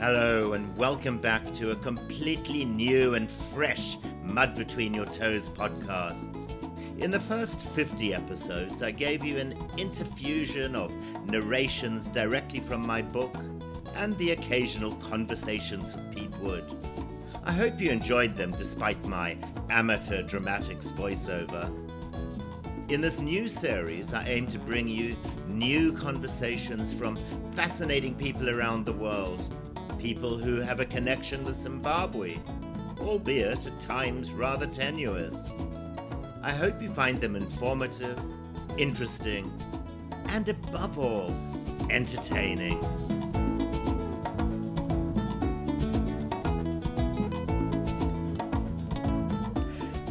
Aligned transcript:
Hello, 0.00 0.54
and 0.54 0.74
welcome 0.78 1.18
back 1.18 1.44
to 1.52 1.72
a 1.72 1.76
completely 1.76 2.64
new 2.64 3.16
and 3.16 3.30
fresh 3.30 3.98
Mud 4.22 4.54
Between 4.54 4.94
Your 4.94 5.04
Toes 5.04 5.46
podcasts. 5.48 6.48
In 6.98 7.10
the 7.10 7.20
first 7.20 7.60
50 7.60 8.14
episodes, 8.14 8.82
I 8.82 8.92
gave 8.92 9.22
you 9.26 9.36
an 9.36 9.52
interfusion 9.72 10.74
of 10.74 10.90
narrations 11.26 12.08
directly 12.08 12.60
from 12.60 12.86
my 12.86 13.02
book 13.02 13.36
and 13.94 14.16
the 14.16 14.30
occasional 14.30 14.94
conversations 14.94 15.94
with 15.94 16.16
Pete 16.16 16.38
Wood. 16.38 16.64
I 17.44 17.52
hope 17.52 17.78
you 17.78 17.90
enjoyed 17.90 18.38
them 18.38 18.52
despite 18.52 19.06
my 19.06 19.36
amateur 19.68 20.22
dramatics 20.22 20.92
voiceover. 20.92 21.70
In 22.90 23.02
this 23.02 23.20
new 23.20 23.46
series, 23.46 24.14
I 24.14 24.24
aim 24.24 24.46
to 24.46 24.58
bring 24.58 24.88
you 24.88 25.14
new 25.46 25.92
conversations 25.92 26.90
from 26.90 27.18
fascinating 27.52 28.14
people 28.14 28.48
around 28.48 28.86
the 28.86 28.94
world 28.94 29.46
people 30.00 30.38
who 30.38 30.62
have 30.62 30.80
a 30.80 30.84
connection 30.86 31.44
with 31.44 31.56
Zimbabwe, 31.56 32.38
albeit 33.00 33.66
at 33.66 33.80
times 33.80 34.32
rather 34.32 34.66
tenuous. 34.66 35.50
I 36.42 36.52
hope 36.52 36.80
you 36.80 36.90
find 36.94 37.20
them 37.20 37.36
informative, 37.36 38.18
interesting, 38.78 39.52
and 40.28 40.48
above 40.48 40.98
all, 40.98 41.34
entertaining. 41.90 42.80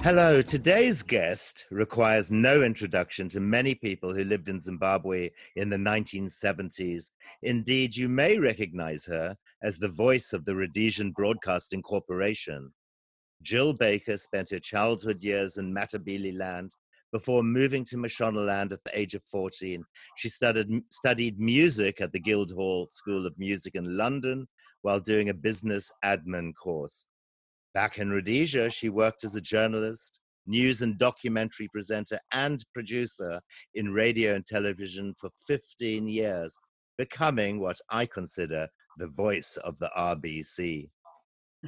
Hello, 0.03 0.41
today's 0.41 1.01
guest 1.01 1.65
requires 1.71 2.31
no 2.31 2.61
introduction 2.61 3.27
to 3.29 3.39
many 3.39 3.73
people 3.73 4.13
who 4.13 4.23
lived 4.23 4.49
in 4.49 4.59
Zimbabwe 4.59 5.31
in 5.55 5.69
the 5.69 5.77
1970s. 5.77 7.09
Indeed, 7.41 7.97
you 7.97 8.07
may 8.07 8.37
recognize 8.37 9.05
her 9.07 9.35
as 9.63 9.77
the 9.77 9.89
voice 9.89 10.33
of 10.33 10.45
the 10.45 10.55
Rhodesian 10.55 11.11
Broadcasting 11.11 11.81
Corporation. 11.81 12.71
Jill 13.41 13.73
Baker 13.73 14.17
spent 14.17 14.49
her 14.49 14.59
childhood 14.59 15.21
years 15.21 15.57
in 15.57 15.73
Matabeleland 15.73 16.71
before 17.11 17.43
moving 17.43 17.83
to 17.85 17.97
Mashonaland 17.97 18.71
at 18.71 18.83
the 18.83 18.97
age 18.97 19.15
of 19.15 19.23
14. 19.23 19.83
She 20.17 20.29
studied, 20.29 20.67
studied 20.91 21.39
music 21.39 22.01
at 22.01 22.11
the 22.11 22.19
Guildhall 22.19 22.87
School 22.89 23.25
of 23.25 23.37
Music 23.37 23.75
in 23.75 23.97
London 23.97 24.47
while 24.81 24.99
doing 24.99 25.29
a 25.29 25.33
business 25.33 25.91
admin 26.05 26.53
course. 26.55 27.05
Back 27.73 27.99
in 27.99 28.09
Rhodesia, 28.09 28.69
she 28.69 28.89
worked 28.89 29.23
as 29.23 29.35
a 29.35 29.41
journalist, 29.41 30.19
news 30.47 30.81
and 30.81 30.97
documentary 30.97 31.67
presenter, 31.71 32.19
and 32.31 32.63
producer 32.73 33.41
in 33.75 33.93
radio 33.93 34.35
and 34.35 34.45
television 34.45 35.13
for 35.19 35.29
15 35.47 36.07
years, 36.07 36.57
becoming 36.97 37.59
what 37.59 37.79
I 37.89 38.05
consider 38.05 38.67
the 38.97 39.07
voice 39.07 39.57
of 39.63 39.77
the 39.79 39.91
RBC. 39.97 40.89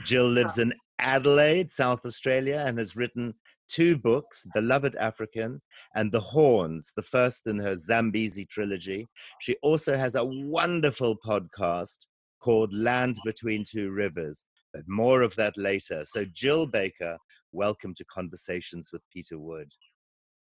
Jill 0.06 0.28
lives 0.40 0.58
in 0.58 0.74
Adelaide, 1.00 1.70
South 1.72 2.06
Australia, 2.06 2.64
and 2.66 2.78
has 2.78 2.96
written 2.96 3.34
two 3.68 3.98
books 3.98 4.46
Beloved 4.54 4.96
African 4.96 5.62
and 5.96 6.12
The 6.12 6.20
Horns, 6.20 6.92
the 6.96 7.04
first 7.04 7.48
in 7.48 7.58
her 7.60 7.76
Zambezi 7.76 8.46
trilogy. 8.46 9.08
She 9.40 9.56
also 9.64 9.98
has 9.98 10.16
a 10.16 10.26
wonderful 10.26 11.16
podcast 11.26 12.06
called 12.44 12.74
Land 12.74 13.18
Between 13.26 13.64
Two 13.64 13.92
Rivers, 13.92 14.44
but 14.74 14.84
more 14.88 15.22
of 15.22 15.36
that 15.38 15.58
later. 15.58 16.04
So, 16.06 16.26
Jill 16.34 16.66
Baker, 16.66 17.18
welcome 17.52 17.94
to 17.96 18.06
Conversations 18.06 18.90
with 18.92 19.02
Peter 19.14 19.40
Wood. 19.40 19.72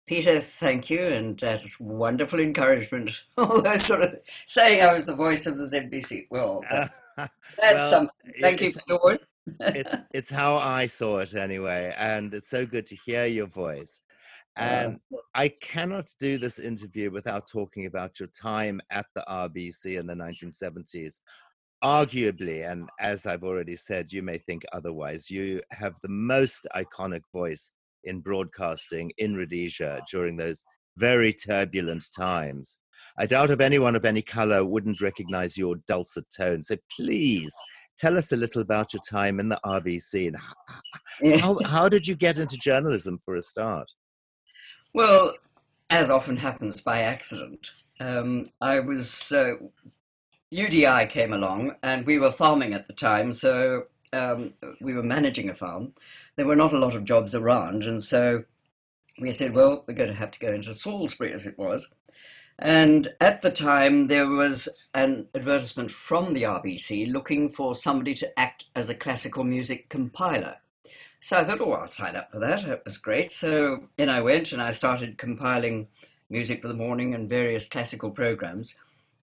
Peter, 0.07 0.41
thank 0.41 0.91
you, 0.91 1.07
and 1.07 1.39
that's 1.39 1.79
wonderful 1.79 2.41
encouragement. 2.41 3.13
Although, 3.39 3.77
sort 3.77 4.03
of 4.03 4.17
saying 4.47 4.83
I 4.83 4.93
was 4.93 5.07
the 5.07 5.17
voice 5.17 5.47
of 5.47 5.57
the 5.57 5.65
ZBC, 5.65 6.27
well, 6.31 6.65
that's, 6.71 6.97
that's 7.17 7.31
well, 7.61 7.91
something. 7.91 8.33
Thank 8.41 8.61
you, 8.61 8.73
Peter 8.73 8.99
Wood. 9.03 9.21
it's 9.61 9.95
it's 10.13 10.31
how 10.31 10.57
I 10.57 10.87
saw 10.87 11.19
it 11.19 11.35
anyway, 11.35 11.95
and 11.97 12.35
it's 12.35 12.51
so 12.51 12.67
good 12.67 12.87
to 12.87 12.97
hear 12.97 13.27
your 13.27 13.47
voice. 13.47 14.01
And 14.57 14.99
uh, 15.15 15.19
I 15.35 15.49
cannot 15.49 16.13
do 16.19 16.37
this 16.37 16.59
interview 16.59 17.11
without 17.11 17.47
talking 17.47 17.87
about 17.87 18.19
your 18.19 18.29
time 18.29 18.81
at 18.91 19.07
the 19.15 19.25
RBC 19.29 19.99
in 19.99 20.07
the 20.07 20.15
1970s. 20.15 21.21
Arguably, 21.83 22.71
and 22.71 22.91
as 23.01 23.25
I've 23.25 23.45
already 23.45 23.77
said, 23.77 24.13
you 24.13 24.23
may 24.23 24.39
think 24.39 24.65
otherwise, 24.73 25.31
you 25.31 25.63
have 25.71 25.95
the 26.03 26.09
most 26.09 26.67
iconic 26.77 27.23
voice 27.33 27.73
in 28.05 28.21
broadcasting 28.21 29.13
in 29.19 29.35
Rhodesia 29.35 30.01
during 30.11 30.37
those 30.37 30.65
very 30.97 31.33
turbulent 31.33 32.05
times. 32.17 32.79
I 33.19 33.27
doubt 33.27 33.51
if 33.51 33.61
anyone 33.61 33.97
of 33.97 34.05
any 34.05 34.23
color 34.23 34.65
wouldn't 34.65 35.01
recognize 35.01 35.57
your 35.57 35.77
dulcet 35.87 36.27
tone. 36.37 36.63
So 36.63 36.77
please 36.95 37.53
tell 37.99 38.17
us 38.17 38.33
a 38.33 38.37
little 38.37 38.63
about 38.63 38.93
your 38.93 39.03
time 39.09 39.41
in 39.41 39.49
the 39.49 39.61
RBC 39.65 40.29
and 40.29 41.41
how, 41.41 41.59
how 41.65 41.89
did 41.89 42.09
you 42.09 42.15
get 42.15 42.39
into 42.39 42.57
journalism 42.57 43.21
for 43.25 43.37
a 43.37 43.43
start? 43.43 43.91
Well, 44.95 45.35
as 45.91 46.11
often 46.11 46.39
happens 46.39 46.81
by 46.81 47.01
accident, 47.01 47.71
um, 48.01 48.51
I 48.61 48.81
was 48.81 49.33
uh, 49.33 49.55
UDI 50.53 51.09
came 51.09 51.33
along 51.33 51.77
and 51.83 52.07
we 52.07 52.19
were 52.19 52.33
farming 52.33 52.73
at 52.73 52.87
the 52.87 52.93
time, 52.95 53.33
so 53.33 53.85
um, 54.13 54.55
we 54.81 54.95
were 54.95 55.03
managing 55.03 55.51
a 55.51 55.55
farm, 55.55 55.93
there 56.41 56.47
were 56.47 56.57
not 56.57 56.73
a 56.73 56.79
lot 56.79 56.97
of 56.97 57.05
jobs 57.05 57.35
around, 57.35 57.85
and 57.85 58.03
so 58.03 58.45
we 59.19 59.31
said, 59.31 59.53
well, 59.53 59.85
we're 59.87 59.93
going 59.93 60.09
to 60.09 60.15
have 60.15 60.31
to 60.31 60.39
go 60.39 60.51
into 60.51 60.73
Salisbury 60.73 61.35
as 61.35 61.45
it 61.45 61.59
was. 61.59 61.93
And 62.59 63.09
at 63.21 63.43
the 63.43 63.51
time, 63.51 64.07
there 64.07 64.27
was 64.27 64.67
an 64.95 65.29
advertisement 65.35 65.91
from 65.91 66.33
the 66.33 66.45
RBC 66.45 67.13
looking 67.13 67.51
for 67.51 67.75
somebody 67.75 68.15
to 68.15 68.41
act 68.41 68.71
as 68.75 68.89
a 68.89 68.95
classical 68.95 69.45
music 69.45 69.91
compiler. 69.91 70.57
So 71.21 71.37
I 71.37 71.45
thought, 71.45 71.61
oh, 71.61 71.73
I'll 71.73 71.89
sign 71.89 72.17
up 72.17 72.33
for 72.33 72.39
that. 72.39 72.65
It 72.67 72.85
was 72.87 72.97
great. 72.97 73.31
So 73.31 73.91
in 73.99 74.09
I 74.09 74.23
went 74.23 74.51
and 74.51 74.63
I 74.63 74.71
started 74.71 75.19
compiling 75.19 75.89
music 76.31 76.63
for 76.63 76.69
the 76.69 76.75
morning 76.75 77.15
and 77.15 77.29
various 77.29 77.69
classical 77.69 78.13
programs. 78.13 78.79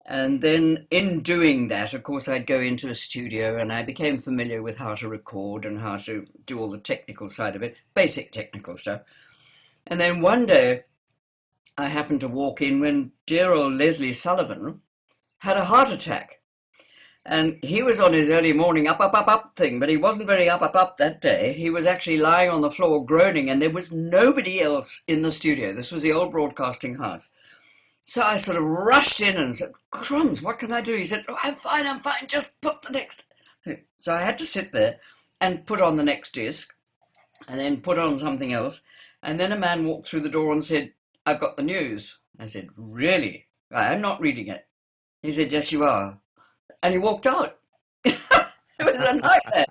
And 0.09 0.39
then 0.41 0.87
in 0.89 1.19
doing 1.19 1.67
that, 1.67 1.93
of 1.93 2.03
course, 2.03 2.29
I'd 2.29 2.47
go 2.47 2.61
into 2.61 2.89
a 2.89 2.95
studio 2.95 3.57
and 3.57 3.73
I 3.73 3.83
became 3.83 4.19
familiar 4.19 4.63
with 4.63 4.77
how 4.77 4.95
to 4.95 5.09
record 5.09 5.65
and 5.65 5.79
how 5.79 5.97
to 5.97 6.25
do 6.45 6.59
all 6.59 6.69
the 6.69 6.77
technical 6.77 7.27
side 7.27 7.57
of 7.57 7.61
it, 7.61 7.75
basic 7.93 8.31
technical 8.31 8.77
stuff. 8.77 9.01
And 9.85 9.99
then 9.99 10.21
one 10.21 10.45
day, 10.45 10.85
I 11.77 11.87
happened 11.87 12.21
to 12.21 12.29
walk 12.29 12.61
in 12.61 12.79
when 12.79 13.11
dear 13.25 13.51
old 13.51 13.73
Leslie 13.73 14.13
Sullivan 14.13 14.79
had 15.39 15.57
a 15.57 15.65
heart 15.65 15.91
attack. 15.91 16.41
And 17.25 17.59
he 17.61 17.83
was 17.83 17.99
on 17.99 18.13
his 18.13 18.29
early 18.29 18.53
morning 18.53 18.87
up, 18.87 19.01
up, 19.01 19.13
up, 19.13 19.27
up 19.27 19.57
thing, 19.57 19.77
but 19.77 19.89
he 19.89 19.97
wasn't 19.97 20.27
very 20.27 20.49
up, 20.49 20.61
up, 20.61 20.75
up 20.75 20.95
that 20.97 21.19
day. 21.19 21.51
He 21.51 21.69
was 21.69 21.85
actually 21.85 22.17
lying 22.17 22.49
on 22.49 22.61
the 22.61 22.71
floor 22.71 23.05
groaning, 23.05 23.49
and 23.49 23.61
there 23.61 23.69
was 23.69 23.91
nobody 23.91 24.61
else 24.61 25.03
in 25.09 25.21
the 25.21 25.31
studio. 25.33 25.73
This 25.73 25.91
was 25.91 26.01
the 26.01 26.13
old 26.13 26.31
broadcasting 26.31 26.95
house. 26.95 27.27
So 28.07 28.21
I 28.21 28.37
sort 28.37 28.55
of 28.55 28.63
rushed 28.63 29.19
in 29.19 29.35
and 29.35 29.53
said, 29.53 29.73
Crumbs, 29.91 30.41
what 30.41 30.59
can 30.59 30.71
I 30.71 30.79
do? 30.79 30.95
He 30.95 31.03
said, 31.03 31.25
oh, 31.27 31.37
I'm 31.43 31.55
fine, 31.55 31.85
I'm 31.85 31.99
fine, 31.99 32.25
just 32.27 32.59
put 32.61 32.81
the 32.81 32.93
next. 32.93 33.25
So 33.99 34.13
I 34.13 34.21
had 34.21 34.37
to 34.37 34.45
sit 34.45 34.71
there 34.71 35.01
and 35.41 35.65
put 35.65 35.81
on 35.81 35.97
the 35.97 36.03
next 36.03 36.33
disc 36.33 36.73
and 37.49 37.59
then 37.59 37.81
put 37.81 37.99
on 37.99 38.17
something 38.17 38.53
else. 38.53 38.81
And 39.21 39.37
then 39.37 39.51
a 39.51 39.57
man 39.57 39.83
walked 39.83 40.07
through 40.07 40.21
the 40.21 40.29
door 40.29 40.53
and 40.53 40.63
said, 40.63 40.93
I've 41.25 41.41
got 41.41 41.57
the 41.57 41.63
news. 41.63 42.19
I 42.39 42.45
said, 42.45 42.69
Really? 42.77 43.47
I'm 43.75 43.99
not 43.99 44.21
reading 44.21 44.47
it. 44.47 44.65
He 45.21 45.33
said, 45.33 45.51
Yes, 45.51 45.73
you 45.73 45.83
are. 45.83 46.17
And 46.81 46.93
he 46.93 46.99
walked 46.99 47.27
out. 47.27 47.57
it 48.05 48.15
was 48.79 49.01
a 49.01 49.15
nightmare. 49.15 49.65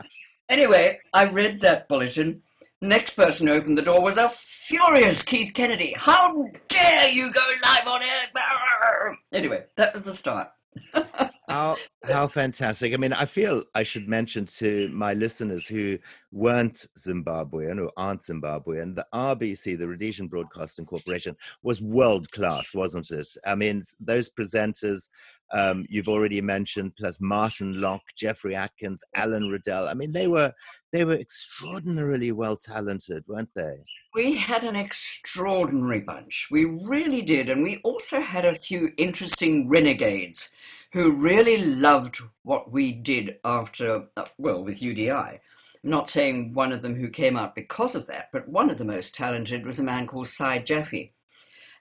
anyway, 0.51 1.01
I 1.15 1.25
read 1.25 1.63
that 1.63 1.89
bulletin 1.89 2.43
Next 2.83 3.15
person 3.15 3.47
who 3.47 3.55
opened 3.55 3.79
the 3.79 3.83
door 3.83 4.03
was 4.03 4.19
a 4.19 4.29
furious 4.29 5.23
Keith 5.23 5.55
Kennedy. 5.55 5.95
How 5.97 6.47
dare 6.69 7.09
you 7.09 7.33
go 7.33 7.41
live 7.63 7.87
on 7.87 8.03
air? 8.03 9.19
Anyway, 9.33 9.65
that 9.77 9.95
was 9.95 10.05
the 10.05 10.13
start. 10.13 10.49
how 11.49 11.77
how 12.05 12.27
fantastic! 12.29 12.93
I 12.93 12.99
mean, 12.99 13.15
I 13.15 13.25
feel 13.25 13.63
I 13.75 13.83
should 13.83 14.09
mention 14.09 14.45
to 14.59 14.91
my 14.93 15.15
listeners 15.15 15.67
who 15.67 15.99
weren't 16.33 16.87
Zimbabwean 16.99 17.83
or 17.83 17.91
aren't 17.97 18.21
Zimbabwean, 18.21 18.95
the 18.95 19.07
RBC, 19.15 19.79
the 19.79 19.89
Rhodesian 19.89 20.29
Broadcasting 20.29 20.85
Corporation, 20.85 21.35
was 21.63 21.81
world 21.81 22.31
class, 22.33 22.75
wasn't 22.75 23.11
it? 23.11 23.29
I 23.47 23.55
mean, 23.55 23.83
those 23.99 24.29
presenters 24.29 25.09
um, 25.53 25.87
you've 25.89 26.09
already 26.09 26.41
mentioned, 26.41 26.95
plus 26.97 27.21
Martin 27.21 27.81
Locke, 27.81 28.03
Jeffrey 28.17 28.55
Atkins, 28.55 29.03
Alan 29.15 29.49
Riddell. 29.49 29.89
I 29.89 29.95
mean, 29.95 30.13
they 30.13 30.27
were 30.27 30.53
they 30.93 31.05
were 31.05 31.15
extraordinarily 31.15 32.33
well 32.33 32.57
talented, 32.57 33.25
weren't 33.29 33.51
they? 33.55 33.85
We 34.15 34.37
had 34.37 34.65
an 34.65 34.77
extraordinary 34.77 36.01
bunch. 36.01 36.49
We 36.51 36.65
really 36.65 37.23
did, 37.23 37.49
and 37.49 37.63
we 37.63 37.81
also 37.85 38.21
had 38.21 38.45
a 38.45 38.55
few 38.55 38.93
interesting 38.97 39.69
renegades 39.69 40.51
who 40.93 41.21
really 41.21 41.63
loved 41.63 42.21
what 42.43 42.73
we 42.73 42.93
did 42.93 43.37
after, 43.45 44.09
uh, 44.17 44.25
well, 44.39 44.65
with 44.65 44.81
UDI. 44.81 45.41
I'm 45.85 45.91
not 45.91 46.11
saying 46.11 46.55
one 46.55 46.73
of 46.73 46.83
them 46.83 46.97
who 46.97 47.11
came 47.11 47.37
out 47.37 47.55
because 47.55 47.95
of 47.95 48.07
that, 48.07 48.31
but 48.33 48.49
one 48.49 48.71
of 48.71 48.79
the 48.79 48.85
most 48.85 49.15
talented 49.15 49.67
was 49.67 49.79
a 49.79 49.85
man 49.85 50.07
called 50.07 50.29
Cy 50.29 50.59
Jaffe. 50.61 51.13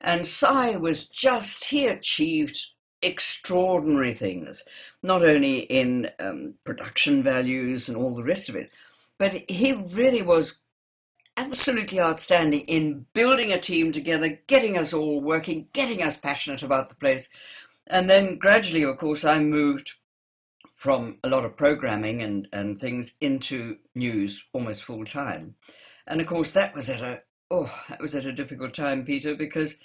And 0.02 0.26
Cy 0.26 0.76
was 0.76 1.08
just, 1.08 1.70
he 1.70 1.88
achieved 1.88 2.75
extraordinary 3.06 4.14
things, 4.14 4.64
not 5.04 5.24
only 5.24 5.60
in 5.60 6.10
um, 6.20 6.56
production 6.64 7.24
values 7.24 7.88
and 7.88 7.98
all 7.98 8.16
the 8.16 8.24
rest 8.24 8.50
of 8.50 8.56
it, 8.56 8.72
but 9.18 9.50
he 9.50 9.74
really 9.74 10.22
was 10.22 10.62
absolutely 11.38 12.00
outstanding 12.00 12.62
in 12.62 13.06
building 13.14 13.52
a 13.52 13.60
team 13.60 13.92
together, 13.92 14.40
getting 14.48 14.78
us 14.78 14.94
all 14.94 15.22
working, 15.22 15.68
getting 15.74 16.02
us 16.02 16.18
passionate 16.18 16.64
about 16.64 16.90
the 16.90 16.96
place. 16.96 17.30
And 17.88 18.10
then 18.10 18.36
gradually, 18.36 18.84
of 18.84 18.98
course, 18.98 19.24
I 19.24 19.40
moved 19.40 19.92
from 20.76 21.18
a 21.24 21.30
lot 21.30 21.46
of 21.46 21.58
programming 21.58 22.22
and, 22.22 22.48
and 22.52 22.78
things 22.80 23.16
into 23.22 23.78
news 23.96 24.46
almost 24.54 24.84
full 24.84 25.06
time. 25.06 25.56
And 26.08 26.22
of 26.22 26.28
course, 26.28 26.52
that 26.52 26.76
was 26.76 26.90
at 26.90 27.02
a 27.02 27.22
oh, 27.50 27.84
that 27.90 28.02
was 28.02 28.16
at 28.16 28.26
a 28.26 28.34
difficult 28.34 28.74
time, 28.74 29.06
Peter, 29.06 29.36
because 29.36 29.80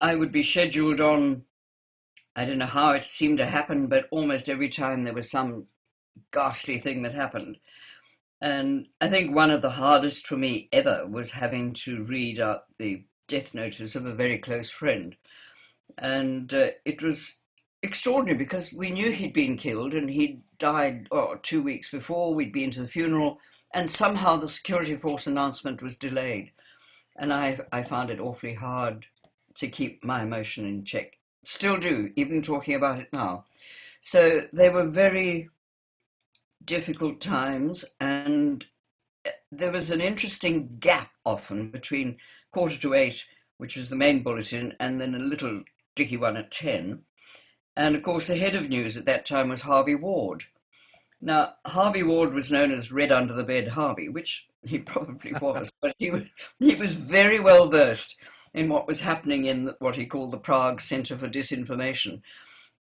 I 0.00 0.14
would 0.14 0.32
be 0.32 0.42
scheduled 0.42 1.00
on. 1.00 1.44
I 2.40 2.46
don't 2.46 2.56
know 2.56 2.64
how 2.64 2.92
it 2.92 3.04
seemed 3.04 3.36
to 3.36 3.44
happen, 3.44 3.86
but 3.86 4.08
almost 4.10 4.48
every 4.48 4.70
time 4.70 5.04
there 5.04 5.12
was 5.12 5.30
some 5.30 5.66
ghastly 6.32 6.78
thing 6.78 7.02
that 7.02 7.12
happened. 7.12 7.58
And 8.40 8.86
I 8.98 9.08
think 9.08 9.34
one 9.34 9.50
of 9.50 9.60
the 9.60 9.72
hardest 9.72 10.26
for 10.26 10.38
me 10.38 10.70
ever 10.72 11.06
was 11.06 11.32
having 11.32 11.74
to 11.84 12.02
read 12.02 12.40
out 12.40 12.62
the 12.78 13.04
death 13.28 13.52
notice 13.52 13.94
of 13.94 14.06
a 14.06 14.14
very 14.14 14.38
close 14.38 14.70
friend. 14.70 15.16
And 15.98 16.54
uh, 16.54 16.70
it 16.86 17.02
was 17.02 17.40
extraordinary 17.82 18.38
because 18.38 18.72
we 18.72 18.90
knew 18.90 19.10
he'd 19.10 19.34
been 19.34 19.58
killed 19.58 19.92
and 19.92 20.08
he'd 20.08 20.40
died 20.58 21.08
oh, 21.12 21.36
two 21.42 21.62
weeks 21.62 21.90
before. 21.90 22.34
We'd 22.34 22.54
been 22.54 22.70
to 22.70 22.80
the 22.80 22.88
funeral, 22.88 23.38
and 23.74 23.90
somehow 23.90 24.36
the 24.36 24.48
security 24.48 24.96
force 24.96 25.26
announcement 25.26 25.82
was 25.82 25.98
delayed. 25.98 26.52
And 27.18 27.34
I, 27.34 27.60
I 27.70 27.82
found 27.82 28.08
it 28.08 28.18
awfully 28.18 28.54
hard 28.54 29.08
to 29.56 29.68
keep 29.68 30.02
my 30.02 30.22
emotion 30.22 30.64
in 30.64 30.86
check. 30.86 31.18
Still 31.42 31.78
do, 31.78 32.12
even 32.16 32.42
talking 32.42 32.74
about 32.74 32.98
it 32.98 33.08
now. 33.12 33.44
So 34.00 34.42
they 34.52 34.70
were 34.70 34.86
very 34.86 35.48
difficult 36.64 37.20
times, 37.20 37.84
and 38.00 38.66
eh, 39.24 39.30
there 39.50 39.72
was 39.72 39.90
an 39.90 40.00
interesting 40.00 40.76
gap 40.80 41.10
often 41.24 41.70
between 41.70 42.18
quarter 42.50 42.78
to 42.80 42.94
eight, 42.94 43.26
which 43.58 43.76
was 43.76 43.88
the 43.88 43.96
main 43.96 44.22
bulletin, 44.22 44.74
and 44.78 45.00
then 45.00 45.14
a 45.14 45.18
little 45.18 45.62
dicky 45.94 46.16
one 46.16 46.36
at 46.36 46.50
10. 46.50 47.02
And 47.76 47.96
of 47.96 48.02
course, 48.02 48.26
the 48.26 48.36
head 48.36 48.54
of 48.54 48.68
news 48.68 48.96
at 48.96 49.06
that 49.06 49.24
time 49.24 49.48
was 49.48 49.62
Harvey 49.62 49.94
Ward. 49.94 50.44
Now, 51.20 51.54
Harvey 51.66 52.02
Ward 52.02 52.32
was 52.32 52.50
known 52.50 52.70
as 52.70 52.92
Red 52.92 53.12
Under 53.12 53.34
the 53.34 53.44
Bed 53.44 53.68
Harvey, 53.68 54.08
which 54.08 54.48
he 54.62 54.78
probably 54.92 55.32
was, 55.40 55.70
but 55.80 55.94
he 55.98 56.10
was, 56.10 56.30
he 56.58 56.74
was 56.74 56.94
very 56.94 57.40
well 57.40 57.68
versed 57.68 58.16
in 58.52 58.68
what 58.68 58.86
was 58.86 59.00
happening 59.00 59.44
in 59.44 59.72
what 59.78 59.96
he 59.96 60.06
called 60.06 60.32
the 60.32 60.38
Prague 60.38 60.80
Center 60.80 61.16
for 61.16 61.28
Disinformation. 61.28 62.20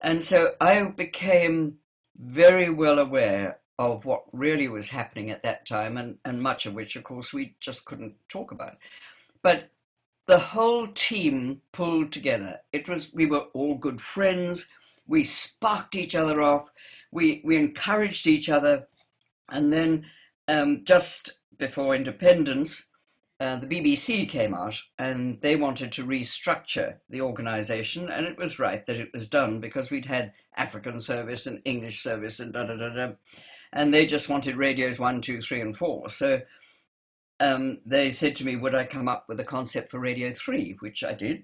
And 0.01 0.21
so 0.21 0.53
I 0.61 0.81
became 0.83 1.77
very 2.17 2.69
well 2.69 2.99
aware 2.99 3.59
of 3.79 4.05
what 4.05 4.23
really 4.31 4.67
was 4.67 4.89
happening 4.89 5.29
at 5.29 5.43
that 5.43 5.65
time, 5.65 5.97
and, 5.97 6.17
and 6.25 6.41
much 6.41 6.65
of 6.65 6.73
which, 6.73 6.95
of 6.95 7.03
course, 7.03 7.33
we 7.33 7.55
just 7.59 7.85
couldn't 7.85 8.15
talk 8.27 8.51
about. 8.51 8.77
But 9.43 9.69
the 10.27 10.39
whole 10.39 10.87
team 10.87 11.61
pulled 11.71 12.11
together. 12.11 12.59
It 12.73 12.89
was 12.89 13.13
we 13.13 13.25
were 13.25 13.45
all 13.53 13.75
good 13.75 14.01
friends. 14.01 14.67
We 15.05 15.23
sparked 15.23 15.95
each 15.95 16.15
other 16.15 16.41
off. 16.41 16.69
We 17.11 17.41
we 17.45 17.57
encouraged 17.57 18.27
each 18.27 18.49
other, 18.49 18.87
and 19.49 19.71
then 19.71 20.05
um, 20.47 20.83
just 20.83 21.39
before 21.57 21.95
independence, 21.95 22.86
uh, 23.39 23.57
the 23.57 23.67
BBC 23.67 24.27
came 24.27 24.53
out 24.53 24.81
and 24.97 25.39
they 25.41 25.55
wanted 25.55 25.91
to 25.91 26.05
restructure 26.05 26.97
the 27.09 27.21
organisation, 27.21 28.09
and 28.09 28.25
it 28.25 28.37
was 28.37 28.59
right 28.59 28.85
that 28.85 28.97
it 28.97 29.11
was 29.13 29.29
done 29.29 29.59
because 29.59 29.91
we'd 29.91 30.05
had 30.05 30.33
African 30.55 30.99
service 30.99 31.45
and 31.45 31.61
English 31.65 31.99
service 31.99 32.39
and 32.39 32.53
da 32.53 32.65
da 32.65 32.75
da 32.75 32.89
da 32.89 33.13
and 33.73 33.93
they 33.93 34.05
just 34.05 34.29
wanted 34.29 34.55
radios 34.55 34.99
one, 34.99 35.21
two, 35.21 35.41
three, 35.41 35.61
and 35.61 35.75
four. 35.75 36.09
So 36.09 36.41
um, 37.39 37.79
they 37.85 38.11
said 38.11 38.35
to 38.37 38.45
me, 38.45 38.55
would 38.55 38.75
I 38.75 38.85
come 38.85 39.07
up 39.07 39.25
with 39.27 39.39
a 39.39 39.45
concept 39.45 39.91
for 39.91 39.99
Radio 39.99 40.31
3, 40.31 40.77
which 40.79 41.03
I 41.03 41.13
did. 41.13 41.43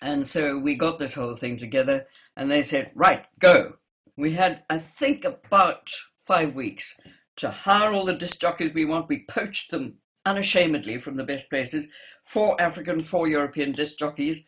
And 0.00 0.26
so 0.26 0.58
we 0.58 0.76
got 0.76 0.98
this 0.98 1.14
whole 1.14 1.34
thing 1.34 1.56
together, 1.56 2.06
and 2.36 2.50
they 2.50 2.62
said, 2.62 2.92
right, 2.94 3.24
go. 3.38 3.74
We 4.16 4.32
had, 4.32 4.62
I 4.70 4.78
think, 4.78 5.24
about 5.24 5.90
five 6.20 6.54
weeks 6.54 7.00
to 7.36 7.50
hire 7.50 7.92
all 7.92 8.04
the 8.04 8.14
disc 8.14 8.40
jockeys 8.40 8.74
we 8.74 8.84
want. 8.84 9.08
We 9.08 9.24
poached 9.28 9.70
them 9.70 9.94
unashamedly 10.28 10.98
from 10.98 11.16
the 11.16 11.24
best 11.24 11.48
places, 11.48 11.88
four 12.22 12.60
African, 12.60 13.00
four 13.00 13.26
European 13.26 13.72
disc 13.72 13.98
jockeys, 13.98 14.44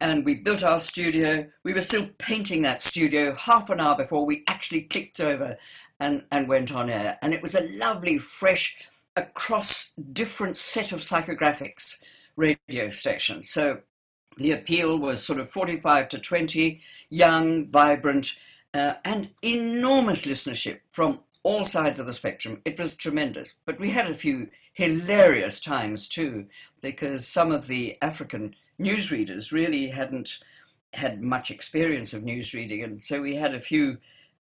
and 0.00 0.24
we 0.24 0.34
built 0.34 0.62
our 0.62 0.78
studio. 0.78 1.46
We 1.64 1.72
were 1.72 1.80
still 1.80 2.08
painting 2.18 2.62
that 2.62 2.82
studio 2.82 3.34
half 3.34 3.70
an 3.70 3.80
hour 3.80 3.96
before 3.96 4.26
we 4.26 4.44
actually 4.46 4.82
clicked 4.82 5.20
over 5.20 5.56
and, 5.98 6.24
and 6.30 6.48
went 6.48 6.74
on 6.74 6.90
air. 6.90 7.18
And 7.22 7.32
it 7.32 7.40
was 7.40 7.54
a 7.54 7.68
lovely, 7.78 8.18
fresh, 8.18 8.76
across 9.16 9.92
different 10.12 10.56
set 10.56 10.92
of 10.92 11.00
psychographics 11.00 12.02
radio 12.36 12.90
station. 12.90 13.42
So 13.42 13.82
the 14.36 14.52
appeal 14.52 14.98
was 14.98 15.24
sort 15.24 15.38
of 15.38 15.50
45 15.50 16.08
to 16.10 16.18
20, 16.18 16.80
young, 17.08 17.68
vibrant, 17.68 18.34
uh, 18.74 18.94
and 19.04 19.30
enormous 19.42 20.22
listenership 20.22 20.80
from 20.92 21.20
all 21.42 21.64
sides 21.64 21.98
of 21.98 22.06
the 22.06 22.14
spectrum. 22.14 22.60
It 22.64 22.78
was 22.78 22.96
tremendous. 22.96 23.58
But 23.66 23.78
we 23.78 23.90
had 23.90 24.10
a 24.10 24.14
few 24.14 24.48
hilarious 24.72 25.60
times 25.60 26.08
too, 26.08 26.46
because 26.80 27.26
some 27.26 27.52
of 27.52 27.66
the 27.66 27.98
African 28.00 28.54
newsreaders 28.80 29.52
really 29.52 29.88
hadn't 29.88 30.38
had 30.94 31.22
much 31.22 31.50
experience 31.50 32.12
of 32.12 32.22
newsreading, 32.22 32.84
and 32.84 33.02
so 33.02 33.22
we 33.22 33.36
had 33.36 33.54
a 33.54 33.60
few 33.60 33.98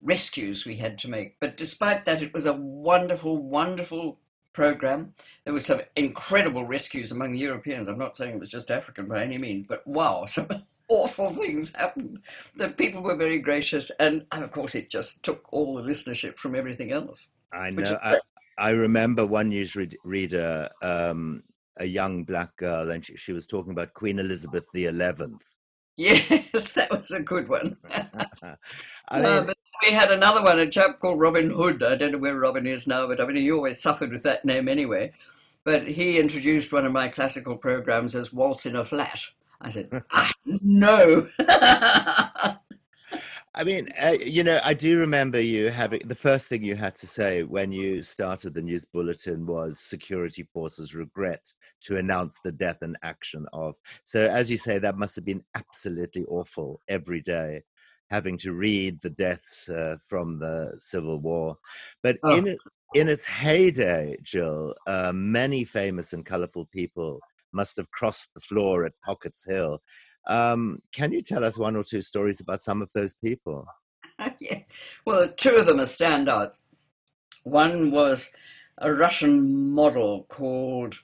rescues 0.01 0.65
we 0.65 0.75
had 0.75 0.97
to 0.99 1.09
make. 1.09 1.39
But 1.39 1.55
despite 1.57 2.05
that, 2.05 2.21
it 2.21 2.33
was 2.33 2.45
a 2.45 2.53
wonderful, 2.53 3.37
wonderful 3.37 4.19
program. 4.51 5.13
There 5.45 5.53
were 5.53 5.59
some 5.59 5.81
incredible 5.95 6.65
rescues 6.65 7.11
among 7.11 7.31
the 7.31 7.39
Europeans. 7.39 7.87
I'm 7.87 7.97
not 7.97 8.17
saying 8.17 8.35
it 8.35 8.39
was 8.39 8.49
just 8.49 8.69
African 8.69 9.07
by 9.07 9.23
any 9.23 9.37
means, 9.37 9.65
but 9.67 9.85
wow, 9.87 10.25
some 10.27 10.47
awful 10.89 11.31
things 11.31 11.73
happened. 11.73 12.19
The 12.55 12.69
people 12.69 13.01
were 13.01 13.15
very 13.15 13.39
gracious, 13.39 13.89
and, 13.99 14.25
and 14.31 14.43
of 14.43 14.51
course, 14.51 14.75
it 14.75 14.89
just 14.89 15.23
took 15.23 15.51
all 15.51 15.75
the 15.75 15.81
listenership 15.81 16.37
from 16.37 16.55
everything 16.55 16.91
else. 16.91 17.29
I 17.51 17.71
know. 17.71 17.97
I, 18.03 18.19
I, 18.57 18.69
remember 18.71 19.25
one 19.25 19.51
newsreader, 19.51 20.69
um, 20.81 21.43
a 21.77 21.85
young 21.85 22.23
black 22.23 22.55
girl, 22.57 22.91
and 22.91 23.05
she, 23.05 23.17
she 23.17 23.33
was 23.33 23.47
talking 23.47 23.71
about 23.71 23.93
Queen 23.93 24.19
Elizabeth 24.19 24.65
the 24.73 24.85
Eleventh. 24.85 25.43
Yes, 25.95 26.71
that 26.73 26.91
was 26.91 27.11
a 27.11 27.19
good 27.19 27.47
one. 27.47 27.77
I 29.09 29.15
mean, 29.15 29.25
uh, 29.25 29.43
but 29.43 29.57
we 29.85 29.91
had 29.93 30.11
another 30.11 30.41
one, 30.41 30.59
a 30.59 30.69
chap 30.69 30.99
called 30.99 31.19
Robin 31.19 31.49
Hood. 31.49 31.83
I 31.83 31.95
don't 31.95 32.13
know 32.13 32.17
where 32.17 32.39
Robin 32.39 32.65
is 32.65 32.87
now, 32.87 33.07
but 33.07 33.19
I 33.19 33.25
mean, 33.25 33.35
he 33.35 33.51
always 33.51 33.81
suffered 33.81 34.11
with 34.11 34.23
that 34.23 34.45
name 34.45 34.67
anyway. 34.67 35.13
But 35.63 35.87
he 35.87 36.19
introduced 36.19 36.73
one 36.73 36.85
of 36.85 36.91
my 36.91 37.07
classical 37.07 37.55
programs 37.55 38.15
as 38.15 38.33
Waltz 38.33 38.65
in 38.65 38.75
a 38.75 38.83
Flat. 38.83 39.27
I 39.61 39.69
said, 39.69 39.89
ah, 40.11 40.31
no. 40.45 41.27
I 43.55 43.63
mean, 43.63 43.89
uh, 44.01 44.15
you 44.25 44.43
know, 44.43 44.59
I 44.63 44.73
do 44.73 44.97
remember 44.97 45.39
you 45.39 45.69
having 45.69 46.01
the 46.05 46.15
first 46.15 46.47
thing 46.47 46.63
you 46.63 46.75
had 46.75 46.95
to 46.95 47.07
say 47.07 47.43
when 47.43 47.71
you 47.71 48.01
started 48.01 48.55
the 48.55 48.63
news 48.63 48.83
bulletin 48.83 49.45
was 49.45 49.79
security 49.79 50.43
forces 50.51 50.95
regret 50.95 51.45
to 51.81 51.97
announce 51.97 52.39
the 52.43 52.51
death 52.51 52.79
and 52.81 52.97
action 53.03 53.45
of. 53.53 53.75
So, 54.03 54.21
as 54.21 54.49
you 54.49 54.57
say, 54.57 54.79
that 54.79 54.97
must 54.97 55.15
have 55.15 55.25
been 55.25 55.43
absolutely 55.55 56.25
awful 56.25 56.81
every 56.87 57.21
day 57.21 57.61
having 58.09 58.37
to 58.37 58.53
read 58.53 59.01
the 59.01 59.09
deaths 59.09 59.69
uh, 59.69 59.97
from 60.07 60.39
the 60.39 60.71
Civil 60.77 61.19
War. 61.19 61.57
But 62.01 62.17
oh. 62.23 62.37
in, 62.37 62.57
in 62.93 63.09
its 63.09 63.25
heyday, 63.25 64.17
Jill, 64.21 64.75
uh, 64.85 65.11
many 65.13 65.63
famous 65.63 66.13
and 66.13 66.25
colorful 66.25 66.67
people 66.71 67.19
must 67.53 67.77
have 67.77 67.89
crossed 67.91 68.29
the 68.33 68.39
floor 68.39 68.85
at 68.85 68.93
Pockets 69.03 69.45
Hill. 69.47 69.81
Um, 70.27 70.81
can 70.93 71.11
you 71.11 71.21
tell 71.21 71.43
us 71.43 71.57
one 71.57 71.75
or 71.75 71.83
two 71.83 72.01
stories 72.01 72.39
about 72.39 72.61
some 72.61 72.81
of 72.81 72.91
those 72.93 73.13
people? 73.13 73.65
yeah. 74.39 74.59
Well, 75.05 75.29
two 75.35 75.55
of 75.57 75.65
them 75.65 75.79
are 75.79 75.83
standouts. 75.83 76.61
One 77.43 77.91
was 77.91 78.31
a 78.77 78.93
Russian 78.93 79.71
model 79.71 80.25
called 80.29 80.95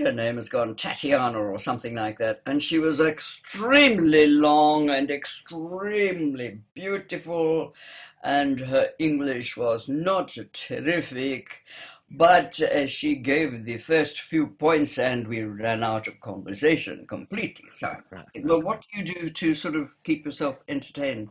her 0.00 0.12
name 0.12 0.36
has 0.36 0.48
gone 0.48 0.74
Tatiana 0.74 1.38
or 1.38 1.58
something 1.58 1.94
like 1.94 2.18
that, 2.18 2.40
and 2.46 2.62
she 2.62 2.78
was 2.78 3.00
extremely 3.00 4.26
long 4.26 4.90
and 4.90 5.10
extremely 5.10 6.60
beautiful, 6.74 7.74
and 8.22 8.60
her 8.60 8.90
English 8.98 9.56
was 9.56 9.88
not 9.88 10.36
terrific, 10.52 11.64
but 12.10 12.60
uh, 12.60 12.86
she 12.86 13.16
gave 13.16 13.64
the 13.64 13.76
first 13.76 14.20
few 14.20 14.46
points, 14.46 14.98
and 14.98 15.28
we 15.28 15.42
ran 15.42 15.82
out 15.82 16.06
of 16.06 16.20
conversation 16.20 17.06
completely. 17.06 17.68
So, 17.70 17.96
well, 18.42 18.62
what 18.62 18.82
do 18.82 18.98
you 18.98 19.04
do 19.04 19.28
to 19.28 19.54
sort 19.54 19.76
of 19.76 19.94
keep 20.04 20.24
yourself 20.24 20.60
entertained? 20.68 21.30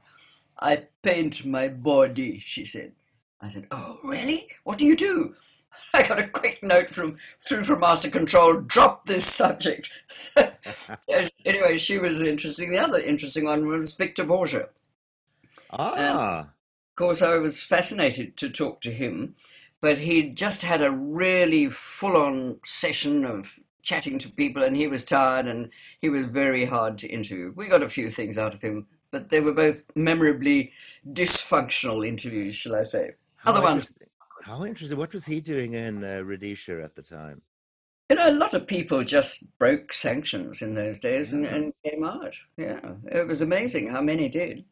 I 0.60 0.88
paint 1.02 1.46
my 1.46 1.68
body, 1.68 2.40
she 2.40 2.66
said. 2.66 2.94
I 3.42 3.50
said, 3.50 3.68
Oh, 3.72 4.00
really? 4.04 4.48
What 4.64 4.78
do 4.78 4.86
you 4.86 4.96
do? 4.96 5.36
I 5.94 6.04
got 6.04 6.20
a 6.20 6.28
quick 6.28 6.64
note 6.64 6.90
from 6.90 7.18
through 7.40 7.64
from 7.64 7.80
Master 7.80 8.10
Control, 8.10 8.62
drop 8.62 9.06
this 9.06 9.26
subject. 9.26 9.90
anyway, 11.46 11.78
she 11.78 11.98
was 11.98 12.22
interesting. 12.22 12.72
The 12.72 12.80
other 12.80 13.00
interesting 13.00 13.46
one 13.46 13.68
was 13.68 13.94
Victor 13.94 14.24
Borge. 14.24 14.68
Ah. 15.72 16.40
of 16.40 16.96
course, 16.96 17.22
I 17.22 17.38
was 17.38 17.62
fascinated 17.62 18.38
to 18.38 18.50
talk 18.50 18.82
to 18.82 18.92
him, 18.92 19.36
but 19.82 20.00
he'd 20.00 20.36
just 20.36 20.64
had 20.64 20.82
a 20.82 20.92
really 20.92 21.70
full 21.70 22.18
on 22.18 22.60
session 22.64 23.26
of 23.26 23.60
chatting 23.82 24.20
to 24.20 24.30
people, 24.30 24.64
and 24.64 24.76
he 24.76 24.88
was 24.88 25.06
tired 25.06 25.46
and 25.46 25.70
he 26.00 26.10
was 26.10 26.28
very 26.28 26.66
hard 26.66 26.98
to 27.00 27.08
interview. 27.08 27.54
We 27.56 27.68
got 27.68 27.84
a 27.84 27.90
few 27.90 28.10
things 28.10 28.38
out 28.38 28.54
of 28.54 28.62
him, 28.62 28.88
but 29.12 29.30
they 29.30 29.40
were 29.40 29.54
both 29.54 29.86
memorably 29.96 30.74
dysfunctional 31.10 32.06
interviews, 32.06 32.56
shall 32.56 32.76
I 32.76 32.84
say. 32.84 33.12
How 33.38 33.52
Other 33.52 33.62
ones. 33.62 33.74
interesting. 33.74 34.08
How 34.44 34.66
interesting. 34.66 34.98
What 34.98 35.14
was 35.14 35.26
he 35.26 35.42
doing 35.42 35.74
in 35.74 36.04
uh, 36.04 36.22
Rhodesia 36.22 36.84
at 36.84 36.96
the 36.96 37.02
time? 37.02 37.42
You 38.10 38.16
know, 38.16 38.30
a 38.30 38.32
lot 38.32 38.54
of 38.54 38.68
people 38.68 39.04
just 39.04 39.46
broke 39.58 39.92
sanctions 39.92 40.62
in 40.62 40.76
those 40.76 41.00
days 41.00 41.34
and, 41.34 41.46
and 41.46 41.74
came 41.86 42.06
out. 42.06 42.36
Yeah, 42.56 42.80
it 43.12 43.28
was 43.28 43.42
amazing 43.42 43.90
how 43.90 44.02
many 44.02 44.30
did. 44.30 44.64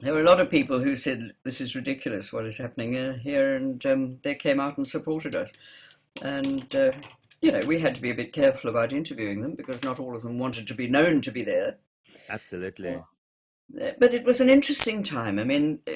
There 0.00 0.12
were 0.14 0.20
a 0.20 0.24
lot 0.24 0.40
of 0.40 0.50
people 0.50 0.80
who 0.80 0.94
said, 0.94 1.32
This 1.44 1.60
is 1.60 1.74
ridiculous, 1.74 2.32
what 2.32 2.46
is 2.46 2.58
happening 2.58 2.96
uh, 2.96 3.18
here, 3.18 3.54
and 3.56 3.84
um, 3.84 4.18
they 4.22 4.34
came 4.34 4.60
out 4.60 4.76
and 4.76 4.86
supported 4.86 5.34
us. 5.34 5.52
And, 6.22 6.72
uh, 6.74 6.92
you 7.42 7.50
know, 7.50 7.60
we 7.66 7.80
had 7.80 7.94
to 7.96 8.02
be 8.02 8.10
a 8.10 8.14
bit 8.14 8.32
careful 8.32 8.70
about 8.70 8.92
interviewing 8.92 9.40
them 9.40 9.54
because 9.54 9.82
not 9.82 9.98
all 9.98 10.14
of 10.14 10.22
them 10.22 10.38
wanted 10.38 10.68
to 10.68 10.74
be 10.74 10.88
known 10.88 11.20
to 11.22 11.32
be 11.32 11.42
there. 11.42 11.78
Absolutely. 12.28 12.94
Uh, 12.94 13.92
But 13.98 14.14
it 14.14 14.24
was 14.24 14.40
an 14.40 14.48
interesting 14.48 15.02
time. 15.02 15.38
I 15.38 15.44
mean, 15.44 15.80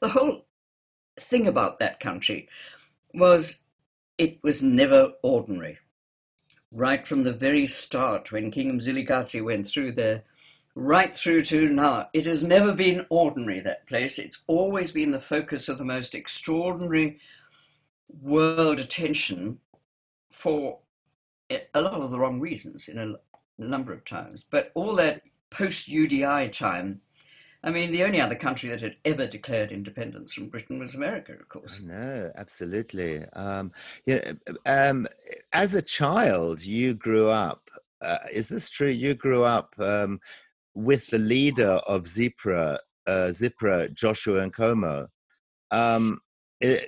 the 0.00 0.08
whole 0.08 0.46
thing 1.16 1.46
about 1.46 1.78
that 1.78 2.00
country 2.00 2.48
was 3.12 3.62
it 4.18 4.42
was 4.42 4.62
never 4.62 5.12
ordinary. 5.22 5.78
Right 6.72 7.06
from 7.06 7.22
the 7.22 7.32
very 7.32 7.66
start, 7.66 8.32
when 8.32 8.50
King 8.50 8.78
Mzilikazi 8.78 9.44
went 9.44 9.68
through 9.68 9.92
there, 9.92 10.24
right 10.74 11.14
through 11.14 11.42
to 11.42 11.68
now, 11.68 12.08
it 12.12 12.26
has 12.26 12.42
never 12.42 12.74
been 12.74 13.06
ordinary, 13.08 13.60
that 13.60 13.86
place. 13.86 14.18
It's 14.18 14.42
always 14.46 14.90
been 14.90 15.12
the 15.12 15.18
focus 15.18 15.68
of 15.68 15.78
the 15.78 15.84
most 15.84 16.14
extraordinary 16.14 17.18
world 18.20 18.80
attention 18.80 19.58
for 20.30 20.78
a 21.50 21.80
lot 21.80 21.94
of 21.94 22.10
the 22.10 22.18
wrong 22.18 22.40
reasons 22.40 22.88
in 22.88 22.98
a 22.98 23.14
number 23.58 23.92
of 23.92 24.04
times. 24.04 24.44
But 24.48 24.72
all 24.74 24.94
that 24.96 25.22
post 25.50 25.88
UDI 25.88 26.50
time, 26.50 27.00
I 27.62 27.70
mean, 27.70 27.92
the 27.92 28.04
only 28.04 28.20
other 28.20 28.34
country 28.34 28.68
that 28.70 28.80
had 28.80 28.96
ever 29.04 29.26
declared 29.26 29.72
independence 29.72 30.34
from 30.34 30.48
Britain 30.48 30.78
was 30.78 30.94
America, 30.94 31.32
of 31.32 31.48
course. 31.48 31.80
No, 31.80 32.30
absolutely. 32.36 33.24
Um, 33.32 33.70
yeah, 34.04 34.32
um, 34.66 35.06
as 35.52 35.74
a 35.74 35.80
child, 35.80 36.62
you 36.62 36.94
grew 36.94 37.28
up. 37.28 37.62
Uh, 38.02 38.18
is 38.30 38.48
this 38.48 38.68
true? 38.68 38.88
You 38.88 39.14
grew 39.14 39.44
up 39.44 39.74
um, 39.78 40.20
with 40.74 41.06
the 41.08 41.18
leader 41.18 41.72
of 41.86 42.04
Zipra, 42.04 42.78
uh, 43.06 43.28
Zipra, 43.30 43.92
Joshua 43.94 44.48
Nkomo. 44.48 45.06
Um, 45.70 46.20
I, 46.62 46.80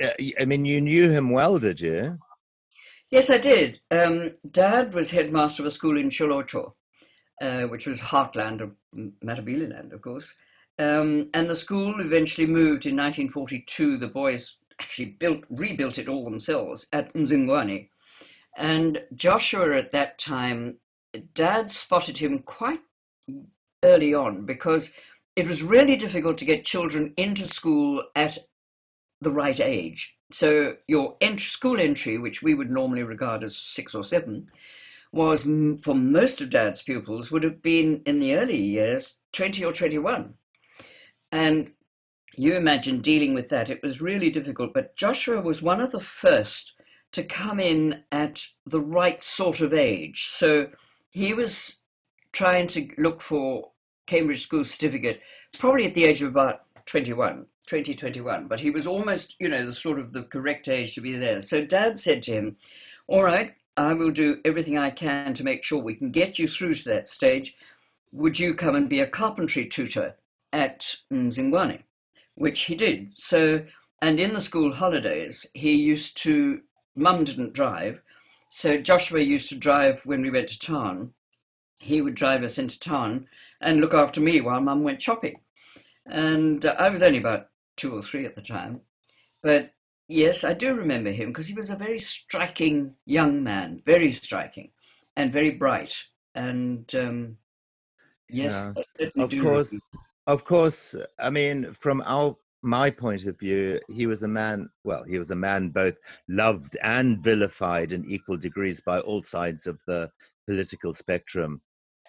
I- 0.00 0.32
I 0.40 0.44
mean, 0.44 0.64
you 0.64 0.80
knew 0.80 1.10
him 1.10 1.30
well, 1.30 1.58
did 1.58 1.80
you? 1.80 2.18
Yes, 3.12 3.30
I 3.30 3.38
did. 3.38 3.80
Um, 3.90 4.32
Dad 4.50 4.92
was 4.94 5.10
headmaster 5.12 5.62
of 5.62 5.66
a 5.66 5.70
school 5.70 5.96
in 5.96 6.08
Tjolotjo, 6.10 6.72
uh, 7.40 7.62
which 7.62 7.86
was 7.86 8.00
heartland 8.00 8.60
of 8.60 8.72
Matabeleland, 9.24 9.92
of 9.92 10.02
course. 10.02 10.34
Um, 10.78 11.30
and 11.32 11.48
the 11.48 11.54
school 11.54 12.00
eventually 12.00 12.46
moved 12.48 12.86
in 12.86 12.96
1942. 12.96 13.98
The 13.98 14.08
boys 14.08 14.56
actually 14.80 15.10
built, 15.20 15.44
rebuilt 15.48 15.98
it 15.98 16.08
all 16.08 16.24
themselves 16.24 16.88
at 16.92 17.12
Mzingwane. 17.14 17.88
And 18.56 19.02
Joshua 19.14 19.76
at 19.76 19.92
that 19.92 20.18
time, 20.18 20.78
Dad 21.34 21.70
spotted 21.70 22.18
him 22.18 22.40
quite 22.40 22.80
early 23.82 24.14
on 24.14 24.46
because 24.46 24.92
it 25.36 25.46
was 25.46 25.62
really 25.62 25.96
difficult 25.96 26.38
to 26.38 26.44
get 26.44 26.64
children 26.64 27.12
into 27.16 27.46
school 27.48 28.02
at 28.14 28.38
the 29.20 29.30
right 29.30 29.60
age. 29.60 30.16
So 30.30 30.76
your 30.86 31.16
ent- 31.20 31.40
school 31.40 31.78
entry, 31.80 32.18
which 32.18 32.42
we 32.42 32.54
would 32.54 32.70
normally 32.70 33.02
regard 33.02 33.44
as 33.44 33.56
six 33.56 33.94
or 33.94 34.04
seven, 34.04 34.48
was 35.12 35.46
m- 35.46 35.78
for 35.78 35.94
most 35.94 36.40
of 36.40 36.50
Dad's 36.50 36.82
pupils 36.82 37.30
would 37.30 37.44
have 37.44 37.62
been 37.62 38.02
in 38.06 38.18
the 38.18 38.36
early 38.36 38.60
years 38.60 39.18
20 39.32 39.64
or 39.64 39.72
21. 39.72 40.34
And 41.32 41.72
you 42.36 42.54
imagine 42.54 43.00
dealing 43.00 43.34
with 43.34 43.48
that. 43.48 43.70
It 43.70 43.82
was 43.82 44.00
really 44.00 44.30
difficult. 44.30 44.74
But 44.74 44.96
Joshua 44.96 45.40
was 45.40 45.62
one 45.62 45.80
of 45.80 45.92
the 45.92 46.00
first 46.00 46.74
to 47.12 47.22
come 47.22 47.60
in 47.60 48.04
at 48.10 48.46
the 48.66 48.80
right 48.80 49.22
sort 49.22 49.60
of 49.60 49.72
age. 49.72 50.24
So 50.26 50.70
he 51.10 51.32
was 51.32 51.83
trying 52.34 52.66
to 52.66 52.88
look 52.98 53.22
for 53.22 53.70
Cambridge 54.06 54.42
School 54.42 54.64
Certificate 54.64 55.22
probably 55.58 55.86
at 55.86 55.94
the 55.94 56.04
age 56.04 56.20
of 56.20 56.28
about 56.28 56.62
21, 56.86 57.46
20, 57.66 57.94
21. 57.94 58.48
But 58.48 58.60
he 58.60 58.70
was 58.70 58.86
almost, 58.86 59.36
you 59.38 59.48
know, 59.48 59.64
the 59.64 59.72
sort 59.72 59.98
of 59.98 60.12
the 60.12 60.24
correct 60.24 60.68
age 60.68 60.94
to 60.94 61.00
be 61.00 61.16
there. 61.16 61.40
So 61.40 61.64
Dad 61.64 61.98
said 61.98 62.22
to 62.24 62.32
him, 62.32 62.56
All 63.06 63.22
right, 63.22 63.54
I 63.76 63.94
will 63.94 64.10
do 64.10 64.40
everything 64.44 64.76
I 64.76 64.90
can 64.90 65.32
to 65.34 65.44
make 65.44 65.64
sure 65.64 65.82
we 65.82 65.94
can 65.94 66.10
get 66.10 66.38
you 66.38 66.48
through 66.48 66.74
to 66.74 66.88
that 66.90 67.08
stage. 67.08 67.56
Would 68.12 68.38
you 68.38 68.54
come 68.54 68.74
and 68.74 68.88
be 68.88 69.00
a 69.00 69.06
carpentry 69.06 69.66
tutor 69.66 70.16
at 70.52 70.96
Mzingwane? 71.12 71.82
Which 72.34 72.62
he 72.62 72.74
did. 72.74 73.12
So, 73.14 73.64
and 74.02 74.18
in 74.18 74.34
the 74.34 74.40
school 74.40 74.74
holidays, 74.74 75.46
he 75.54 75.74
used 75.74 76.16
to, 76.18 76.62
Mum 76.96 77.24
didn't 77.24 77.54
drive. 77.54 78.02
So 78.48 78.80
Joshua 78.80 79.20
used 79.20 79.48
to 79.48 79.58
drive 79.58 80.04
when 80.04 80.22
we 80.22 80.30
went 80.30 80.48
to 80.48 80.58
town. 80.58 81.12
He 81.84 82.00
would 82.00 82.14
drive 82.14 82.42
us 82.42 82.56
into 82.58 82.80
town 82.80 83.26
and 83.60 83.78
look 83.78 83.92
after 83.92 84.18
me 84.18 84.40
while 84.40 84.60
Mum 84.60 84.82
went 84.82 85.02
shopping. 85.02 85.40
And 86.06 86.64
I 86.64 86.88
was 86.88 87.02
only 87.02 87.18
about 87.18 87.48
two 87.76 87.94
or 87.94 88.02
three 88.02 88.24
at 88.24 88.36
the 88.36 88.40
time. 88.40 88.80
But 89.42 89.72
yes, 90.08 90.44
I 90.44 90.54
do 90.54 90.74
remember 90.74 91.10
him 91.10 91.28
because 91.28 91.48
he 91.48 91.54
was 91.54 91.68
a 91.68 91.76
very 91.76 91.98
striking 91.98 92.94
young 93.04 93.42
man, 93.44 93.82
very 93.84 94.10
striking 94.12 94.70
and 95.14 95.30
very 95.30 95.50
bright. 95.50 96.04
And 96.34 96.90
um, 96.94 97.36
yes, 98.30 98.52
Yeah. 98.98 99.06
Of 99.22 99.30
course, 99.30 99.72
remember- 99.72 100.04
of 100.26 100.44
course. 100.46 100.96
I 101.18 101.28
mean, 101.28 101.74
from 101.74 102.02
our 102.06 102.34
my 102.62 102.88
point 102.88 103.26
of 103.26 103.38
view, 103.38 103.78
he 103.88 104.06
was 104.06 104.22
a 104.22 104.28
man. 104.28 104.70
Well, 104.84 105.04
he 105.04 105.18
was 105.18 105.30
a 105.30 105.36
man 105.36 105.68
both 105.68 105.98
loved 106.28 106.78
and 106.82 107.18
vilified 107.18 107.92
in 107.92 108.06
equal 108.06 108.38
degrees 108.38 108.80
by 108.80 109.00
all 109.00 109.20
sides 109.20 109.66
of 109.66 109.78
the 109.86 110.10
political 110.46 110.94
spectrum. 110.94 111.60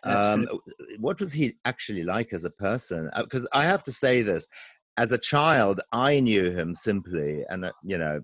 Um, 0.06 0.48
what 1.00 1.20
was 1.20 1.34
he 1.34 1.56
actually 1.66 2.04
like 2.04 2.34
as 2.34 2.46
a 2.46 2.50
person? 2.52 3.10
Because 3.18 3.48
I 3.54 3.64
have 3.64 3.84
to 3.84 3.92
say 3.92 4.22
this: 4.22 4.48
as 4.98 5.12
a 5.12 5.18
child, 5.18 5.82
I 5.92 6.20
knew 6.20 6.52
him 6.52 6.76
simply, 6.76 7.44
and 7.50 7.66
uh, 7.66 7.72
you 7.84 7.98
know, 7.98 8.22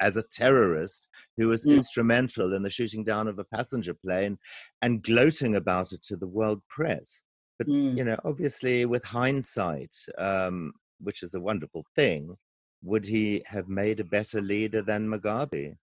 as 0.00 0.16
a 0.16 0.22
terrorist 0.22 1.08
who 1.36 1.48
was 1.48 1.64
Mm. 1.64 1.76
instrumental 1.76 2.54
in 2.54 2.62
the 2.62 2.70
shooting 2.70 3.04
down 3.04 3.28
of 3.28 3.38
a 3.38 3.44
passenger 3.44 3.94
plane, 3.94 4.38
and 4.82 5.02
gloating 5.02 5.56
about 5.56 5.92
it 5.92 6.02
to 6.02 6.16
the 6.16 6.26
world 6.26 6.60
press 6.68 7.22
Mm. 7.66 7.96
you 7.96 8.04
know, 8.04 8.16
obviously 8.24 8.84
with 8.86 9.04
hindsight, 9.04 9.96
um, 10.16 10.72
which 11.00 11.22
is 11.24 11.34
a 11.34 11.40
wonderful 11.40 11.84
thing, 11.96 12.36
would 12.82 13.04
he 13.04 13.42
have 13.46 13.68
made 13.68 13.98
a 13.98 14.04
better 14.04 14.40
leader 14.40 14.80
than 14.82 15.08
Mugabe? 15.08 15.76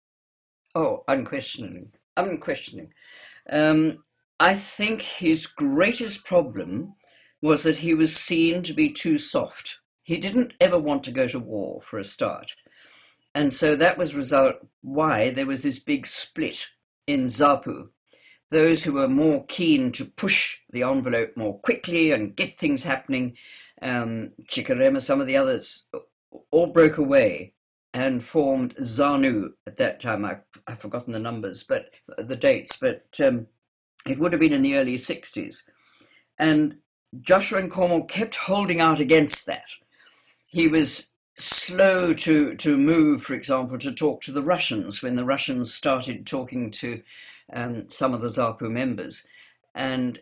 Oh, 0.75 1.03
unquestioning, 1.07 1.91
Unquestioning. 2.15 2.93
Um, 3.49 4.03
I 4.39 4.55
think 4.55 5.01
his 5.01 5.47
greatest 5.47 6.25
problem 6.25 6.95
was 7.41 7.63
that 7.63 7.77
he 7.77 7.93
was 7.93 8.15
seen 8.15 8.63
to 8.63 8.73
be 8.73 8.91
too 8.91 9.17
soft. 9.17 9.79
He 10.01 10.17
didn't 10.17 10.53
ever 10.59 10.79
want 10.79 11.03
to 11.03 11.11
go 11.11 11.27
to 11.27 11.39
war 11.39 11.81
for 11.81 11.97
a 11.97 12.03
start. 12.03 12.53
And 13.35 13.51
so 13.51 13.75
that 13.75 13.97
was 13.97 14.15
result 14.15 14.55
why 14.81 15.31
there 15.31 15.45
was 15.45 15.61
this 15.61 15.79
big 15.79 16.05
split 16.05 16.67
in 17.07 17.25
ZAPU. 17.25 17.89
Those 18.51 18.83
who 18.83 18.93
were 18.93 19.07
more 19.07 19.45
keen 19.47 19.91
to 19.93 20.05
push 20.05 20.59
the 20.69 20.83
envelope 20.83 21.35
more 21.35 21.59
quickly 21.59 22.11
and 22.11 22.35
get 22.35 22.59
things 22.59 22.83
happening, 22.83 23.35
um, 23.81 24.31
Chikerema, 24.47 25.01
some 25.01 25.19
of 25.19 25.27
the 25.27 25.37
others, 25.37 25.87
all 26.51 26.67
broke 26.67 26.97
away 26.97 27.53
and 27.93 28.23
formed 28.23 28.75
ZANU 28.75 29.49
at 29.67 29.77
that 29.77 29.99
time. 29.99 30.25
I've, 30.25 30.43
I've 30.67 30.79
forgotten 30.79 31.13
the 31.13 31.19
numbers, 31.19 31.63
but 31.63 31.89
the 32.17 32.35
dates, 32.35 32.77
but 32.77 33.05
um, 33.23 33.47
it 34.07 34.19
would 34.19 34.33
have 34.33 34.39
been 34.41 34.53
in 34.53 34.61
the 34.61 34.75
early 34.77 34.95
60s. 34.95 35.63
And 36.37 36.77
Joshua 37.21 37.61
Nkomo 37.61 38.07
kept 38.07 38.35
holding 38.35 38.81
out 38.81 38.99
against 38.99 39.45
that. 39.45 39.65
He 40.47 40.67
was 40.67 41.11
slow 41.35 42.13
to, 42.13 42.55
to 42.55 42.77
move, 42.77 43.23
for 43.23 43.33
example, 43.33 43.77
to 43.79 43.91
talk 43.91 44.21
to 44.21 44.31
the 44.31 44.43
Russians 44.43 45.01
when 45.01 45.15
the 45.15 45.25
Russians 45.25 45.73
started 45.73 46.27
talking 46.27 46.69
to 46.71 47.01
um, 47.51 47.89
some 47.89 48.13
of 48.13 48.21
the 48.21 48.27
ZAPU 48.27 48.69
members. 48.69 49.25
And 49.73 50.19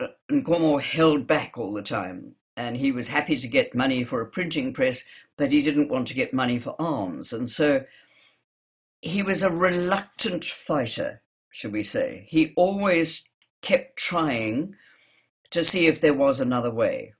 uh, 0.00 0.08
Nkomo 0.30 0.80
held 0.80 1.26
back 1.26 1.56
all 1.56 1.72
the 1.72 1.82
time. 1.82 2.34
and 2.56 2.76
he 2.76 2.92
was 2.92 3.08
happy 3.08 3.36
to 3.36 3.48
get 3.48 3.74
money 3.74 4.04
for 4.04 4.20
a 4.20 4.26
printing 4.26 4.72
press, 4.72 5.04
but 5.36 5.50
he 5.50 5.62
didn't 5.62 5.88
want 5.88 6.06
to 6.08 6.14
get 6.14 6.32
money 6.32 6.58
for 6.58 6.76
arms. 6.78 7.32
And 7.32 7.48
so 7.48 7.84
he 9.02 9.22
was 9.22 9.42
a 9.42 9.50
reluctant 9.50 10.44
fighter, 10.44 11.20
should 11.54 11.72
we 11.72 11.84
say. 11.84 12.26
He 12.28 12.52
always 12.56 13.24
kept 13.62 13.96
trying 13.96 14.74
to 15.50 15.62
see 15.62 15.86
if 15.86 16.00
there 16.00 16.12
was 16.12 16.40
another 16.40 16.70
way. 16.70 17.14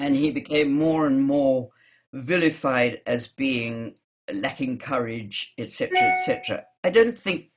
And 0.00 0.16
he 0.16 0.32
became 0.32 0.72
more 0.72 1.06
and 1.06 1.22
more 1.22 1.70
vilified 2.12 3.00
as 3.06 3.28
being 3.28 3.94
lacking 4.32 4.78
courage, 4.78 5.54
etc., 5.56 5.96
etc. 5.96 6.64
I 6.82 6.90
don't 6.90 7.16
think 7.16 7.52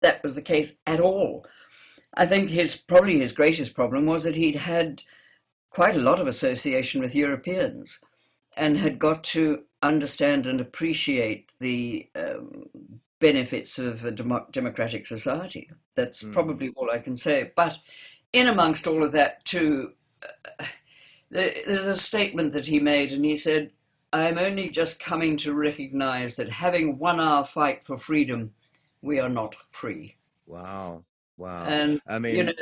that 0.00 0.22
was 0.22 0.34
the 0.36 0.40
case 0.40 0.78
at 0.86 1.00
all. 1.00 1.44
I 2.14 2.24
think 2.24 2.48
his 2.48 2.74
probably 2.74 3.18
his 3.18 3.32
greatest 3.32 3.74
problem 3.74 4.06
was 4.06 4.24
that 4.24 4.36
he'd 4.36 4.56
had 4.56 5.02
quite 5.68 5.96
a 5.96 6.00
lot 6.00 6.18
of 6.18 6.26
association 6.26 7.02
with 7.02 7.14
Europeans 7.14 8.00
and 8.56 8.78
had 8.78 8.98
got 8.98 9.22
to 9.24 9.64
understand 9.82 10.46
and 10.46 10.62
appreciate 10.62 11.52
the 11.60 12.08
um, 12.16 13.01
benefits 13.22 13.78
of 13.78 14.04
a 14.04 14.10
dem- 14.10 14.46
democratic 14.50 15.06
society. 15.06 15.70
That's 15.94 16.22
mm. 16.22 16.32
probably 16.32 16.70
all 16.76 16.90
I 16.90 16.98
can 16.98 17.16
say. 17.16 17.52
But 17.56 17.78
in 18.32 18.48
amongst 18.48 18.86
all 18.86 19.02
of 19.02 19.12
that, 19.12 19.44
too, 19.46 19.92
uh, 20.58 20.64
there's 21.30 21.86
a 21.86 21.96
statement 21.96 22.52
that 22.52 22.66
he 22.66 22.80
made, 22.80 23.12
and 23.12 23.24
he 23.24 23.36
said, 23.36 23.70
I'm 24.12 24.36
only 24.36 24.68
just 24.68 25.02
coming 25.02 25.38
to 25.38 25.54
recognize 25.54 26.36
that 26.36 26.50
having 26.50 26.98
won 26.98 27.20
our 27.20 27.46
fight 27.46 27.84
for 27.84 27.96
freedom, 27.96 28.52
we 29.00 29.18
are 29.18 29.30
not 29.30 29.54
free. 29.70 30.16
Wow. 30.46 31.04
Wow. 31.38 31.64
And, 31.64 32.02
I 32.06 32.18
mean, 32.18 32.36
you 32.36 32.44
know, 32.44 32.52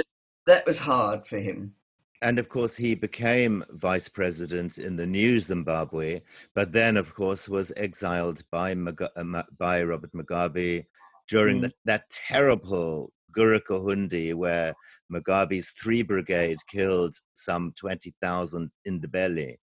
that 0.46 0.66
was 0.66 0.78
hard 0.78 1.26
for 1.26 1.38
him 1.38 1.74
and 2.22 2.38
of 2.38 2.48
course 2.48 2.76
he 2.76 2.94
became 2.94 3.64
vice 3.70 4.08
president 4.08 4.78
in 4.78 4.96
the 4.96 5.06
new 5.06 5.40
Zimbabwe, 5.40 6.20
but 6.54 6.72
then 6.72 6.96
of 6.96 7.14
course 7.14 7.48
was 7.48 7.72
exiled 7.76 8.42
by 8.50 8.72
uh, 8.72 9.42
by 9.58 9.82
Robert 9.82 10.12
Mugabe 10.12 10.84
during 11.28 11.58
mm. 11.58 11.62
the, 11.62 11.72
that 11.84 12.04
terrible 12.10 13.12
Gukurahundi 13.36 14.34
where 14.34 14.74
Mugabe's 15.12 15.70
three 15.70 16.02
brigade 16.02 16.58
killed 16.68 17.14
some 17.34 17.72
twenty 17.76 18.14
thousand 18.20 18.70
Ndebele. 18.86 19.56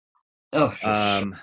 Oh, 0.53 0.67
it 0.67 0.87
was, 0.87 1.23
um, 1.23 1.37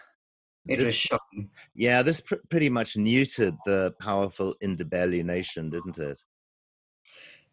it 0.68 0.78
this, 0.78 0.86
was 0.88 0.96
shocking. 0.96 1.50
Yeah, 1.76 2.02
this 2.02 2.22
pr- 2.22 2.36
pretty 2.50 2.70
much 2.70 2.94
neutered 2.94 3.58
the 3.66 3.94
powerful 4.00 4.56
Ndebele 4.64 5.26
nation, 5.26 5.70
didn't 5.70 5.98
it? 5.98 6.20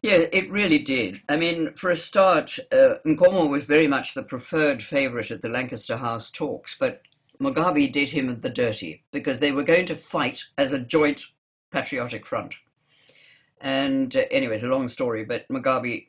Yeah, 0.01 0.25
it 0.31 0.49
really 0.49 0.79
did. 0.79 1.21
I 1.27 1.35
mean, 1.35 1.73
for 1.73 1.89
a 1.89 1.95
start, 1.95 2.57
uh, 2.71 2.95
Nkomo 3.05 3.49
was 3.49 3.65
very 3.65 3.87
much 3.87 4.13
the 4.13 4.23
preferred 4.23 4.81
favourite 4.81 5.29
at 5.29 5.41
the 5.41 5.49
Lancaster 5.49 5.97
House 5.97 6.31
talks, 6.31 6.77
but 6.79 7.01
Mugabe 7.41 7.91
did 7.91 8.11
him 8.11 8.39
the 8.39 8.49
dirty 8.49 9.03
because 9.11 9.39
they 9.39 9.51
were 9.51 9.63
going 9.63 9.85
to 9.87 9.95
fight 9.95 10.45
as 10.57 10.71
a 10.71 10.79
joint 10.79 11.23
patriotic 11.69 12.25
front. 12.25 12.55
And 13.59 14.15
uh, 14.15 14.23
anyway, 14.31 14.55
it's 14.55 14.63
a 14.63 14.67
long 14.67 14.87
story, 14.87 15.25
but 15.25 15.47
Mugabe 15.49 16.07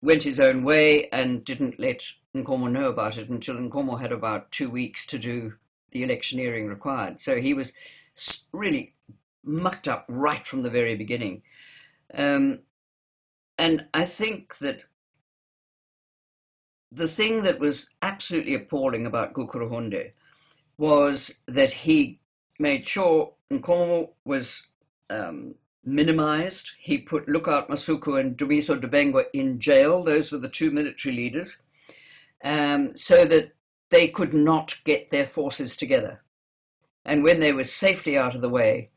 went 0.00 0.22
his 0.22 0.38
own 0.38 0.62
way 0.62 1.08
and 1.10 1.44
didn't 1.44 1.80
let 1.80 2.12
Nkomo 2.34 2.70
know 2.70 2.88
about 2.88 3.18
it 3.18 3.28
until 3.28 3.56
Nkomo 3.56 4.00
had 4.00 4.12
about 4.12 4.52
two 4.52 4.70
weeks 4.70 5.06
to 5.06 5.18
do 5.18 5.54
the 5.90 6.04
electioneering 6.04 6.68
required. 6.68 7.18
So 7.18 7.40
he 7.40 7.52
was 7.52 7.72
really 8.52 8.94
mucked 9.44 9.88
up 9.88 10.04
right 10.08 10.46
from 10.46 10.62
the 10.62 10.70
very 10.70 10.94
beginning. 10.94 11.42
Um, 12.14 12.60
and 13.62 13.86
I 13.94 14.06
think 14.06 14.58
that 14.58 14.86
the 16.90 17.06
thing 17.06 17.44
that 17.44 17.60
was 17.60 17.90
absolutely 18.02 18.56
appalling 18.56 19.06
about 19.06 19.34
Gukurahundi 19.34 20.10
was 20.76 21.36
that 21.46 21.70
he 21.70 22.18
made 22.58 22.88
sure 22.88 23.34
Nkomo 23.52 24.10
was 24.24 24.66
um, 25.10 25.54
minimized. 25.84 26.72
He 26.80 26.98
put 26.98 27.28
Lookout 27.28 27.68
Masuku 27.68 28.18
and 28.18 28.36
Dumiso 28.36 28.80
Dabengwa 28.80 29.26
in 29.32 29.60
jail. 29.60 30.02
Those 30.02 30.32
were 30.32 30.38
the 30.38 30.48
two 30.48 30.72
military 30.72 31.14
leaders, 31.14 31.58
um, 32.42 32.96
so 32.96 33.24
that 33.26 33.52
they 33.90 34.08
could 34.08 34.34
not 34.34 34.80
get 34.84 35.12
their 35.12 35.26
forces 35.26 35.76
together. 35.76 36.24
And 37.04 37.22
when 37.22 37.38
they 37.38 37.52
were 37.52 37.62
safely 37.62 38.18
out 38.18 38.34
of 38.34 38.40
the 38.40 38.48
way, 38.48 38.90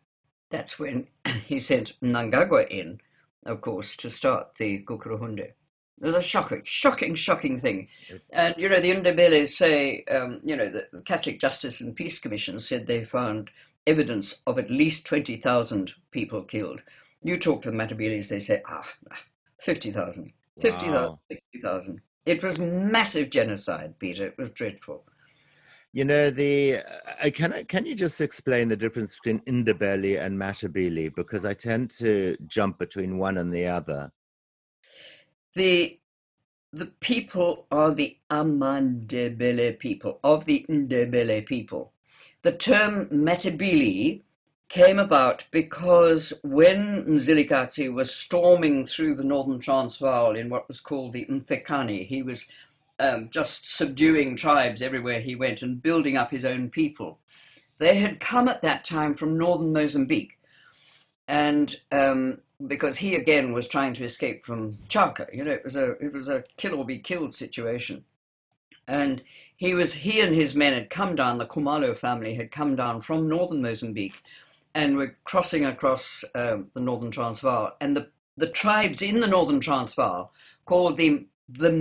that's 0.49 0.80
when 0.80 1.08
he 1.45 1.60
sent 1.60 1.99
Mnangagwa 2.01 2.67
in 2.67 2.99
of 3.45 3.62
course, 3.62 3.95
to 3.97 4.10
start 4.10 4.55
the 4.55 4.84
Gukurahundi. 4.84 5.51
It 6.01 6.05
was 6.05 6.15
a 6.15 6.21
shocking, 6.21 6.62
shocking, 6.65 7.15
shocking 7.15 7.60
thing. 7.60 7.88
And, 8.31 8.53
you 8.58 8.67
know, 8.67 8.81
the 8.81 8.91
Ndebele 8.91 9.47
say, 9.47 10.03
um, 10.12 10.41
you 10.43 10.55
know, 10.55 10.69
the 10.69 11.01
Catholic 11.05 11.39
Justice 11.39 11.79
and 11.79 11.95
Peace 11.95 12.19
Commission 12.19 12.60
said 12.60 12.86
they 12.86 13.05
found 13.05 13.49
evidence 13.88 14.41
of 14.45 14.60
at 14.60 14.69
least 14.69 15.05
20,000 15.05 15.93
people 16.12 16.43
killed. 16.43 16.84
You 17.23 17.38
talk 17.38 17.62
to 17.62 17.71
the 17.71 17.77
Matabeles, 17.77 18.29
they 18.29 18.39
say, 18.39 18.62
ah, 18.67 18.88
50,000, 19.62 20.34
50,000, 20.60 20.93
wow. 20.93 21.19
60,000. 21.31 22.01
It 22.25 22.43
was 22.43 22.60
massive 22.60 23.29
genocide, 23.29 23.97
Peter. 23.99 24.27
It 24.27 24.38
was 24.38 24.51
dreadful. 24.51 25.05
You 25.95 26.03
know, 26.03 26.29
the 26.29 26.79
uh, 27.23 27.29
can 27.34 27.53
I, 27.53 27.63
can 27.63 27.86
you 27.86 27.95
just 27.95 28.19
explain 28.19 28.67
the 28.67 28.75
difference 28.75 29.15
between 29.15 29.39
Ndebele 29.45 30.21
and 30.21 30.38
Matabele 30.38 31.15
because 31.15 31.45
I 31.45 31.53
tend 31.53 31.89
to 31.91 32.36
jump 32.47 32.79
between 32.79 33.17
one 33.17 33.38
and 33.38 33.53
the 33.53 33.67
other. 33.67 34.12
The 35.53 35.97
the 36.73 36.88
people 36.99 37.65
are 37.71 37.91
the 37.91 38.17
Amandebele 38.29 39.79
people 39.79 40.19
of 40.21 40.43
the 40.43 40.65
Ndebele 40.69 41.45
people. 41.45 41.93
The 42.41 42.51
term 42.51 43.05
Matabele 43.05 44.21
came 44.67 44.99
about 44.99 45.45
because 45.49 46.34
when 46.43 47.05
Mzilikazi 47.05 47.93
was 47.93 48.13
storming 48.13 48.86
through 48.86 49.15
the 49.15 49.23
northern 49.23 49.60
Transvaal 49.60 50.36
in 50.36 50.49
what 50.49 50.67
was 50.67 50.81
called 50.81 51.13
the 51.13 51.25
Mfecane, 51.27 52.05
he 52.05 52.21
was 52.21 52.47
um, 52.99 53.29
just 53.29 53.71
subduing 53.75 54.36
tribes 54.36 54.81
everywhere 54.81 55.19
he 55.19 55.36
went 55.36 55.62
and 55.62 55.81
building 55.81 56.17
up 56.17 56.31
his 56.31 56.45
own 56.45 56.69
people. 56.69 57.19
They 57.77 57.95
had 57.95 58.19
come 58.19 58.47
at 58.47 58.62
that 58.62 58.86
time 58.86 59.15
from 59.15 59.38
northern 59.38 59.73
Mozambique, 59.73 60.38
and 61.27 61.75
um, 61.91 62.39
because 62.65 62.97
he 62.99 63.15
again 63.15 63.51
was 63.51 63.67
trying 63.67 63.93
to 63.93 64.05
escape 64.05 64.45
from 64.45 64.77
Chaka, 64.88 65.27
you 65.34 65.43
know, 65.43 65.51
it 65.51 65.63
was 65.63 65.75
a 65.75 65.91
it 65.93 66.13
was 66.13 66.29
a 66.29 66.45
kill 66.58 66.75
or 66.75 66.86
be 66.86 66.99
killed 66.99 67.34
situation, 67.34 68.05
and 68.88 69.23
he 69.55 69.73
was 69.73 69.95
he 69.95 70.21
and 70.21 70.34
his 70.34 70.55
men 70.55 70.73
had 70.73 70.89
come 70.89 71.15
down. 71.15 71.38
The 71.38 71.45
Kumalo 71.45 71.95
family 71.95 72.36
had 72.36 72.51
come 72.51 72.75
down 72.75 73.01
from 73.01 73.27
northern 73.27 73.62
Mozambique, 73.62 74.21
and 74.73 74.95
were 74.95 75.15
crossing 75.25 75.65
across 75.65 76.23
um, 76.34 76.67
the 76.73 76.81
northern 76.81 77.12
Transvaal, 77.12 77.75
and 77.81 77.97
the 77.97 78.10
the 78.38 78.47
tribes 78.47 79.01
in 79.01 79.19
the 79.19 79.27
northern 79.27 79.60
Transvaal 79.60 80.34
called 80.65 80.97
them 80.97 81.27
the 81.47 81.71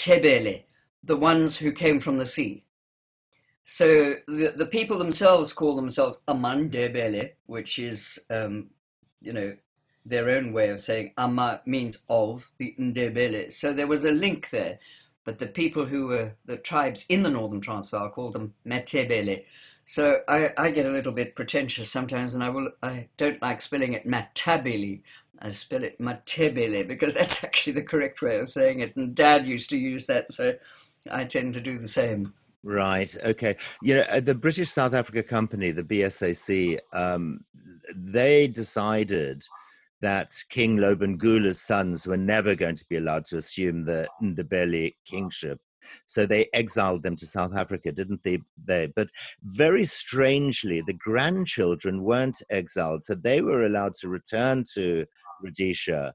Tebele, 0.00 0.64
the 1.04 1.16
ones 1.16 1.58
who 1.58 1.72
came 1.72 2.00
from 2.00 2.16
the 2.18 2.26
sea. 2.26 2.64
So 3.64 4.14
the, 4.26 4.54
the 4.56 4.66
people 4.66 4.98
themselves 4.98 5.52
call 5.52 5.76
themselves 5.76 6.22
Amandebele, 6.26 7.32
which 7.46 7.78
is, 7.78 8.18
um, 8.30 8.70
you 9.20 9.32
know, 9.32 9.56
their 10.06 10.30
own 10.30 10.52
way 10.52 10.70
of 10.70 10.80
saying 10.80 11.12
Ama 11.18 11.60
means 11.66 12.02
of 12.08 12.50
the 12.58 12.74
Ndebele. 12.78 13.52
So 13.52 13.72
there 13.72 13.86
was 13.86 14.04
a 14.04 14.12
link 14.12 14.50
there. 14.50 14.78
But 15.24 15.38
the 15.38 15.46
people 15.46 15.84
who 15.84 16.06
were 16.06 16.32
the 16.46 16.56
tribes 16.56 17.04
in 17.08 17.22
the 17.22 17.30
northern 17.30 17.60
Transvaal 17.60 18.10
called 18.10 18.32
them 18.32 18.54
Matebele. 18.66 19.44
So 19.84 20.22
I, 20.26 20.52
I 20.56 20.70
get 20.70 20.86
a 20.86 20.90
little 20.90 21.12
bit 21.12 21.36
pretentious 21.36 21.90
sometimes, 21.90 22.34
and 22.34 22.42
I 22.42 22.48
will 22.48 22.70
I 22.82 23.08
don't 23.16 23.42
like 23.42 23.60
spelling 23.60 23.92
it 23.92 24.08
Matabele. 24.08 25.02
I 25.40 25.50
spell 25.50 25.84
it 25.84 26.00
Matebele 26.00 26.86
because 26.86 27.14
that's 27.14 27.44
actually 27.44 27.74
the 27.74 27.82
correct 27.82 28.22
way 28.22 28.38
of 28.38 28.48
saying 28.48 28.80
it. 28.80 28.96
And 28.96 29.14
Dad 29.14 29.46
used 29.46 29.70
to 29.70 29.78
use 29.78 30.06
that, 30.06 30.32
so 30.32 30.54
I 31.10 31.24
tend 31.24 31.54
to 31.54 31.60
do 31.60 31.78
the 31.78 31.88
same. 31.88 32.34
Right. 32.62 33.14
Okay. 33.24 33.56
You 33.82 33.96
know, 33.96 34.04
uh, 34.10 34.20
the 34.20 34.34
British 34.34 34.70
South 34.70 34.92
Africa 34.92 35.22
Company, 35.22 35.70
the 35.70 35.82
BSAC, 35.82 36.78
um, 36.92 37.42
they 37.94 38.48
decided 38.48 39.44
that 40.02 40.32
King 40.50 40.76
Lobengula's 40.76 41.60
sons 41.60 42.06
were 42.06 42.16
never 42.16 42.54
going 42.54 42.76
to 42.76 42.84
be 42.88 42.96
allowed 42.96 43.24
to 43.26 43.38
assume 43.38 43.84
the 43.84 44.08
Ndebele 44.22 44.94
kingship. 45.06 45.58
So 46.06 46.26
they 46.26 46.48
exiled 46.52 47.02
them 47.02 47.16
to 47.16 47.26
South 47.26 47.54
Africa, 47.56 47.92
didn't 47.92 48.22
they? 48.22 48.38
they? 48.64 48.86
But 48.94 49.08
very 49.42 49.84
strangely, 49.84 50.82
the 50.82 50.94
grandchildren 50.94 52.02
weren't 52.02 52.42
exiled. 52.50 53.04
So 53.04 53.14
they 53.14 53.40
were 53.40 53.64
allowed 53.64 53.94
to 53.96 54.08
return 54.08 54.64
to 54.74 55.06
Rhodesia. 55.42 56.14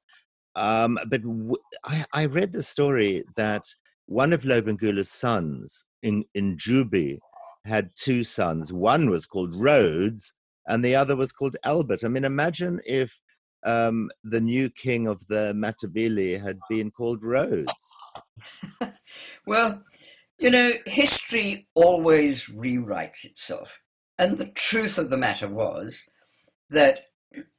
Um, 0.55 0.97
but 1.09 1.21
w- 1.23 1.55
I, 1.83 2.05
I 2.13 2.25
read 2.27 2.53
the 2.53 2.63
story 2.63 3.23
that 3.35 3.63
one 4.05 4.33
of 4.33 4.43
Lobengula's 4.43 5.11
sons 5.11 5.83
in, 6.03 6.23
in 6.33 6.57
Jubi 6.57 7.19
had 7.65 7.89
two 7.95 8.23
sons. 8.23 8.71
One 8.71 9.09
was 9.09 9.25
called 9.25 9.53
Rhodes 9.55 10.33
and 10.67 10.83
the 10.83 10.95
other 10.95 11.15
was 11.15 11.31
called 11.31 11.57
Albert. 11.63 12.03
I 12.03 12.07
mean, 12.07 12.23
imagine 12.23 12.79
if 12.85 13.19
um, 13.65 14.09
the 14.23 14.39
new 14.39 14.69
king 14.69 15.07
of 15.07 15.25
the 15.27 15.53
Matabele 15.53 16.41
had 16.41 16.59
been 16.69 16.91
called 16.91 17.23
Rhodes. 17.23 17.91
well, 19.47 19.83
You 20.37 20.49
know, 20.51 20.73
history 20.85 21.67
always 21.75 22.47
rewrites 22.49 23.23
itself. 23.23 23.81
And 24.17 24.37
the 24.37 24.47
truth 24.47 24.97
of 24.97 25.09
the 25.09 25.17
matter 25.17 25.47
was 25.47 26.09
that 26.69 27.05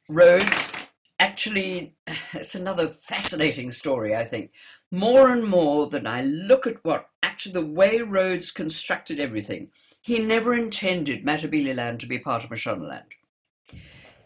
Rhodes 0.09 0.73
actually, 1.19 1.95
it's 2.33 2.55
another 2.55 2.89
fascinating 2.89 3.71
story, 3.71 4.15
I 4.15 4.25
think. 4.25 4.53
More 4.91 5.31
and 5.31 5.45
more 5.45 5.89
than 5.89 6.07
I 6.07 6.23
look 6.23 6.67
at 6.67 6.85
what 6.85 7.09
actually 7.23 7.53
the 7.53 7.67
way 7.67 7.99
Rhodes 8.01 8.53
constructed 8.53 9.19
everything, 9.19 9.71
he 10.01 10.21
never 10.21 10.55
intended 10.55 11.25
Matabeleland 11.25 11.99
to 11.99 12.07
be 12.07 12.19
part 12.19 12.45
of 12.45 12.51
Mashonaland. 12.51 13.03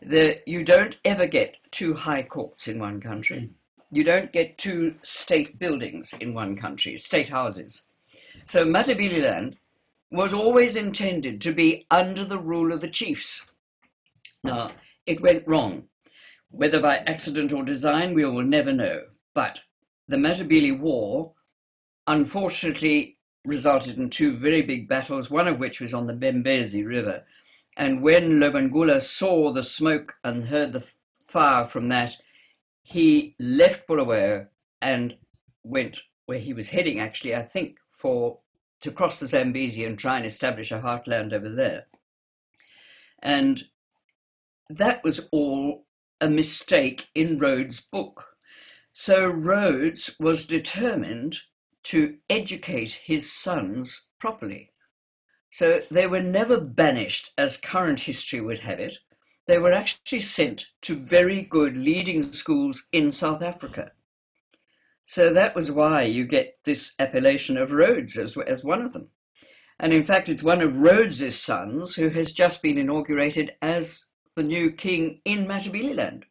The, 0.02 0.40
you 0.46 0.62
don't 0.64 0.98
ever 1.04 1.26
get 1.26 1.56
two 1.70 1.94
high 1.94 2.22
courts 2.22 2.68
in 2.68 2.78
one 2.78 3.00
country. 3.00 3.38
Hmm. 3.38 3.52
You 3.92 4.04
don't 4.04 4.32
get 4.32 4.58
two 4.58 4.94
state 5.02 5.58
buildings 5.58 6.14
in 6.20 6.32
one 6.32 6.56
country, 6.56 6.96
state 6.96 7.30
houses. 7.30 7.84
So 8.44 8.64
Matabeleland 8.64 9.56
was 10.10 10.32
always 10.32 10.76
intended 10.76 11.40
to 11.40 11.52
be 11.52 11.86
under 11.90 12.24
the 12.24 12.38
rule 12.38 12.72
of 12.72 12.80
the 12.80 12.88
chiefs. 12.88 13.46
Now, 14.44 14.68
it 15.06 15.20
went 15.20 15.46
wrong. 15.46 15.84
Whether 16.50 16.80
by 16.80 16.98
accident 16.98 17.52
or 17.52 17.62
design, 17.62 18.14
we 18.14 18.24
will 18.24 18.42
never 18.42 18.72
know. 18.72 19.04
But 19.34 19.60
the 20.08 20.16
Matabele 20.16 20.78
War, 20.78 21.32
unfortunately, 22.06 23.16
resulted 23.44 23.96
in 23.96 24.10
two 24.10 24.36
very 24.36 24.62
big 24.62 24.88
battles, 24.88 25.30
one 25.30 25.48
of 25.48 25.58
which 25.58 25.80
was 25.80 25.94
on 25.94 26.06
the 26.06 26.14
Bembezi 26.14 26.86
River. 26.86 27.24
And 27.76 28.02
when 28.02 28.40
Lobengula 28.40 29.00
saw 29.00 29.52
the 29.52 29.62
smoke 29.62 30.14
and 30.24 30.46
heard 30.46 30.72
the 30.72 30.86
fire 31.24 31.64
from 31.64 31.88
that, 31.88 32.16
he 32.82 33.36
left 33.38 33.86
Bulawayo 33.86 34.48
and 34.82 35.16
went 35.62 35.98
where 36.26 36.40
he 36.40 36.52
was 36.52 36.70
heading, 36.70 36.98
actually, 36.98 37.34
I 37.34 37.42
think, 37.42 37.78
for 37.90 38.40
to 38.80 38.90
cross 38.90 39.20
the 39.20 39.26
Zambezi 39.26 39.84
and 39.84 39.98
try 39.98 40.16
and 40.16 40.26
establish 40.26 40.72
a 40.72 40.80
heartland 40.80 41.32
over 41.32 41.48
there. 41.48 41.86
And 43.22 43.64
that 44.68 45.04
was 45.04 45.28
all 45.30 45.84
a 46.20 46.28
mistake 46.28 47.08
in 47.14 47.38
Rhodes' 47.38 47.80
book. 47.80 48.26
So 48.92 49.26
Rhodes 49.26 50.16
was 50.20 50.46
determined 50.46 51.38
to 51.84 52.18
educate 52.28 53.02
his 53.04 53.32
sons 53.32 54.08
properly. 54.18 54.72
So 55.50 55.80
they 55.90 56.06
were 56.06 56.22
never 56.22 56.60
banished 56.60 57.32
as 57.36 57.56
current 57.56 58.00
history 58.00 58.40
would 58.40 58.60
have 58.60 58.78
it. 58.78 58.98
They 59.46 59.58
were 59.58 59.72
actually 59.72 60.20
sent 60.20 60.66
to 60.82 60.94
very 60.94 61.42
good 61.42 61.76
leading 61.76 62.22
schools 62.22 62.88
in 62.92 63.10
South 63.10 63.42
Africa. 63.42 63.92
So 65.04 65.32
that 65.32 65.56
was 65.56 65.72
why 65.72 66.02
you 66.02 66.24
get 66.24 66.58
this 66.64 66.94
appellation 67.00 67.56
of 67.56 67.72
Rhodes 67.72 68.16
as, 68.16 68.36
as 68.36 68.62
one 68.62 68.82
of 68.82 68.92
them. 68.92 69.08
And 69.80 69.92
in 69.92 70.04
fact, 70.04 70.28
it's 70.28 70.42
one 70.42 70.60
of 70.60 70.76
Rhodes's 70.76 71.40
sons 71.40 71.94
who 71.94 72.10
has 72.10 72.32
just 72.32 72.62
been 72.62 72.78
inaugurated 72.78 73.54
as 73.60 74.06
the 74.40 74.46
new 74.46 74.72
king 74.72 75.20
in 75.26 75.46
Matabeleland 75.46 76.22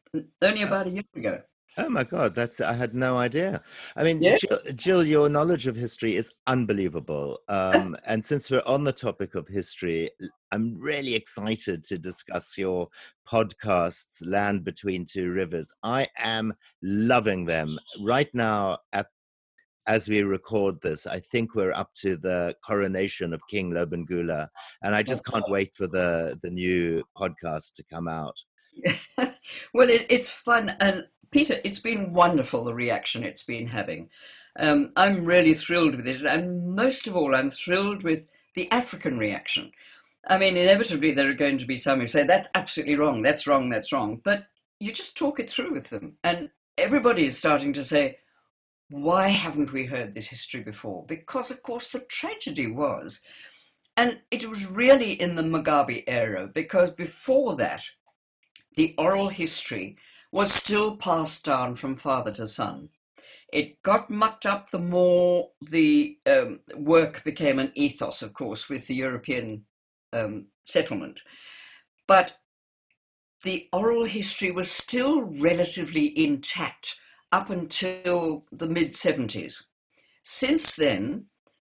only 0.41 0.63
about 0.63 0.87
a 0.87 0.89
year 0.89 1.03
ago. 1.15 1.41
Oh 1.77 1.89
my 1.89 2.03
God, 2.03 2.33
that's 2.33 2.59
I 2.59 2.73
had 2.73 2.95
no 2.95 3.17
idea. 3.19 3.61
I 3.95 4.03
mean, 4.03 4.21
yeah. 4.21 4.35
Jill, 4.35 4.59
Jill, 4.73 5.03
your 5.05 5.29
knowledge 5.29 5.67
of 5.67 5.75
history 5.75 6.15
is 6.15 6.33
unbelievable. 6.47 7.39
Um, 7.47 7.95
and 8.07 8.25
since 8.25 8.49
we're 8.49 8.63
on 8.65 8.83
the 8.83 8.91
topic 8.91 9.35
of 9.35 9.47
history, 9.47 10.09
I'm 10.51 10.75
really 10.79 11.13
excited 11.13 11.83
to 11.83 11.99
discuss 11.99 12.57
your 12.57 12.89
podcasts, 13.31 14.25
Land 14.25 14.63
Between 14.63 15.05
Two 15.05 15.31
Rivers. 15.31 15.71
I 15.83 16.07
am 16.17 16.55
loving 16.81 17.45
them 17.45 17.77
right 18.01 18.33
now. 18.33 18.79
At 18.91 19.07
as 19.87 20.07
we 20.07 20.21
record 20.21 20.81
this, 20.81 21.07
I 21.07 21.19
think 21.19 21.55
we're 21.55 21.71
up 21.71 21.93
to 21.95 22.17
the 22.17 22.55
coronation 22.65 23.33
of 23.33 23.41
King 23.49 23.71
Lobengula, 23.71 24.49
and 24.83 24.95
I 24.95 25.03
just 25.03 25.25
can't 25.25 25.49
wait 25.49 25.75
for 25.75 25.87
the 25.87 26.39
the 26.41 26.49
new 26.49 27.03
podcast 27.17 27.73
to 27.75 27.83
come 27.83 28.07
out. 28.07 28.37
well, 29.73 29.89
it, 29.89 30.05
it's 30.09 30.31
fun. 30.31 30.75
And 30.79 31.07
Peter, 31.31 31.59
it's 31.63 31.79
been 31.79 32.13
wonderful 32.13 32.63
the 32.63 32.73
reaction 32.73 33.23
it's 33.23 33.43
been 33.43 33.67
having. 33.67 34.09
Um, 34.57 34.91
I'm 34.95 35.25
really 35.25 35.53
thrilled 35.53 35.95
with 35.95 36.07
it. 36.07 36.23
And 36.23 36.75
most 36.75 37.07
of 37.07 37.15
all, 37.15 37.35
I'm 37.35 37.49
thrilled 37.49 38.03
with 38.03 38.25
the 38.55 38.69
African 38.71 39.17
reaction. 39.17 39.71
I 40.27 40.37
mean, 40.37 40.57
inevitably, 40.57 41.13
there 41.13 41.29
are 41.29 41.33
going 41.33 41.57
to 41.59 41.65
be 41.65 41.75
some 41.75 41.99
who 41.99 42.07
say, 42.07 42.25
that's 42.25 42.49
absolutely 42.53 42.95
wrong, 42.95 43.21
that's 43.21 43.47
wrong, 43.47 43.69
that's 43.69 43.93
wrong. 43.93 44.21
But 44.23 44.47
you 44.79 44.91
just 44.91 45.17
talk 45.17 45.39
it 45.39 45.49
through 45.49 45.73
with 45.73 45.89
them. 45.89 46.17
And 46.23 46.49
everybody 46.77 47.25
is 47.25 47.37
starting 47.37 47.73
to 47.73 47.83
say, 47.83 48.17
why 48.89 49.27
haven't 49.27 49.71
we 49.71 49.85
heard 49.85 50.13
this 50.13 50.27
history 50.27 50.63
before? 50.63 51.05
Because, 51.07 51.51
of 51.51 51.61
course, 51.61 51.89
the 51.89 51.99
tragedy 51.99 52.71
was, 52.71 53.21
and 53.95 54.21
it 54.31 54.49
was 54.49 54.65
really 54.65 55.11
in 55.11 55.35
the 55.35 55.43
Mugabe 55.43 56.03
era, 56.07 56.49
because 56.51 56.89
before 56.89 57.55
that, 57.57 57.83
the 58.75 58.95
oral 58.97 59.29
history 59.29 59.97
was 60.31 60.51
still 60.51 60.95
passed 60.95 61.43
down 61.43 61.75
from 61.75 61.95
father 61.95 62.31
to 62.31 62.47
son. 62.47 62.89
It 63.51 63.81
got 63.81 64.09
mucked 64.09 64.45
up 64.45 64.69
the 64.69 64.79
more 64.79 65.49
the 65.61 66.17
um, 66.25 66.61
work 66.75 67.23
became 67.23 67.59
an 67.59 67.71
ethos, 67.75 68.21
of 68.21 68.33
course, 68.33 68.69
with 68.69 68.87
the 68.87 68.95
European 68.95 69.65
um, 70.13 70.47
settlement. 70.63 71.21
But 72.07 72.37
the 73.43 73.67
oral 73.71 74.05
history 74.05 74.51
was 74.51 74.71
still 74.71 75.21
relatively 75.21 76.13
intact 76.17 76.99
up 77.31 77.49
until 77.49 78.45
the 78.51 78.67
mid 78.67 78.89
70s. 78.89 79.63
Since 80.23 80.75
then, 80.75 81.25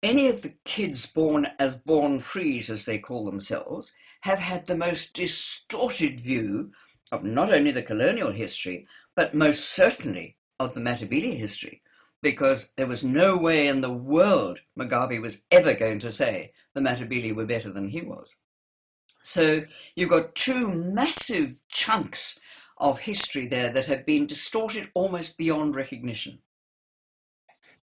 any 0.04 0.28
of 0.28 0.42
the 0.42 0.54
kids 0.64 1.06
born 1.06 1.48
as 1.60 1.76
born 1.76 2.20
frees, 2.20 2.70
as 2.70 2.86
they 2.86 3.00
call 3.00 3.26
themselves, 3.26 3.94
have 4.22 4.40
had 4.40 4.68
the 4.68 4.78
most 4.78 5.14
distorted 5.14 6.20
view 6.20 6.72
of 7.12 7.24
not 7.24 7.52
only 7.52 7.72
the 7.72 7.82
colonial 7.82 8.32
history, 8.32 8.88
but 9.16 9.34
most 9.34 9.70
certainly 9.72 10.38
of 10.60 10.74
the 10.74 10.80
Matabele 10.80 11.38
history, 11.38 11.82
because 12.22 12.74
there 12.78 12.88
was 12.88 13.04
no 13.04 13.38
way 13.38 13.68
in 13.68 13.82
the 13.82 13.94
world 13.94 14.60
Mugabe 14.78 15.22
was 15.22 15.46
ever 15.52 15.74
going 15.74 16.00
to 16.00 16.12
say 16.12 16.52
the 16.74 16.82
Matabele 16.82 17.36
were 17.36 17.46
better 17.46 17.72
than 17.72 17.90
he 17.90 18.02
was. 18.02 18.38
So 19.22 19.64
you've 19.96 20.10
got 20.10 20.36
two 20.36 20.74
massive 20.74 21.56
chunks 21.70 22.40
of 22.78 23.00
history 23.00 23.48
there 23.48 23.72
that 23.72 23.88
have 23.88 24.06
been 24.06 24.28
distorted 24.28 24.90
almost 24.94 25.38
beyond 25.38 25.76
recognition. 25.76 26.40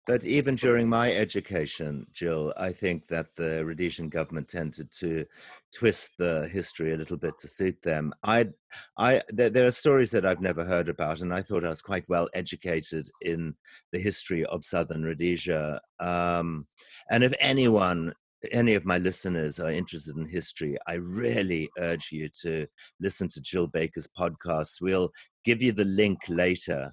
But 0.08 0.26
even 0.26 0.56
during 0.56 0.90
my 0.90 1.14
education, 1.14 2.08
Jill, 2.12 2.54
I 2.58 2.72
think 2.72 3.06
that 3.08 3.36
the 3.36 3.64
Rhodesian 3.64 4.10
government 4.10 4.48
tended 4.48 4.92
to 4.94 5.26
twist 5.74 6.12
the 6.18 6.50
history 6.52 6.92
a 6.92 6.98
little 6.98 7.18
bit 7.18 7.38
to 7.38 7.48
suit 7.48 7.80
them. 7.84 8.12
I, 8.24 8.50
I, 8.98 9.22
there, 9.30 9.52
there, 9.52 9.68
are 9.68 9.72
stories 9.72 10.10
that 10.12 10.26
I've 10.26 10.42
never 10.42 10.66
heard 10.66 10.90
about, 10.90 11.22
and 11.22 11.32
I 11.32 11.44
thought 11.44 11.64
I 11.64 11.70
was 11.70 11.84
quite 11.84 12.10
well 12.10 12.28
educated 12.34 13.08
in 13.22 13.56
the 13.92 14.00
history 14.00 14.44
of 14.46 14.66
Southern 14.66 15.04
Rhodesia. 15.04 15.80
Um, 16.00 16.66
and 17.12 17.24
if 17.24 17.34
anyone, 17.40 18.12
any 18.52 18.74
of 18.74 18.86
my 18.86 18.98
listeners 18.98 19.60
are 19.60 19.72
interested 19.72 20.18
in 20.18 20.26
history, 20.26 20.78
I 20.88 20.96
really 20.96 21.70
urge 21.78 22.10
you 22.12 22.30
to 22.42 22.68
listen 23.00 23.28
to 23.30 23.42
Jill 23.42 23.68
Baker's 23.68 24.08
podcast. 24.18 24.82
We'll 24.82 25.12
give 25.46 25.62
you 25.62 25.72
the 25.72 25.86
link 25.86 26.20
later 26.28 26.92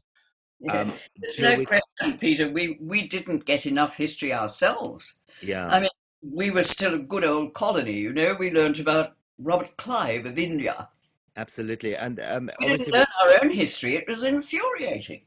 um, 0.71 0.93
There's 1.17 1.39
no 1.39 1.57
we... 1.57 1.67
question, 1.67 2.19
Peter. 2.19 2.49
We 2.49 2.79
we 2.81 3.07
didn't 3.07 3.45
get 3.45 3.67
enough 3.67 3.97
history 3.97 4.33
ourselves. 4.33 5.19
Yeah. 5.43 5.69
I 5.69 5.81
mean, 5.81 5.91
we 6.23 6.51
were 6.51 6.65
still 6.65 6.95
a 6.95 6.99
good 6.99 7.25
old 7.25 7.55
colony. 7.55 7.93
You 7.93 8.13
know, 8.13 8.35
we 8.39 8.51
learned 8.51 8.81
about 8.81 9.15
Robert 9.39 9.77
Clive 9.77 10.27
of 10.27 10.39
India. 10.39 10.89
Absolutely, 11.37 11.95
and 11.95 12.19
um, 12.21 12.51
we 12.61 12.77
didn't 12.77 12.93
learn 12.93 13.07
our 13.23 13.45
own 13.45 13.51
history. 13.51 13.95
It 13.95 14.09
was 14.09 14.25
infuriating. 14.25 15.23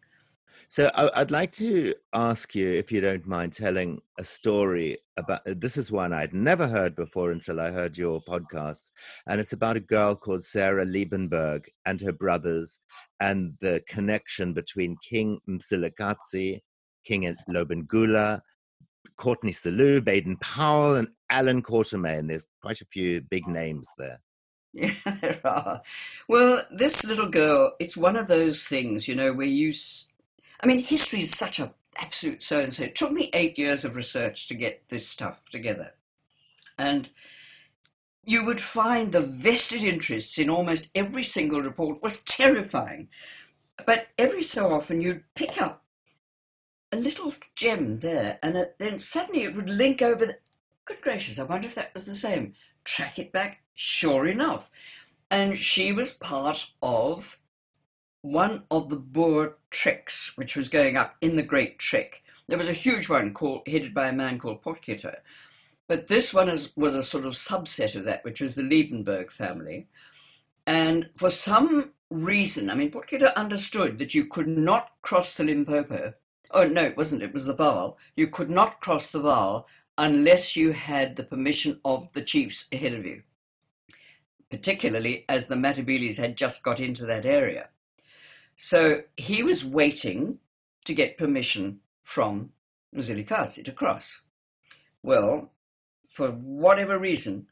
So 0.71 0.89
I'd 0.95 1.31
like 1.31 1.51
to 1.55 1.93
ask 2.13 2.55
you, 2.55 2.69
if 2.69 2.93
you 2.93 3.01
don't 3.01 3.27
mind, 3.27 3.51
telling 3.51 3.99
a 4.17 4.23
story 4.23 4.99
about. 5.17 5.41
Uh, 5.45 5.53
this 5.57 5.75
is 5.75 5.91
one 5.91 6.13
I'd 6.13 6.33
never 6.33 6.65
heard 6.65 6.95
before 6.95 7.31
until 7.31 7.59
I 7.59 7.71
heard 7.71 7.97
your 7.97 8.21
podcast, 8.21 8.91
and 9.27 9.41
it's 9.41 9.51
about 9.51 9.75
a 9.75 9.81
girl 9.81 10.15
called 10.15 10.45
Sarah 10.45 10.85
Liebenberg 10.85 11.65
and 11.85 11.99
her 11.99 12.13
brothers, 12.13 12.79
and 13.19 13.53
the 13.59 13.83
connection 13.89 14.53
between 14.53 14.95
King 15.03 15.41
Mzilikazi, 15.49 16.61
King 17.05 17.35
Lobengula, 17.49 18.39
Courteney 19.17 19.51
Selous, 19.51 20.01
Baden 20.05 20.37
Powell, 20.37 20.95
and 20.95 21.09
Allan 21.29 21.63
Quatermain. 21.63 22.29
There's 22.29 22.45
quite 22.61 22.79
a 22.79 22.85
few 22.85 23.19
big 23.29 23.45
names 23.45 23.91
there. 23.97 24.21
Yeah, 24.73 24.93
there 25.19 25.41
are. 25.43 25.81
Well, 26.29 26.63
this 26.71 27.03
little 27.03 27.27
girl, 27.27 27.75
it's 27.81 27.97
one 27.97 28.15
of 28.15 28.29
those 28.29 28.63
things, 28.63 29.05
you 29.05 29.15
know, 29.15 29.33
where 29.33 29.45
you 29.45 29.73
I 30.61 30.67
mean, 30.67 30.79
history 30.79 31.21
is 31.21 31.35
such 31.35 31.59
a 31.59 31.73
absolute 31.97 32.43
so 32.43 32.59
and 32.59 32.73
so. 32.73 32.83
It 32.83 32.95
took 32.95 33.11
me 33.11 33.29
eight 33.33 33.57
years 33.57 33.83
of 33.83 33.95
research 33.95 34.47
to 34.47 34.53
get 34.53 34.83
this 34.89 35.07
stuff 35.07 35.49
together. 35.49 35.93
And 36.77 37.09
you 38.23 38.45
would 38.45 38.61
find 38.61 39.11
the 39.11 39.21
vested 39.21 39.83
interests 39.83 40.37
in 40.37 40.49
almost 40.49 40.91
every 40.93 41.23
single 41.23 41.61
report 41.61 42.03
was 42.03 42.23
terrifying. 42.23 43.09
But 43.85 44.07
every 44.17 44.43
so 44.43 44.71
often 44.71 45.01
you'd 45.01 45.23
pick 45.35 45.61
up 45.61 45.83
a 46.91 46.97
little 46.97 47.33
gem 47.55 47.99
there, 47.99 48.37
and 48.43 48.67
then 48.77 48.99
suddenly 48.99 49.43
it 49.43 49.55
would 49.55 49.69
link 49.69 50.01
over 50.01 50.25
The, 50.25 50.37
good 50.85 51.01
gracious, 51.01 51.39
I 51.39 51.43
wonder 51.43 51.67
if 51.67 51.75
that 51.75 51.93
was 51.93 52.05
the 52.05 52.15
same. 52.15 52.53
Track 52.83 53.17
it 53.17 53.31
back, 53.31 53.61
sure 53.73 54.27
enough. 54.27 54.69
And 55.29 55.57
she 55.57 55.93
was 55.93 56.13
part 56.13 56.71
of 56.81 57.39
one 58.21 58.63
of 58.69 58.89
the 58.89 58.97
Boer 58.97 59.57
treks, 59.69 60.37
which 60.37 60.55
was 60.55 60.69
going 60.69 60.95
up 60.95 61.15
in 61.21 61.35
the 61.35 61.43
Great 61.43 61.79
Trek. 61.79 62.23
There 62.47 62.57
was 62.57 62.69
a 62.69 62.73
huge 62.73 63.09
one 63.09 63.33
called, 63.33 63.67
headed 63.67 63.93
by 63.93 64.09
a 64.09 64.13
man 64.13 64.37
called 64.37 64.61
Potgieter. 64.61 65.17
But 65.87 66.07
this 66.07 66.33
one 66.33 66.47
is, 66.47 66.71
was 66.75 66.95
a 66.95 67.03
sort 67.03 67.25
of 67.25 67.33
subset 67.33 67.95
of 67.95 68.05
that, 68.05 68.23
which 68.23 68.39
was 68.39 68.55
the 68.55 68.61
Liebenberg 68.61 69.31
family. 69.31 69.87
And 70.65 71.09
for 71.15 71.29
some 71.29 71.91
reason, 72.09 72.69
I 72.69 72.75
mean, 72.75 72.91
Potgieter 72.91 73.33
understood 73.35 73.99
that 73.99 74.13
you 74.13 74.25
could 74.25 74.47
not 74.47 74.91
cross 75.01 75.35
the 75.35 75.43
Limpopo. 75.43 76.13
Oh, 76.51 76.67
no, 76.67 76.83
it 76.83 76.97
wasn't. 76.97 77.23
It 77.23 77.33
was 77.33 77.45
the 77.47 77.55
Vaal. 77.55 77.95
You 78.15 78.27
could 78.27 78.49
not 78.49 78.81
cross 78.81 79.11
the 79.11 79.21
Vaal 79.21 79.65
unless 79.97 80.55
you 80.55 80.71
had 80.71 81.15
the 81.15 81.23
permission 81.23 81.79
of 81.83 82.11
the 82.13 82.21
chiefs 82.21 82.67
ahead 82.71 82.93
of 82.93 83.05
you, 83.05 83.23
particularly 84.49 85.25
as 85.27 85.47
the 85.47 85.55
Matabeles 85.55 86.17
had 86.17 86.37
just 86.37 86.63
got 86.63 86.79
into 86.79 87.05
that 87.05 87.25
area. 87.25 87.69
So 88.63 89.01
he 89.17 89.41
was 89.41 89.65
waiting 89.65 90.37
to 90.85 90.93
get 90.93 91.17
permission 91.17 91.79
from 92.03 92.51
Mzilikazi 92.95 93.65
to 93.65 93.71
cross. 93.71 94.21
Well, 95.01 95.51
for 96.07 96.29
whatever 96.29 96.99
reason, 96.99 97.47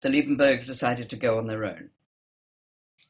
the 0.00 0.08
Liebenbergs 0.08 0.66
decided 0.66 1.08
to 1.10 1.16
go 1.16 1.38
on 1.38 1.46
their 1.46 1.64
own. 1.64 1.90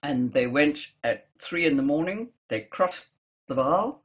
And 0.03 0.35
they 0.35 0.47
went 0.47 0.89
at 1.03 1.29
three 1.41 1.65
in 1.65 1.79
the 1.79 1.83
morning, 1.83 2.33
they 2.49 2.61
crossed 2.61 3.13
the 3.47 3.55
Vaal, 3.55 4.01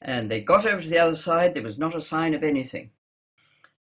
and 0.00 0.30
they 0.30 0.40
got 0.40 0.64
over 0.64 0.80
to 0.80 0.88
the 0.88 0.98
other 0.98 1.14
side. 1.14 1.52
There 1.52 1.62
was 1.62 1.78
not 1.78 1.94
a 1.94 2.00
sign 2.00 2.32
of 2.32 2.42
anything. 2.42 2.92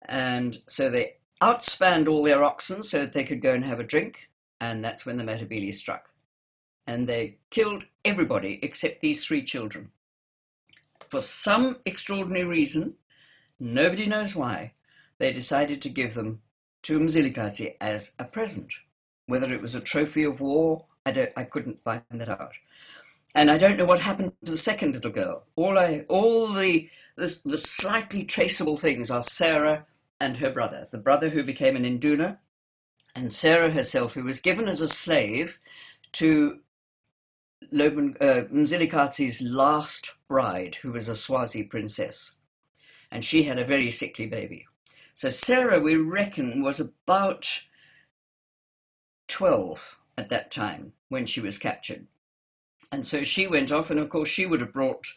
And 0.04 0.60
so 0.68 0.92
they 0.92 1.16
outspanned 1.42 2.08
all 2.08 2.22
their 2.22 2.44
oxen 2.44 2.84
so 2.84 3.00
that 3.00 3.14
they 3.14 3.24
could 3.24 3.42
go 3.42 3.56
and 3.56 3.64
have 3.64 3.80
a 3.80 3.84
drink. 3.84 4.30
And 4.62 4.86
that's 4.86 5.08
when 5.08 5.18
the 5.18 5.24
Matabele 5.24 5.74
struck. 5.74 6.12
And 6.88 7.06
they 7.06 7.38
killed 7.50 7.84
everybody 8.06 8.60
except 8.64 9.02
these 9.02 9.26
three 9.26 9.44
children. 9.44 9.92
For 11.10 11.22
some 11.22 11.78
extraordinary 11.86 12.46
reason, 12.46 12.96
nobody 13.60 14.06
knows 14.08 14.36
why, 14.36 14.74
they 15.20 15.32
decided 15.32 15.82
to 15.82 15.90
give 15.90 16.14
them 16.14 16.42
to 16.84 17.00
Mzilikazi 17.00 17.76
as 17.82 18.14
a 18.18 18.26
present. 18.26 18.74
Whether 19.26 19.54
it 19.54 19.62
was 19.62 19.76
a 19.76 19.82
trophy 19.82 20.24
of 20.24 20.40
war, 20.40 20.86
I, 21.06 21.12
don't, 21.12 21.32
I 21.36 21.44
couldn't 21.44 21.82
find 21.82 22.02
that 22.12 22.30
out. 22.30 22.54
And 23.36 23.52
I 23.52 23.58
don't 23.58 23.78
know 23.78 23.86
what 23.86 24.00
happened 24.00 24.32
to 24.46 24.52
the 24.52 24.58
second 24.58 24.94
little 24.94 25.12
girl. 25.12 25.44
All, 25.56 25.78
I, 25.78 26.06
all 26.08 26.48
the, 26.48 26.90
the, 27.16 27.40
the 27.46 27.58
slightly 27.58 28.24
traceable 28.24 28.78
things 28.78 29.12
are 29.12 29.24
Sarah 29.24 29.86
and 30.20 30.38
her 30.38 30.50
brother, 30.50 30.88
the 30.90 30.98
brother 30.98 31.30
who 31.30 31.44
became 31.44 31.76
an 31.76 31.86
Induna, 31.86 32.40
and 33.16 33.32
Sarah 33.32 33.72
herself, 33.72 34.14
who 34.14 34.24
was 34.24 34.40
given 34.40 34.68
as 34.68 34.82
a 34.82 34.88
slave 34.88 35.60
to 36.14 36.60
Loben, 37.72 38.16
uh, 38.22 38.46
Mzilikazi's 38.52 39.42
last 39.42 40.16
bride, 40.28 40.76
who 40.76 40.92
was 40.92 41.08
a 41.08 41.16
Swazi 41.16 41.64
princess. 41.64 42.38
And 43.12 43.24
she 43.24 43.44
had 43.44 43.60
a 43.60 43.66
very 43.66 43.90
sickly 43.92 44.26
baby. 44.26 44.68
So 45.14 45.30
Sarah, 45.30 45.80
we 45.80 45.96
reckon, 45.96 46.62
was 46.62 46.80
about 46.80 47.64
12 49.28 49.98
at 50.18 50.30
that 50.30 50.52
time 50.52 50.94
when 51.10 51.26
she 51.26 51.42
was 51.42 51.58
captured. 51.58 52.08
And 52.92 53.06
so 53.06 53.24
she 53.24 53.48
went 53.48 53.72
off, 53.72 53.90
and 53.90 54.00
of 54.00 54.10
course, 54.10 54.30
she 54.30 54.46
would 54.46 54.62
have 54.62 54.74
brought 54.74 55.08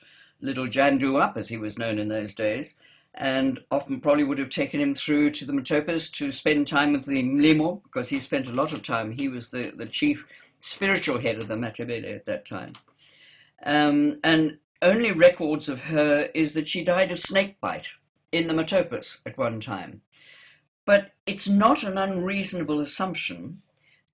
little 0.41 0.67
Jandu 0.67 1.21
up, 1.21 1.37
as 1.37 1.49
he 1.49 1.57
was 1.57 1.79
known 1.79 1.99
in 1.99 2.09
those 2.09 2.35
days, 2.35 2.79
and 3.15 3.63
often 3.71 4.01
probably 4.01 4.25
would 4.25 4.39
have 4.39 4.51
taken 4.51 4.81
him 4.81 4.95
through 4.95 5.31
to 5.31 5.45
the 5.45 5.53
Matopos 5.53 6.11
to 6.13 6.33
spend 6.33 6.67
time 6.67 6.93
with 6.93 7.05
the 7.05 7.23
Mlimo, 7.23 7.83
because 7.83 8.09
he 8.09 8.19
spent 8.19 8.49
a 8.49 8.55
lot 8.55 8.73
of 8.73 8.83
time. 8.83 9.13
He 9.13 9.29
was 9.29 9.51
the, 9.51 9.73
the 9.77 9.87
chief 9.87 10.27
spiritual 10.61 11.19
head 11.19 11.37
of 11.37 11.49
the 11.49 11.57
Matabele 11.57 12.15
at 12.15 12.27
that 12.27 12.47
time. 12.47 12.75
Um, 13.65 14.21
and 14.23 14.59
only 14.83 15.13
records 15.13 15.69
of 15.69 15.85
her 15.85 16.29
is 16.35 16.55
that 16.55 16.69
she 16.69 16.85
died 16.85 17.11
of 17.11 17.19
snakebite 17.19 17.89
in 18.33 18.47
the 18.47 18.55
Matopos 18.55 19.21
at 19.27 19.37
one 19.37 19.61
time. 19.61 20.03
But 20.87 21.13
it's 21.27 21.49
not 21.49 21.83
an 21.83 21.99
unreasonable 21.99 22.81
assumption 22.81 23.63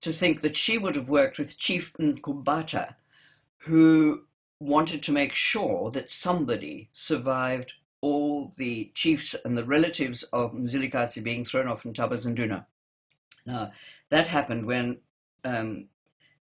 to 0.01 0.11
think 0.11 0.41
that 0.41 0.57
she 0.57 0.77
would 0.77 0.95
have 0.95 1.09
worked 1.09 1.39
with 1.39 1.57
Chief 1.57 1.93
Nkubata, 1.99 2.95
who 3.59 4.25
wanted 4.59 5.03
to 5.03 5.11
make 5.11 5.33
sure 5.33 5.91
that 5.91 6.09
somebody 6.09 6.89
survived 6.91 7.73
all 8.01 8.53
the 8.57 8.91
chiefs 8.93 9.35
and 9.43 9.57
the 9.57 9.63
relatives 9.63 10.23
of 10.23 10.53
Mzilikazi 10.53 11.23
being 11.23 11.45
thrown 11.45 11.67
off 11.67 11.85
in 11.85 11.93
Tabazanduna. 11.93 12.65
Now, 13.45 13.71
that 14.09 14.27
happened 14.27 14.65
when 14.65 14.99
um, 15.43 15.85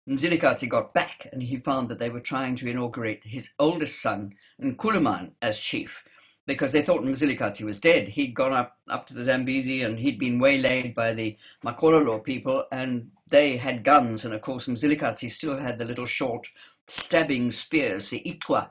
Mzilikazi 0.09 0.69
got 0.69 0.93
back 0.93 1.29
and 1.33 1.43
he 1.43 1.57
found 1.57 1.89
that 1.89 1.99
they 1.99 2.11
were 2.11 2.21
trying 2.21 2.57
to 2.57 2.69
inaugurate 2.69 3.25
his 3.25 3.53
oldest 3.59 4.01
son, 4.03 4.35
Nkulumane, 4.61 5.33
as 5.41 5.61
chief 5.61 6.05
because 6.47 6.73
they 6.73 6.83
thought 6.83 7.03
Mzilikazi 7.03 7.65
was 7.65 7.81
dead. 7.81 8.09
He'd 8.09 8.35
gone 8.35 8.53
up, 8.53 8.77
up 8.89 9.07
to 9.07 9.15
the 9.15 9.23
Zambezi 9.23 9.83
and 9.83 9.99
he'd 9.99 10.19
been 10.19 10.41
waylaid 10.41 10.95
by 10.95 11.15
the 11.15 11.37
Makololo 11.65 12.23
people 12.23 12.65
and 12.73 13.11
they 13.31 13.57
had 13.57 13.85
guns. 13.85 14.25
And 14.25 14.35
of 14.35 14.41
course, 14.41 14.67
Mzilikazi 14.67 15.31
still 15.31 15.59
had 15.59 15.79
the 15.79 15.85
little 15.85 16.07
short 16.07 16.49
stabbing 16.89 17.51
spears, 17.53 18.11
the 18.11 18.23
Itwa, 18.27 18.71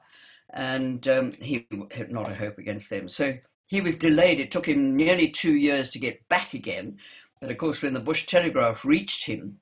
and 0.50 1.08
um, 1.08 1.32
he 1.40 1.66
had 1.92 2.12
not 2.12 2.30
a 2.30 2.36
hope 2.36 2.58
against 2.58 2.90
them. 2.90 3.08
So 3.08 3.36
he 3.68 3.80
was 3.80 3.98
delayed. 3.98 4.40
It 4.40 4.52
took 4.52 4.68
him 4.68 4.98
nearly 4.98 5.30
two 5.30 5.54
years 5.54 5.90
to 5.92 6.00
get 6.00 6.28
back 6.28 6.54
again. 6.54 6.98
But 7.40 7.52
of 7.52 7.58
course, 7.58 7.82
when 7.82 7.94
the 7.94 8.02
Bush 8.02 8.26
Telegraph 8.26 8.84
reached 8.84 9.26
him 9.26 9.61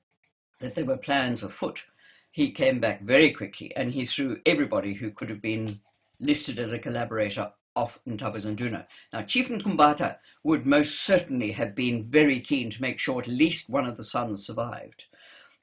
that 0.60 0.74
there 0.74 0.84
were 0.84 0.96
plans 0.96 1.42
afoot, 1.42 1.84
he 2.30 2.52
came 2.52 2.78
back 2.78 3.02
very 3.02 3.32
quickly 3.32 3.74
and 3.76 3.92
he 3.92 4.04
threw 4.04 4.40
everybody 4.46 4.94
who 4.94 5.10
could 5.10 5.30
have 5.30 5.42
been 5.42 5.80
listed 6.20 6.58
as 6.58 6.72
a 6.72 6.78
collaborator 6.78 7.52
off 7.76 8.00
Ntabazanduna. 8.06 8.86
Now, 9.12 9.22
Chief 9.22 9.48
Nkumbata 9.48 10.16
would 10.44 10.66
most 10.66 11.00
certainly 11.00 11.52
have 11.52 11.74
been 11.74 12.04
very 12.04 12.40
keen 12.40 12.70
to 12.70 12.82
make 12.82 12.98
sure 12.98 13.20
at 13.20 13.28
least 13.28 13.70
one 13.70 13.86
of 13.86 13.96
the 13.96 14.04
sons 14.04 14.46
survived. 14.46 15.04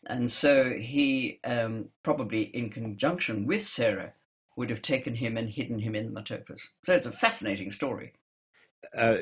And 0.08 0.32
so 0.32 0.72
he, 0.72 1.40
um, 1.44 1.90
probably 2.04 2.44
in 2.44 2.70
conjunction 2.70 3.46
with 3.46 3.66
Sarah, 3.66 4.14
would 4.56 4.70
have 4.70 4.82
taken 4.82 5.16
him 5.16 5.38
and 5.38 5.50
hidden 5.50 5.80
him 5.80 5.96
in 5.96 6.12
the 6.12 6.20
Matopos. 6.20 6.70
So 6.86 6.94
it's 6.94 7.06
a 7.06 7.12
fascinating 7.12 7.72
story. 7.72 8.14
Uh, 8.98 9.18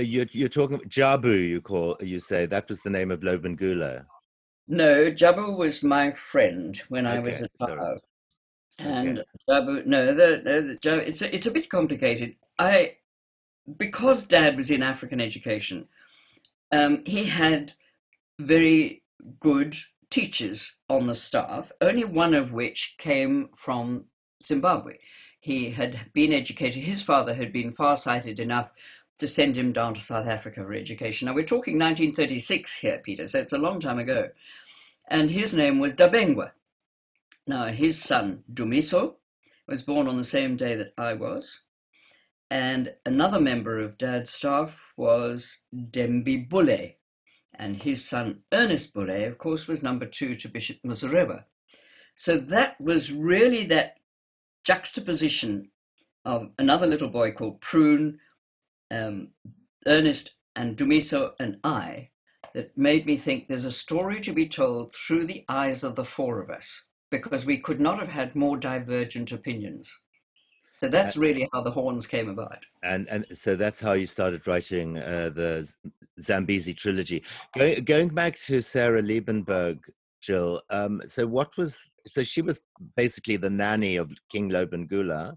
you're, 0.00 0.26
you're 0.32 0.48
talking 0.48 0.78
Jabu. 0.88 1.48
You 1.48 1.60
call 1.60 1.96
you 2.00 2.20
say 2.20 2.46
that 2.46 2.68
was 2.68 2.80
the 2.80 2.90
name 2.90 3.10
of 3.10 3.20
Lobengula. 3.20 4.06
No, 4.68 5.10
Jabu 5.10 5.56
was 5.56 5.82
my 5.82 6.10
friend 6.10 6.80
when 6.88 7.06
okay, 7.06 7.16
I 7.16 7.18
was 7.20 7.42
a 7.42 7.48
child. 7.66 8.00
And 8.78 9.18
okay. 9.18 9.28
Jabu, 9.48 9.86
no, 9.86 10.06
the, 10.06 10.42
the, 10.44 10.78
the, 10.80 11.08
it's 11.08 11.22
a, 11.22 11.34
it's 11.34 11.46
a 11.46 11.50
bit 11.50 11.68
complicated. 11.68 12.36
I 12.58 12.96
because 13.76 14.26
Dad 14.26 14.56
was 14.56 14.70
in 14.70 14.82
African 14.82 15.20
education, 15.20 15.88
um, 16.72 17.02
he 17.04 17.24
had 17.24 17.72
very 18.38 19.02
good 19.40 19.76
teachers 20.10 20.76
on 20.88 21.06
the 21.06 21.14
staff, 21.14 21.72
only 21.80 22.04
one 22.04 22.34
of 22.34 22.52
which 22.52 22.96
came 22.98 23.50
from 23.54 24.04
Zimbabwe. 24.42 24.98
He 25.40 25.70
had 25.70 26.12
been 26.12 26.32
educated, 26.32 26.84
his 26.84 27.02
father 27.02 27.34
had 27.34 27.52
been 27.52 27.72
far-sighted 27.72 28.40
enough 28.40 28.72
to 29.18 29.28
send 29.28 29.56
him 29.56 29.72
down 29.72 29.94
to 29.94 30.00
South 30.00 30.26
Africa 30.26 30.62
for 30.62 30.72
education. 30.72 31.26
Now 31.26 31.34
we're 31.34 31.42
talking 31.42 31.74
1936 31.74 32.78
here, 32.78 32.98
Peter, 32.98 33.26
so 33.26 33.40
it's 33.40 33.52
a 33.52 33.58
long 33.58 33.80
time 33.80 33.98
ago. 33.98 34.30
And 35.08 35.30
his 35.30 35.54
name 35.54 35.78
was 35.78 35.94
Dabengwa. 35.94 36.52
Now 37.46 37.66
his 37.66 38.02
son, 38.02 38.44
Dumiso, 38.52 39.14
was 39.66 39.82
born 39.82 40.06
on 40.06 40.16
the 40.16 40.24
same 40.24 40.56
day 40.56 40.74
that 40.76 40.92
I 40.96 41.14
was. 41.14 41.62
And 42.50 42.94
another 43.04 43.40
member 43.40 43.78
of 43.78 43.98
Dad's 43.98 44.30
staff 44.30 44.94
was 44.96 45.64
Dembi 45.74 46.48
Bule, 46.48 46.94
and 47.54 47.82
his 47.82 48.08
son 48.08 48.40
Ernest 48.52 48.94
Bulle, 48.94 49.24
of 49.24 49.36
course, 49.36 49.66
was 49.66 49.82
number 49.82 50.06
two 50.06 50.34
to 50.36 50.48
Bishop 50.48 50.78
Muzorewa. 50.82 51.44
So 52.14 52.38
that 52.38 52.80
was 52.80 53.12
really 53.12 53.64
that 53.66 53.98
juxtaposition 54.64 55.70
of 56.24 56.50
another 56.58 56.86
little 56.86 57.08
boy 57.08 57.32
called 57.32 57.60
Prune, 57.60 58.18
um, 58.90 59.28
Ernest, 59.86 60.34
and 60.56 60.76
Dumiso, 60.76 61.32
and 61.38 61.58
I 61.62 62.10
that 62.54 62.76
made 62.76 63.06
me 63.06 63.16
think 63.16 63.46
there's 63.46 63.64
a 63.64 63.72
story 63.72 64.20
to 64.20 64.32
be 64.32 64.48
told 64.48 64.94
through 64.94 65.26
the 65.26 65.44
eyes 65.48 65.84
of 65.84 65.94
the 65.94 66.04
four 66.04 66.40
of 66.40 66.50
us 66.50 66.88
because 67.10 67.46
we 67.46 67.58
could 67.58 67.80
not 67.80 67.98
have 67.98 68.08
had 68.08 68.34
more 68.34 68.56
divergent 68.56 69.32
opinions. 69.32 70.00
So 70.76 70.88
that's 70.88 71.16
really 71.16 71.48
how 71.52 71.62
the 71.62 71.72
horns 71.72 72.06
came 72.06 72.28
about. 72.28 72.64
And 72.84 73.08
and 73.08 73.26
so 73.32 73.56
that's 73.56 73.80
how 73.80 73.92
you 73.92 74.06
started 74.06 74.46
writing 74.46 74.98
uh, 74.98 75.30
the 75.34 75.68
Zambezi 76.20 76.72
trilogy. 76.72 77.24
Going 77.56 77.84
going 77.84 78.08
back 78.10 78.36
to 78.46 78.60
Sarah 78.60 79.02
Liebenberg, 79.02 79.80
Jill. 80.20 80.62
Um, 80.70 81.02
so 81.06 81.26
what 81.26 81.56
was 81.56 81.88
so 82.06 82.22
she 82.22 82.42
was 82.42 82.60
basically 82.96 83.36
the 83.36 83.50
nanny 83.50 83.96
of 83.96 84.12
King 84.30 84.50
Lobengula, 84.50 85.36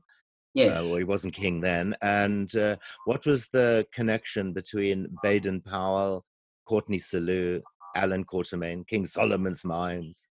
Yes. 0.53 0.77
Uh, 0.77 0.83
well, 0.87 0.97
he 0.97 1.03
wasn't 1.03 1.33
king 1.33 1.61
then. 1.61 1.95
And 2.01 2.53
uh, 2.55 2.77
what 3.05 3.25
was 3.25 3.47
the 3.53 3.85
connection 3.93 4.53
between 4.53 5.07
Baden 5.23 5.61
Powell, 5.61 6.25
Courteney 6.65 6.99
Selous, 6.99 7.61
Allan 7.95 8.25
Quatermain, 8.25 8.87
King 8.87 9.05
Solomon's 9.05 9.63
Mines? 9.63 10.27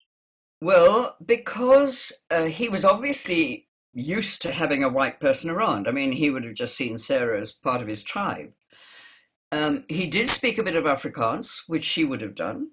Well, 0.60 1.16
because 1.24 2.12
uh, 2.30 2.46
he 2.46 2.68
was 2.68 2.84
obviously 2.84 3.68
used 3.92 4.42
to 4.42 4.52
having 4.52 4.82
a 4.82 4.88
white 4.88 5.20
person 5.20 5.50
around. 5.50 5.88
I 5.88 5.92
mean, 5.92 6.12
he 6.12 6.30
would 6.30 6.44
have 6.44 6.54
just 6.54 6.76
seen 6.76 6.98
Sarah 6.98 7.40
as 7.40 7.52
part 7.52 7.80
of 7.80 7.88
his 7.88 8.02
tribe. 8.02 8.52
Um, 9.50 9.84
he 9.88 10.06
did 10.06 10.28
speak 10.28 10.58
a 10.58 10.62
bit 10.62 10.76
of 10.76 10.84
Afrikaans, 10.84 11.62
which 11.66 11.84
she 11.84 12.04
would 12.04 12.20
have 12.20 12.34
done. 12.34 12.70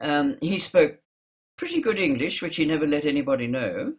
Um, 0.00 0.36
he 0.40 0.58
spoke 0.58 0.98
pretty 1.56 1.80
good 1.80 1.98
English, 1.98 2.42
which 2.42 2.56
he 2.56 2.64
never 2.64 2.86
let 2.86 3.04
anybody 3.04 3.46
know. 3.46 3.94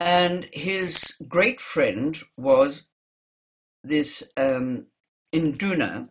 And 0.00 0.48
his 0.52 1.16
great 1.28 1.60
friend 1.60 2.18
was 2.38 2.88
this 3.84 4.32
um, 4.36 4.86
Induna, 5.30 6.08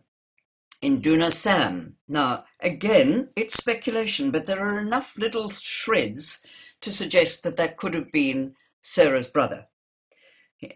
Induna 0.80 1.32
Sam. 1.32 1.96
Now, 2.08 2.44
again, 2.60 3.30
it's 3.36 3.56
speculation, 3.56 4.30
but 4.30 4.46
there 4.46 4.60
are 4.60 4.78
enough 4.78 5.18
little 5.18 5.50
shreds 5.50 6.40
to 6.80 6.92
suggest 6.92 7.42
that 7.42 7.56
that 7.56 7.76
could 7.76 7.94
have 7.94 8.12
been 8.12 8.54
Sarah's 8.80 9.26
brother. 9.26 9.66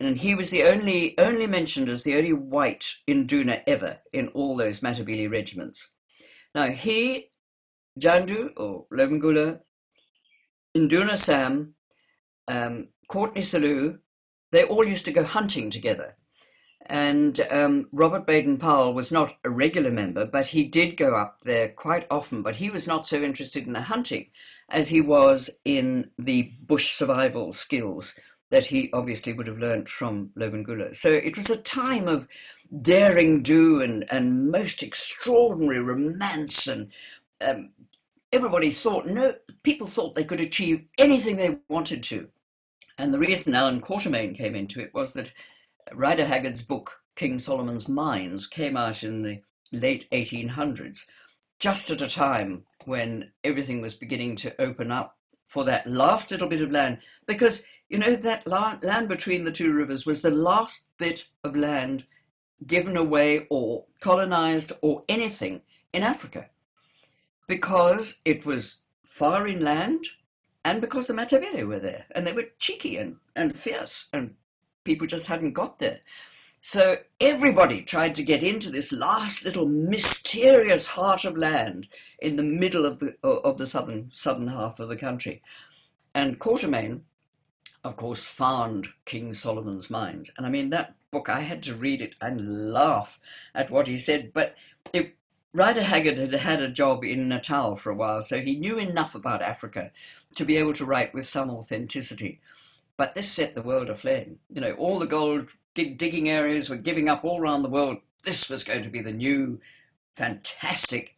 And 0.01 0.19
he 0.19 0.35
was 0.35 0.51
the 0.51 0.65
only, 0.65 1.17
only 1.19 1.47
mentioned 1.47 1.89
as 1.89 2.03
the 2.03 2.17
only 2.17 2.33
white 2.33 2.97
Induna 3.07 3.63
ever 3.67 4.01
in 4.13 4.29
all 4.29 4.57
those 4.57 4.81
Matabele 4.81 5.31
regiments. 5.31 5.93
Now, 6.55 6.67
he, 6.67 7.31
Jandu 8.01 8.51
or 8.57 8.87
Lobengula, 8.93 9.61
Induna 10.77 11.17
Sam, 11.17 11.75
um, 12.49 12.89
Courteney 13.09 13.43
Selous, 13.43 13.99
they 14.51 14.65
all 14.65 14.87
used 14.87 15.05
to 15.07 15.13
go 15.13 15.25
hunting 15.25 15.71
together. 15.71 16.17
And 16.87 17.41
um, 17.51 17.89
Robert 17.93 18.27
Baden 18.27 18.59
Powell 18.59 18.93
was 18.93 19.11
not 19.11 19.37
a 19.43 19.51
regular 19.51 19.91
member, 19.91 20.27
but 20.27 20.49
he 20.49 20.65
did 20.67 20.99
go 20.99 21.15
up 21.15 21.41
there 21.43 21.71
quite 21.71 22.07
often. 22.11 22.43
But 22.43 22.57
he 22.57 22.69
was 22.69 22.87
not 22.87 23.07
so 23.07 23.23
interested 23.23 23.67
in 23.67 23.73
the 23.73 23.83
hunting 23.83 24.27
as 24.69 24.89
he 24.89 25.01
was 25.01 25.59
in 25.65 26.11
the 26.19 26.53
bush 26.61 26.93
survival 26.93 27.53
skills 27.53 28.19
that 28.51 28.67
he 28.67 28.91
obviously 28.93 29.33
would 29.33 29.47
have 29.47 29.59
learnt 29.59 29.89
from 29.89 30.31
Lobengula. 30.37 30.95
So 30.95 31.11
it 31.11 31.37
was 31.37 31.49
a 31.49 31.61
time 31.61 32.07
of 32.07 32.29
daring 32.83 33.43
do 33.43 33.81
and, 33.81 34.05
and 34.11 34.51
most 34.51 34.83
extraordinary 34.83 35.81
romance 35.81 36.67
and 36.67 36.91
um, 37.41 37.71
everybody 38.33 38.71
thought 38.71 39.07
no 39.07 39.35
people 39.63 39.87
thought 39.87 40.15
they 40.15 40.25
could 40.25 40.41
achieve 40.41 40.85
anything 40.99 41.37
they 41.37 41.59
wanted 41.69 42.03
to 42.03 42.29
and 42.99 43.13
the 43.13 43.19
reason 43.19 43.55
Allan 43.55 43.81
Quatermain 43.81 44.37
came 44.37 44.55
into 44.55 44.81
it 44.81 44.95
was 44.95 45.13
that 45.15 45.33
Rider 45.93 46.27
Haggard's 46.27 46.63
book, 46.63 47.01
King 47.17 47.39
Solomon's 47.39 47.89
Mines, 47.89 48.47
came 48.47 48.77
out 48.77 49.03
in 49.03 49.23
the 49.23 49.43
late 49.73 50.09
1800s, 50.13 51.07
just 51.59 51.91
at 51.91 52.01
a 52.01 52.09
time 52.09 52.65
when 52.85 53.33
everything 53.43 53.81
was 53.81 53.95
beginning 53.95 54.37
to 54.37 54.61
open 54.61 54.91
up 54.91 55.17
for 55.45 55.65
that 55.65 55.87
last 55.87 56.31
little 56.31 56.49
bit 56.49 56.63
of 56.63 56.71
land. 56.71 56.99
Because, 57.27 57.65
you 57.89 57.99
know, 57.99 58.17
that 58.17 58.47
land 58.47 59.09
between 59.09 59.45
the 59.45 59.53
two 59.53 59.73
rivers 59.73 60.07
was 60.07 60.23
the 60.23 60.31
last 60.31 60.89
bit 60.99 61.27
of 61.43 61.57
land 61.57 62.05
given 62.67 62.97
away 62.97 63.47
or 63.51 63.85
colonized 64.01 64.73
or 64.83 65.05
anything 65.09 65.63
in 65.93 66.03
Africa. 66.03 66.49
Because 67.47 68.21
it 68.25 68.47
was 68.47 68.85
far 69.05 69.47
inland, 69.47 70.07
and 70.65 70.81
because 70.81 71.07
the 71.07 71.15
Matabele 71.15 71.67
were 71.67 71.79
there 71.79 72.07
and 72.15 72.27
they 72.27 72.33
were 72.33 72.47
cheeky 72.59 72.97
and, 72.97 73.17
and 73.37 73.57
fierce 73.57 74.09
and 74.13 74.35
people 74.85 75.07
just 75.07 75.27
hadn't 75.27 75.53
got 75.53 75.79
there. 75.79 76.01
So 76.61 76.97
everybody 77.21 77.83
tried 77.83 78.15
to 78.15 78.23
get 78.23 78.43
into 78.43 78.71
this 78.71 78.91
last 78.91 79.45
little 79.45 79.67
mysterious 79.67 80.89
heart 80.89 81.27
of 81.27 81.37
land 81.37 81.89
in 82.21 82.37
the 82.37 82.43
middle 82.43 82.87
of 82.87 83.01
the 83.01 83.17
of 83.23 83.59
the 83.59 83.67
southern 83.67 84.11
southern 84.15 84.49
half 84.49 84.81
of 84.81 84.89
the 84.89 84.97
country. 84.97 85.43
And 86.15 86.39
Quatermain, 86.39 87.03
of 87.83 87.97
course, 87.97 88.25
found 88.25 88.89
King 89.05 89.35
Solomon's 89.35 89.91
mines. 89.91 90.31
And 90.39 90.47
I 90.47 90.49
mean 90.49 90.71
that 90.71 90.95
book 91.11 91.29
I 91.29 91.41
had 91.41 91.63
to 91.65 91.75
read 91.75 92.01
it 92.01 92.17
and 92.23 92.73
laugh 92.73 93.21
at 93.55 93.71
what 93.71 93.87
he 93.87 93.99
said, 93.99 94.33
but 94.33 94.55
it 94.95 95.17
Rider 95.55 95.85
Haggard 95.85 96.19
had 96.19 96.33
had 96.33 96.61
a 96.61 96.69
job 96.69 97.05
in 97.05 97.29
Natal 97.29 97.77
for 97.77 97.91
a 97.91 97.95
while, 97.95 98.23
so 98.23 98.41
he 98.41 98.59
knew 98.59 98.77
enough 98.77 99.15
about 99.15 99.41
Africa 99.41 99.93
to 100.35 100.45
be 100.45 100.57
able 100.57 100.73
to 100.73 100.85
write 100.85 101.15
with 101.15 101.29
some 101.29 101.49
authenticity. 101.49 102.41
But 102.97 103.15
this 103.15 103.31
set 103.31 103.55
the 103.55 103.63
world 103.63 103.89
aflame. 103.89 104.41
You 104.49 104.61
know, 104.61 104.73
all 104.73 104.99
the 104.99 105.07
gold 105.07 105.51
digging 105.75 106.29
areas 106.29 106.69
were 106.69 106.77
giving 106.77 107.09
up 107.09 107.25
all 107.25 107.41
around 107.41 107.63
the 107.63 107.69
world. 107.69 107.99
This 108.25 108.51
was 108.51 108.65
going 108.65 108.83
to 108.83 108.89
be 108.89 109.01
the 109.01 109.13
new, 109.13 109.61
fantastic 110.13 111.17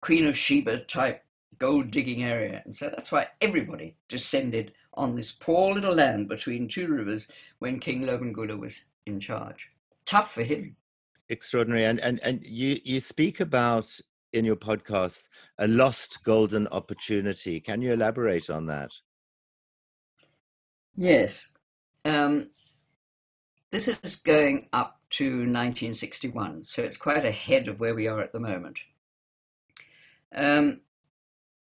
Queen 0.00 0.26
of 0.26 0.38
Sheba 0.38 0.78
type 0.78 1.24
gold 1.58 1.90
digging 1.90 2.22
area. 2.22 2.62
And 2.64 2.76
so 2.76 2.88
that's 2.88 3.10
why 3.10 3.28
everybody 3.40 3.96
descended 4.06 4.74
on 4.94 5.16
this 5.16 5.32
poor 5.32 5.74
little 5.74 5.94
land 5.94 6.28
between 6.28 6.68
two 6.68 6.86
rivers 6.86 7.28
when 7.58 7.80
King 7.80 8.02
Lobengula 8.02 8.56
was 8.56 8.84
in 9.06 9.18
charge. 9.18 9.70
Tough 10.04 10.32
for 10.32 10.44
him 10.44 10.76
extraordinary 11.32 11.84
and 11.84 11.98
and 12.00 12.20
and 12.22 12.44
you 12.44 12.78
you 12.84 13.00
speak 13.00 13.40
about 13.40 13.98
in 14.32 14.44
your 14.44 14.56
podcast 14.56 15.28
a 15.58 15.66
lost 15.66 16.22
golden 16.24 16.66
opportunity. 16.68 17.58
Can 17.60 17.82
you 17.82 17.92
elaborate 17.92 18.48
on 18.48 18.66
that? 18.66 18.92
Yes. 20.96 21.52
Um, 22.04 22.48
this 23.70 23.88
is 23.88 24.16
going 24.16 24.68
up 24.72 25.00
to 25.10 25.24
1961 25.24 26.64
so 26.64 26.82
it's 26.82 26.96
quite 26.96 27.24
ahead 27.24 27.68
of 27.68 27.80
where 27.80 27.94
we 27.94 28.06
are 28.06 28.20
at 28.20 28.32
the 28.32 28.40
moment. 28.40 28.80
Um, 30.34 30.80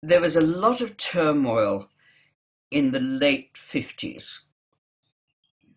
there 0.01 0.21
was 0.21 0.36
a 0.36 0.41
lot 0.41 0.82
of 0.82 0.97
turmoil 0.97 1.89
in 2.69 2.91
the 2.91 2.99
late 2.99 3.54
50s 3.54 4.45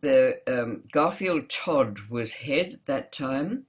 the 0.01 0.41
um, 0.47 0.85
Garfield 0.93 1.49
Todd 1.49 1.99
was 2.09 2.35
head 2.35 2.75
at 2.75 2.87
that 2.87 3.13
time, 3.13 3.65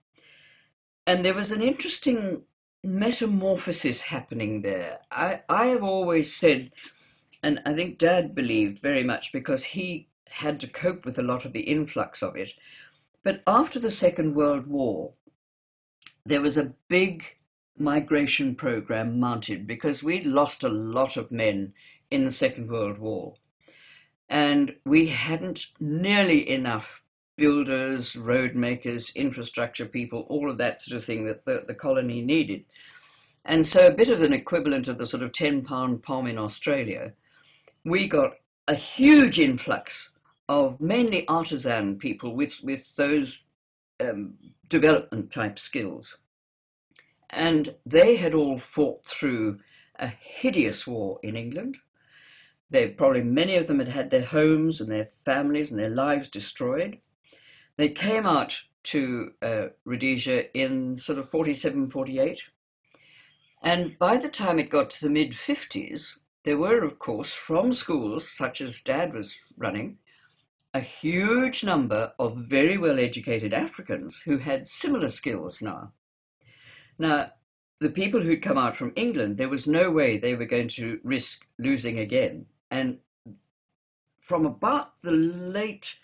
and 1.06 1.26
there 1.26 1.34
was 1.34 1.52
an 1.52 1.62
interesting 1.62 2.44
metamorphosis 2.84 4.04
happening 4.04 4.62
there. 4.62 5.00
I, 5.12 5.42
I 5.50 5.66
have 5.68 5.84
always 5.84 6.34
said, 6.34 6.72
and 7.44 7.60
I 7.66 7.74
think 7.74 7.98
Dad 7.98 8.34
believed 8.36 8.80
very 8.80 9.04
much 9.04 9.32
because 9.32 9.66
he 9.66 10.08
had 10.30 10.60
to 10.60 10.68
cope 10.68 11.06
with 11.06 11.18
a 11.18 11.24
lot 11.24 11.46
of 11.46 11.54
the 11.54 11.62
influx 11.62 12.22
of 12.22 12.36
it. 12.36 12.52
But 13.24 13.42
after 13.46 13.80
the 13.80 13.92
Second 13.92 14.36
World 14.36 14.68
War, 14.68 15.14
there 16.26 16.42
was 16.42 16.58
a 16.58 16.74
big 16.88 17.36
migration 17.78 18.56
program 18.56 19.20
mounted 19.20 19.66
because 19.66 20.04
we'd 20.04 20.26
lost 20.26 20.64
a 20.64 20.70
lot 20.70 21.18
of 21.18 21.32
men 21.32 21.74
in 22.12 22.26
the 22.26 22.32
Second 22.32 22.70
World 22.70 22.98
War. 22.98 23.36
And 24.28 24.76
we 24.86 25.08
hadn't 25.08 25.68
nearly 25.80 26.48
enough 26.48 27.04
builders, 27.40 28.16
road 28.16 28.54
makers, 28.54 29.12
infrastructure 29.16 29.86
people, 29.86 30.26
all 30.30 30.50
of 30.50 30.58
that 30.58 30.82
sort 30.82 30.98
of 30.98 31.06
thing 31.06 31.26
that 31.26 31.46
the, 31.46 31.64
the 31.66 31.74
colony 31.74 32.22
needed. 32.22 32.66
And 33.46 33.66
so, 33.66 33.88
a 33.88 33.92
bit 33.92 34.10
of 34.10 34.22
an 34.22 34.34
equivalent 34.34 34.88
of 34.88 34.98
the 34.98 35.08
sort 35.08 35.24
of 35.24 35.32
10 35.32 35.64
pound 35.64 36.04
pom 36.04 36.28
in 36.28 36.38
Australia, 36.38 37.14
we 37.84 38.08
got 38.08 38.34
a 38.68 38.76
huge 38.76 39.40
influx 39.40 40.14
of 40.48 40.82
mainly 40.82 41.28
artisan 41.28 41.98
people 41.98 42.36
with, 42.36 42.62
with 42.62 42.96
those 42.96 43.46
um, 44.00 44.34
development 44.68 45.32
type 45.32 45.58
skills. 45.58 46.20
And 47.30 47.76
they 47.86 48.18
had 48.18 48.34
all 48.34 48.60
fought 48.60 49.06
through 49.06 49.60
a 49.98 50.08
hideous 50.08 50.88
war 50.88 51.20
in 51.24 51.36
England. 51.36 51.78
They 52.70 52.90
probably 52.90 53.24
many 53.24 53.56
of 53.56 53.68
them 53.68 53.80
had 53.80 53.88
had 53.90 54.10
their 54.12 54.26
homes 54.26 54.80
and 54.80 54.92
their 54.92 55.10
families 55.26 55.72
and 55.72 55.80
their 55.80 55.90
lives 55.90 56.30
destroyed. 56.30 57.00
They 57.80 57.88
came 57.88 58.26
out 58.26 58.64
to 58.84 59.32
uh, 59.42 59.68
Rhodesia 59.86 60.54
in 60.54 60.98
sort 60.98 61.18
of 61.18 61.30
47, 61.30 61.90
48. 61.90 62.50
And 63.64 63.98
by 63.98 64.18
the 64.18 64.28
time 64.28 64.60
it 64.60 64.70
got 64.70 64.90
to 64.90 65.06
the 65.06 65.10
mid 65.10 65.32
50s, 65.32 66.20
there 66.44 66.58
were, 66.58 66.84
of 66.84 67.00
course, 67.00 67.34
from 67.34 67.72
schools 67.72 68.30
such 68.30 68.60
as 68.60 68.82
Dad 68.82 69.14
was 69.14 69.46
running, 69.58 69.98
a 70.74 70.82
huge 70.82 71.64
number 71.64 72.12
of 72.20 72.36
very 72.36 72.78
well 72.78 73.00
educated 73.00 73.54
Africans 73.54 74.24
who 74.26 74.40
had 74.40 74.66
similar 74.66 75.08
skills 75.08 75.62
now. 75.62 75.94
Now, 76.98 77.32
the 77.80 77.90
people 77.90 78.20
who'd 78.20 78.44
come 78.44 78.58
out 78.58 78.76
from 78.76 78.92
England, 78.98 79.38
there 79.38 79.48
was 79.48 79.68
no 79.68 79.90
way 79.90 80.18
they 80.18 80.36
were 80.36 80.44
going 80.44 80.68
to 80.80 81.00
risk 81.02 81.48
losing 81.58 81.98
again. 81.98 82.48
And 82.70 82.98
from 84.20 84.46
about 84.46 85.02
the 85.02 85.14
late 85.14 85.96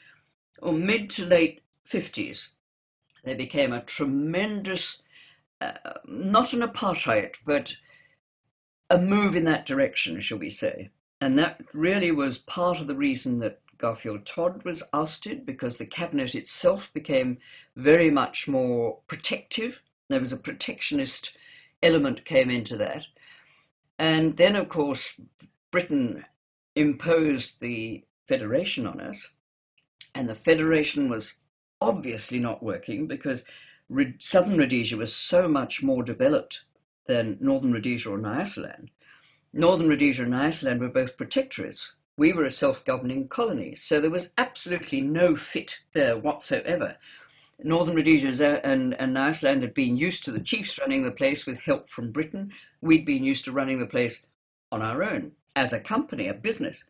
or 0.61 0.71
mid 0.71 1.09
to 1.11 1.25
late 1.25 1.63
50s, 1.89 2.49
They 3.23 3.35
became 3.35 3.73
a 3.73 3.81
tremendous, 3.81 5.03
uh, 5.59 5.73
not 6.05 6.53
an 6.53 6.61
apartheid, 6.61 7.35
but 7.45 7.77
a 8.89 8.97
move 8.97 9.35
in 9.35 9.45
that 9.45 9.65
direction, 9.65 10.19
shall 10.19 10.37
we 10.37 10.49
say. 10.49 10.91
And 11.19 11.39
that 11.39 11.61
really 11.73 12.11
was 12.11 12.37
part 12.37 12.79
of 12.79 12.87
the 12.87 12.95
reason 12.95 13.39
that 13.39 13.59
Garfield 13.77 14.25
Todd 14.25 14.63
was 14.63 14.83
ousted 14.93 15.45
because 15.45 15.77
the 15.77 15.85
cabinet 15.85 16.35
itself 16.35 16.91
became 16.93 17.39
very 17.75 18.09
much 18.09 18.47
more 18.47 18.99
protective. 19.07 19.81
There 20.07 20.19
was 20.19 20.33
a 20.33 20.37
protectionist 20.37 21.37
element 21.81 22.25
came 22.25 22.49
into 22.49 22.77
that. 22.77 23.07
And 23.97 24.37
then, 24.37 24.55
of 24.55 24.69
course, 24.69 25.19
Britain 25.71 26.25
imposed 26.75 27.59
the 27.59 28.03
federation 28.27 28.85
on 28.85 28.99
us, 28.99 29.33
and 30.13 30.27
the 30.27 30.35
federation 30.35 31.09
was 31.09 31.39
obviously 31.85 32.39
not 32.39 32.63
working 32.63 33.05
because 33.05 33.45
southern 34.17 34.57
Rhodesia 34.57 34.97
was 34.97 35.15
so 35.15 35.47
much 35.47 35.83
more 35.83 36.03
developed 36.03 36.63
than 37.05 37.37
northern 37.39 37.71
Rhodesia 37.71 38.09
or 38.09 38.17
Nyasaland. 38.17 38.89
Northern 39.53 39.87
Rhodesia 39.87 40.23
and 40.23 40.33
Nyasaland 40.33 40.79
were 40.79 40.89
both 40.89 41.15
protectorates. 41.15 41.93
We 42.17 42.33
were 42.33 42.45
a 42.45 42.51
self 42.51 42.83
governing 42.83 43.27
colony, 43.27 43.75
so 43.75 44.01
there 44.01 44.09
was 44.09 44.33
absolutely 44.37 45.01
no 45.01 45.35
fit 45.35 45.79
there 45.93 46.17
whatsoever. 46.17 46.97
Northern 47.63 47.95
Rhodesia 47.95 48.65
and, 48.65 48.95
and 48.95 49.15
Nyasaland 49.15 49.61
had 49.61 49.73
been 49.73 49.95
used 49.95 50.25
to 50.25 50.31
the 50.31 50.41
chiefs 50.41 50.79
running 50.79 51.03
the 51.03 51.11
place 51.11 51.45
with 51.45 51.61
help 51.61 51.89
from 51.89 52.11
Britain. 52.11 52.51
We'd 52.81 53.05
been 53.05 53.23
used 53.23 53.45
to 53.45 53.51
running 53.51 53.79
the 53.79 53.85
place 53.85 54.25
on 54.71 54.81
our 54.81 55.03
own 55.03 55.33
as 55.55 55.71
a 55.71 55.79
company, 55.79 56.27
a 56.27 56.33
business. 56.33 56.85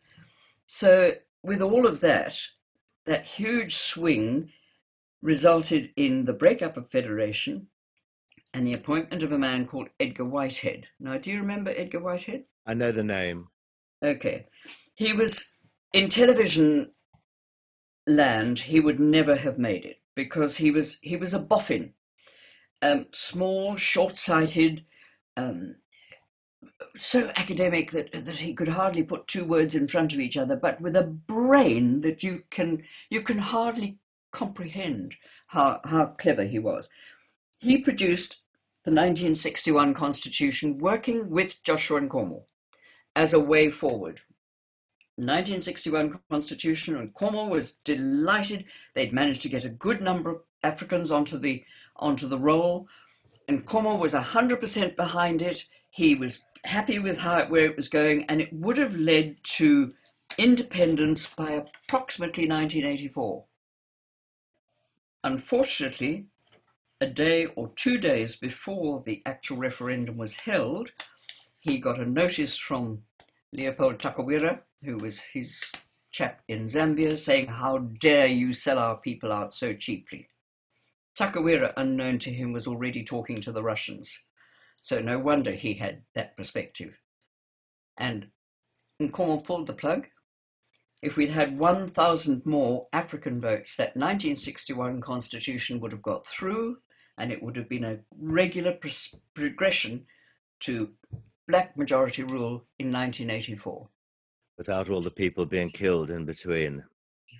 So, 0.66 1.12
with 1.42 1.60
all 1.62 1.86
of 1.86 2.00
that, 2.00 2.36
that 3.04 3.26
huge 3.26 3.76
swing 3.76 4.52
resulted 5.26 5.90
in 5.96 6.22
the 6.22 6.32
breakup 6.32 6.76
of 6.76 6.88
Federation 6.88 7.66
and 8.54 8.64
the 8.64 8.72
appointment 8.72 9.24
of 9.24 9.32
a 9.32 9.38
man 9.38 9.66
called 9.66 9.88
Edgar 9.98 10.24
Whitehead. 10.24 10.86
Now, 11.00 11.18
do 11.18 11.32
you 11.32 11.40
remember 11.40 11.74
Edgar 11.76 11.98
Whitehead? 11.98 12.44
I 12.64 12.74
know 12.74 12.92
the 12.92 13.02
name. 13.02 13.48
Okay. 14.02 14.46
He 14.94 15.12
was 15.12 15.56
in 15.92 16.08
television 16.08 16.92
land, 18.06 18.60
he 18.60 18.78
would 18.78 19.00
never 19.00 19.34
have 19.34 19.58
made 19.58 19.84
it 19.84 20.00
because 20.14 20.58
he 20.58 20.70
was 20.70 20.98
he 21.02 21.16
was 21.16 21.34
a 21.34 21.40
boffin. 21.40 21.94
Um, 22.80 23.06
small, 23.12 23.74
short-sighted, 23.74 24.84
um, 25.36 25.76
so 26.94 27.32
academic 27.34 27.90
that 27.90 28.12
that 28.12 28.36
he 28.36 28.54
could 28.54 28.68
hardly 28.68 29.02
put 29.02 29.26
two 29.26 29.44
words 29.44 29.74
in 29.74 29.88
front 29.88 30.12
of 30.12 30.20
each 30.20 30.36
other, 30.36 30.54
but 30.54 30.80
with 30.80 30.94
a 30.94 31.02
brain 31.02 32.02
that 32.02 32.22
you 32.22 32.44
can 32.48 32.84
you 33.10 33.22
can 33.22 33.38
hardly 33.38 33.98
comprehend 34.36 35.14
how 35.48 35.80
how 35.84 36.04
clever 36.22 36.44
he 36.44 36.58
was. 36.58 36.90
He 37.58 37.78
produced 37.78 38.42
the 38.84 38.92
1961 38.92 39.94
Constitution 39.94 40.76
working 40.76 41.30
with 41.30 41.62
Joshua 41.62 42.00
Nkomo 42.00 42.42
as 43.14 43.32
a 43.32 43.40
way 43.40 43.70
forward. 43.70 44.20
1961 45.16 46.20
Constitution, 46.30 46.96
and 46.96 47.14
Nkomo 47.14 47.48
was 47.48 47.72
delighted. 47.72 48.66
They'd 48.94 49.14
managed 49.14 49.40
to 49.42 49.48
get 49.48 49.64
a 49.64 49.70
good 49.86 50.02
number 50.02 50.30
of 50.30 50.42
Africans 50.62 51.10
onto 51.10 51.38
the 51.38 51.64
onto 51.96 52.28
the 52.28 52.38
roll, 52.38 52.86
and 53.48 53.64
Nkomo 53.64 53.98
was 53.98 54.12
100% 54.12 54.96
behind 54.96 55.40
it. 55.40 55.64
He 55.88 56.14
was 56.14 56.44
happy 56.64 56.98
with 56.98 57.20
how 57.20 57.38
it, 57.38 57.48
where 57.48 57.64
it 57.64 57.76
was 57.76 57.88
going, 57.88 58.26
and 58.26 58.42
it 58.42 58.52
would 58.52 58.76
have 58.76 58.94
led 58.94 59.36
to 59.56 59.94
independence 60.36 61.26
by 61.34 61.52
approximately 61.52 62.46
1984. 62.46 63.46
Unfortunately, 65.26 66.26
a 67.00 67.06
day 67.08 67.46
or 67.46 67.72
two 67.74 67.98
days 67.98 68.36
before 68.36 69.02
the 69.04 69.22
actual 69.26 69.56
referendum 69.56 70.16
was 70.16 70.36
held, 70.36 70.92
he 71.58 71.78
got 71.78 71.98
a 71.98 72.06
notice 72.06 72.56
from 72.56 73.02
Leopold 73.52 73.98
Takawira, 73.98 74.60
who 74.84 74.96
was 74.98 75.20
his 75.24 75.64
chap 76.12 76.42
in 76.46 76.66
Zambia, 76.66 77.18
saying, 77.18 77.48
How 77.48 77.78
dare 77.78 78.28
you 78.28 78.54
sell 78.54 78.78
our 78.78 78.98
people 78.98 79.32
out 79.32 79.52
so 79.52 79.72
cheaply? 79.72 80.28
Takawira, 81.18 81.72
unknown 81.76 82.20
to 82.20 82.30
him, 82.30 82.52
was 82.52 82.68
already 82.68 83.02
talking 83.02 83.40
to 83.40 83.50
the 83.50 83.64
Russians. 83.64 84.26
So 84.80 85.00
no 85.00 85.18
wonder 85.18 85.50
he 85.50 85.74
had 85.74 86.02
that 86.14 86.36
perspective. 86.36 87.00
And 87.98 88.28
Nkomo 89.02 89.44
pulled 89.44 89.66
the 89.66 89.72
plug. 89.72 90.06
If 91.02 91.16
we'd 91.16 91.30
had 91.30 91.58
1,000 91.58 92.46
more 92.46 92.86
African 92.92 93.40
votes, 93.40 93.76
that 93.76 93.96
1961 93.96 95.00
constitution 95.00 95.80
would 95.80 95.92
have 95.92 96.02
got 96.02 96.26
through 96.26 96.78
and 97.18 97.32
it 97.32 97.42
would 97.42 97.56
have 97.56 97.68
been 97.68 97.84
a 97.84 98.00
regular 98.18 98.76
progression 99.34 100.06
to 100.60 100.90
black 101.48 101.76
majority 101.76 102.22
rule 102.22 102.64
in 102.78 102.92
1984. 102.92 103.88
Without 104.58 104.88
all 104.88 105.00
the 105.00 105.10
people 105.10 105.46
being 105.46 105.70
killed 105.70 106.10
in 106.10 106.24
between. 106.24 106.82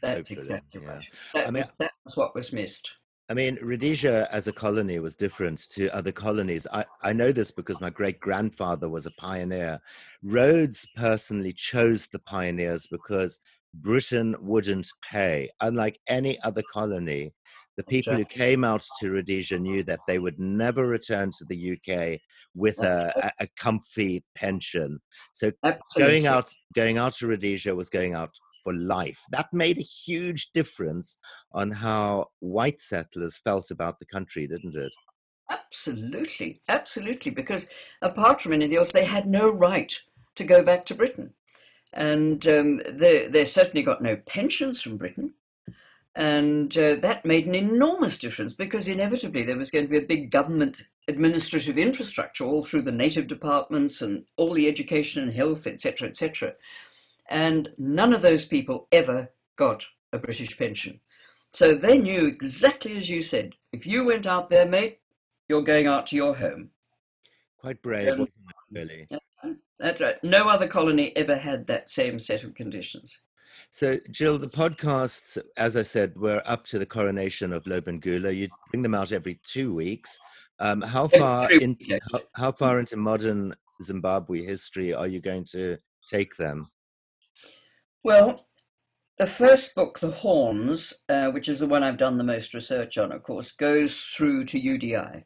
That's 0.02 0.30
hopefully. 0.30 0.40
exactly 0.40 0.82
yeah. 0.82 0.88
right. 0.88 1.04
That, 1.34 1.48
I 1.48 1.50
mean, 1.50 1.64
that 1.78 1.92
was 2.04 2.16
what 2.16 2.34
was 2.34 2.52
missed. 2.52 2.96
I 3.28 3.34
mean, 3.34 3.58
Rhodesia 3.60 4.28
as 4.30 4.46
a 4.46 4.52
colony 4.52 5.00
was 5.00 5.16
different 5.16 5.68
to 5.70 5.88
other 5.88 6.12
colonies. 6.12 6.66
I, 6.72 6.84
I 7.02 7.12
know 7.12 7.32
this 7.32 7.50
because 7.50 7.80
my 7.80 7.90
great 7.90 8.20
grandfather 8.20 8.88
was 8.88 9.06
a 9.06 9.10
pioneer. 9.12 9.80
Rhodes 10.22 10.86
personally 10.94 11.52
chose 11.52 12.06
the 12.06 12.20
pioneers 12.20 12.86
because 12.88 13.40
Britain 13.74 14.36
wouldn't 14.40 14.88
pay. 15.10 15.50
Unlike 15.60 15.98
any 16.08 16.40
other 16.42 16.62
colony, 16.72 17.32
the 17.76 17.84
people 17.84 18.14
who 18.14 18.24
came 18.24 18.64
out 18.64 18.84
to 19.00 19.10
Rhodesia 19.10 19.58
knew 19.58 19.82
that 19.82 20.00
they 20.06 20.18
would 20.18 20.38
never 20.38 20.86
return 20.86 21.30
to 21.32 21.44
the 21.44 21.72
UK 21.72 22.20
with 22.54 22.78
a, 22.78 23.32
a, 23.38 23.46
comfy 23.58 24.24
pension. 24.34 24.98
So 25.34 25.52
going 25.96 26.26
out 26.26 26.50
going 26.74 26.96
out 26.96 27.14
to 27.16 27.26
Rhodesia 27.26 27.74
was 27.74 27.90
going 27.90 28.14
out 28.14 28.30
for 28.66 28.74
life. 28.74 29.22
That 29.30 29.52
made 29.52 29.78
a 29.78 29.82
huge 29.82 30.50
difference 30.50 31.18
on 31.52 31.70
how 31.70 32.26
white 32.40 32.80
settlers 32.80 33.38
felt 33.38 33.70
about 33.70 34.00
the 34.00 34.06
country, 34.06 34.48
didn't 34.48 34.74
it? 34.74 34.92
Absolutely, 35.48 36.58
absolutely. 36.68 37.30
Because 37.30 37.68
apart 38.02 38.42
from 38.42 38.52
anything 38.52 38.76
else, 38.76 38.90
they 38.90 39.04
had 39.04 39.28
no 39.28 39.48
right 39.48 39.94
to 40.34 40.42
go 40.42 40.64
back 40.64 40.84
to 40.86 40.96
Britain. 40.96 41.34
And 41.92 42.44
um, 42.48 42.80
they, 42.90 43.28
they 43.28 43.44
certainly 43.44 43.84
got 43.84 44.02
no 44.02 44.16
pensions 44.16 44.82
from 44.82 44.96
Britain. 44.96 45.34
And 46.16 46.76
uh, 46.76 46.96
that 46.96 47.24
made 47.24 47.46
an 47.46 47.54
enormous 47.54 48.18
difference 48.18 48.52
because 48.52 48.88
inevitably 48.88 49.44
there 49.44 49.58
was 49.58 49.70
going 49.70 49.84
to 49.84 49.90
be 49.90 49.98
a 49.98 50.12
big 50.14 50.32
government 50.32 50.88
administrative 51.06 51.78
infrastructure 51.78 52.42
all 52.42 52.64
through 52.64 52.82
the 52.82 52.90
native 52.90 53.28
departments 53.28 54.02
and 54.02 54.24
all 54.36 54.54
the 54.54 54.66
education 54.66 55.22
and 55.22 55.34
health, 55.34 55.68
etc., 55.68 56.08
etc. 56.08 56.54
And 57.28 57.72
none 57.78 58.12
of 58.12 58.22
those 58.22 58.46
people 58.46 58.88
ever 58.92 59.32
got 59.56 59.86
a 60.12 60.18
British 60.18 60.56
pension. 60.56 61.00
So 61.52 61.74
they 61.74 61.98
knew 61.98 62.26
exactly 62.26 62.96
as 62.96 63.08
you 63.08 63.22
said 63.22 63.54
if 63.72 63.86
you 63.86 64.04
went 64.04 64.26
out 64.26 64.50
there, 64.50 64.66
mate, 64.66 65.00
you're 65.48 65.62
going 65.62 65.86
out 65.86 66.06
to 66.08 66.16
your 66.16 66.34
home. 66.34 66.70
Quite 67.58 67.82
brave, 67.82 68.08
um, 68.08 68.28
really? 68.70 69.06
That's 69.78 70.00
right. 70.00 70.22
No 70.22 70.48
other 70.48 70.66
colony 70.66 71.14
ever 71.16 71.36
had 71.36 71.66
that 71.66 71.88
same 71.88 72.18
set 72.18 72.44
of 72.44 72.54
conditions. 72.54 73.22
So, 73.70 73.98
Jill, 74.10 74.38
the 74.38 74.48
podcasts, 74.48 75.38
as 75.56 75.76
I 75.76 75.82
said, 75.82 76.16
were 76.16 76.42
up 76.46 76.64
to 76.66 76.78
the 76.78 76.86
coronation 76.86 77.52
of 77.52 77.64
Lobengula. 77.64 78.34
You 78.34 78.48
bring 78.70 78.82
them 78.82 78.94
out 78.94 79.12
every 79.12 79.40
two 79.42 79.74
weeks. 79.74 80.18
Um, 80.58 80.80
how 80.80 81.08
far 81.08 81.50
in, 81.52 81.76
how, 82.12 82.20
how, 82.34 82.52
far 82.52 82.80
into 82.80 82.96
modern 82.96 83.54
Zimbabwe 83.82 84.42
history 84.42 84.94
are 84.94 85.06
you 85.06 85.20
going 85.20 85.44
to 85.52 85.76
take 86.08 86.36
them? 86.36 86.70
Well, 88.06 88.46
the 89.18 89.26
first 89.26 89.74
book, 89.74 89.98
The 89.98 90.12
Horns, 90.12 91.02
uh, 91.08 91.30
which 91.30 91.48
is 91.48 91.58
the 91.58 91.66
one 91.66 91.82
I've 91.82 91.96
done 91.96 92.18
the 92.18 92.22
most 92.22 92.54
research 92.54 92.96
on, 92.98 93.10
of 93.10 93.24
course, 93.24 93.50
goes 93.50 94.00
through 94.00 94.44
to 94.44 94.60
UDI. 94.60 95.24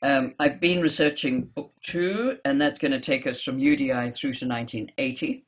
Um, 0.00 0.36
I've 0.38 0.60
been 0.60 0.80
researching 0.80 1.46
book 1.46 1.72
two, 1.82 2.38
and 2.44 2.60
that's 2.60 2.78
going 2.78 2.92
to 2.92 3.00
take 3.00 3.26
us 3.26 3.42
from 3.42 3.58
UDI 3.58 4.14
through 4.14 4.34
to 4.34 4.46
1980. 4.46 5.44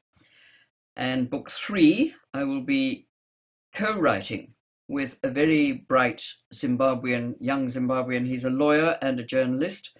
And 0.96 1.30
book 1.30 1.52
three, 1.52 2.14
I 2.34 2.42
will 2.42 2.62
be 2.62 3.06
co 3.72 3.96
writing 3.96 4.54
with 4.88 5.20
a 5.22 5.30
very 5.30 5.70
bright 5.70 6.20
Zimbabwean, 6.52 7.36
young 7.38 7.66
Zimbabwean. 7.66 8.26
He's 8.26 8.44
a 8.44 8.50
lawyer 8.50 8.98
and 9.00 9.20
a 9.20 9.24
journalist. 9.24 9.96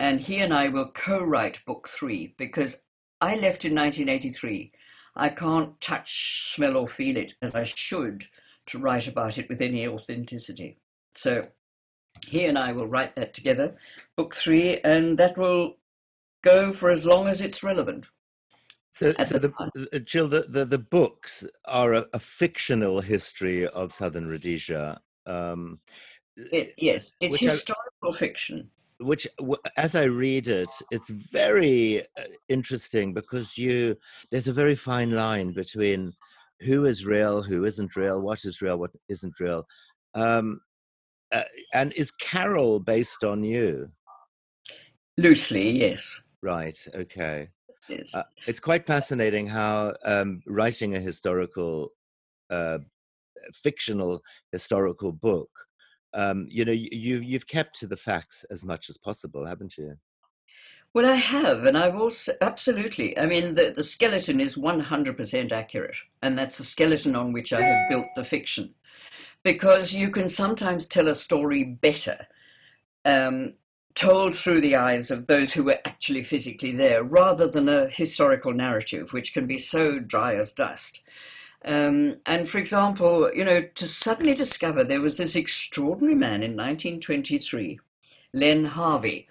And 0.00 0.22
he 0.22 0.38
and 0.38 0.54
I 0.54 0.68
will 0.68 0.90
co 0.90 1.22
write 1.22 1.66
book 1.66 1.86
three 1.86 2.34
because 2.38 2.84
I 3.20 3.34
left 3.34 3.66
in 3.66 3.74
1983. 3.74 4.72
I 5.18 5.28
can't 5.30 5.80
touch, 5.80 6.42
smell, 6.42 6.76
or 6.76 6.86
feel 6.86 7.16
it 7.16 7.34
as 7.42 7.54
I 7.54 7.64
should 7.64 8.24
to 8.66 8.78
write 8.78 9.08
about 9.08 9.38
it 9.38 9.48
with 9.48 9.60
any 9.60 9.86
authenticity. 9.86 10.78
So 11.12 11.48
he 12.26 12.44
and 12.44 12.58
I 12.58 12.72
will 12.72 12.86
write 12.86 13.14
that 13.14 13.34
together, 13.34 13.76
book 14.16 14.34
three, 14.34 14.80
and 14.80 15.18
that 15.18 15.36
will 15.36 15.78
go 16.42 16.72
for 16.72 16.90
as 16.90 17.04
long 17.04 17.26
as 17.26 17.40
it's 17.40 17.62
relevant. 17.62 18.06
So, 18.90 19.12
so 19.24 19.38
the, 19.38 19.52
the, 19.92 20.00
Jill, 20.00 20.28
the, 20.28 20.42
the, 20.48 20.64
the, 20.64 20.78
books 20.78 21.46
are 21.66 21.92
a, 21.92 22.06
a, 22.14 22.18
fictional 22.18 23.00
history 23.00 23.68
of 23.68 23.92
Southern 23.92 24.26
Rhodesia. 24.26 25.00
Um, 25.24 25.78
it, 26.36 26.74
yes, 26.76 27.12
it's 27.20 27.38
historical 27.38 28.12
I, 28.12 28.16
fiction. 28.16 28.70
Which, 29.00 29.28
as 29.76 29.94
I 29.94 30.04
read 30.04 30.48
it, 30.48 30.70
it's 30.90 31.08
very 31.08 32.00
uh, 32.00 32.24
interesting 32.48 33.14
because 33.14 33.56
you 33.56 33.96
there's 34.30 34.48
a 34.48 34.52
very 34.52 34.74
fine 34.74 35.12
line 35.12 35.52
between 35.52 36.12
who 36.60 36.84
is 36.84 37.06
real, 37.06 37.42
who 37.42 37.64
isn't 37.64 37.94
real, 37.96 38.20
what 38.20 38.44
is 38.44 38.60
real, 38.60 38.78
what 38.78 38.90
isn't 39.08 39.38
real. 39.38 39.64
Um, 40.14 40.60
uh, 41.30 41.42
and 41.74 41.92
is 41.92 42.10
Carol 42.10 42.80
based 42.80 43.22
on 43.22 43.44
you? 43.44 43.90
Loosely, 45.16 45.70
yes. 45.70 46.22
Right. 46.42 46.78
Okay. 46.94 47.48
Yes. 47.88 48.14
Uh, 48.14 48.24
it's 48.46 48.60
quite 48.60 48.86
fascinating 48.86 49.46
how 49.46 49.94
um, 50.04 50.42
writing 50.46 50.94
a 50.94 51.00
historical, 51.00 51.90
uh, 52.50 52.78
fictional 53.54 54.22
historical 54.52 55.12
book, 55.12 55.50
um, 56.14 56.46
you 56.50 56.64
know, 56.64 56.72
you 56.72 57.20
you've 57.20 57.46
kept 57.46 57.78
to 57.80 57.86
the 57.86 57.96
facts 57.96 58.44
as 58.50 58.64
much 58.64 58.88
as 58.88 58.96
possible, 58.96 59.46
haven't 59.46 59.76
you? 59.76 59.96
Well, 60.94 61.04
I 61.06 61.16
have, 61.16 61.64
and 61.64 61.76
I've 61.76 61.96
also 61.96 62.32
absolutely. 62.40 63.18
I 63.18 63.26
mean, 63.26 63.54
the, 63.54 63.72
the 63.74 63.82
skeleton 63.82 64.40
is 64.40 64.56
100% 64.56 65.52
accurate, 65.52 65.96
and 66.22 66.38
that's 66.38 66.58
the 66.58 66.64
skeleton 66.64 67.14
on 67.14 67.32
which 67.32 67.52
I 67.52 67.60
have 67.60 67.88
built 67.90 68.06
the 68.16 68.24
fiction. 68.24 68.74
Because 69.44 69.94
you 69.94 70.10
can 70.10 70.28
sometimes 70.28 70.88
tell 70.88 71.08
a 71.08 71.14
story 71.14 71.62
better 71.62 72.26
um, 73.04 73.54
told 73.94 74.34
through 74.34 74.60
the 74.60 74.76
eyes 74.76 75.10
of 75.10 75.26
those 75.26 75.54
who 75.54 75.64
were 75.64 75.78
actually 75.84 76.22
physically 76.22 76.72
there, 76.72 77.02
rather 77.02 77.48
than 77.48 77.68
a 77.68 77.88
historical 77.90 78.52
narrative, 78.52 79.12
which 79.12 79.34
can 79.34 79.46
be 79.46 79.58
so 79.58 79.98
dry 79.98 80.34
as 80.34 80.52
dust. 80.52 81.02
Um, 81.64 82.16
and 82.24 82.48
for 82.48 82.58
example, 82.58 83.32
you 83.34 83.44
know, 83.44 83.62
to 83.62 83.88
suddenly 83.88 84.34
discover 84.34 84.84
there 84.84 85.00
was 85.00 85.16
this 85.16 85.36
extraordinary 85.36 86.14
man 86.14 86.42
in 86.42 86.56
1923, 86.56 87.80
Len 88.32 88.64
Harvey, 88.66 89.28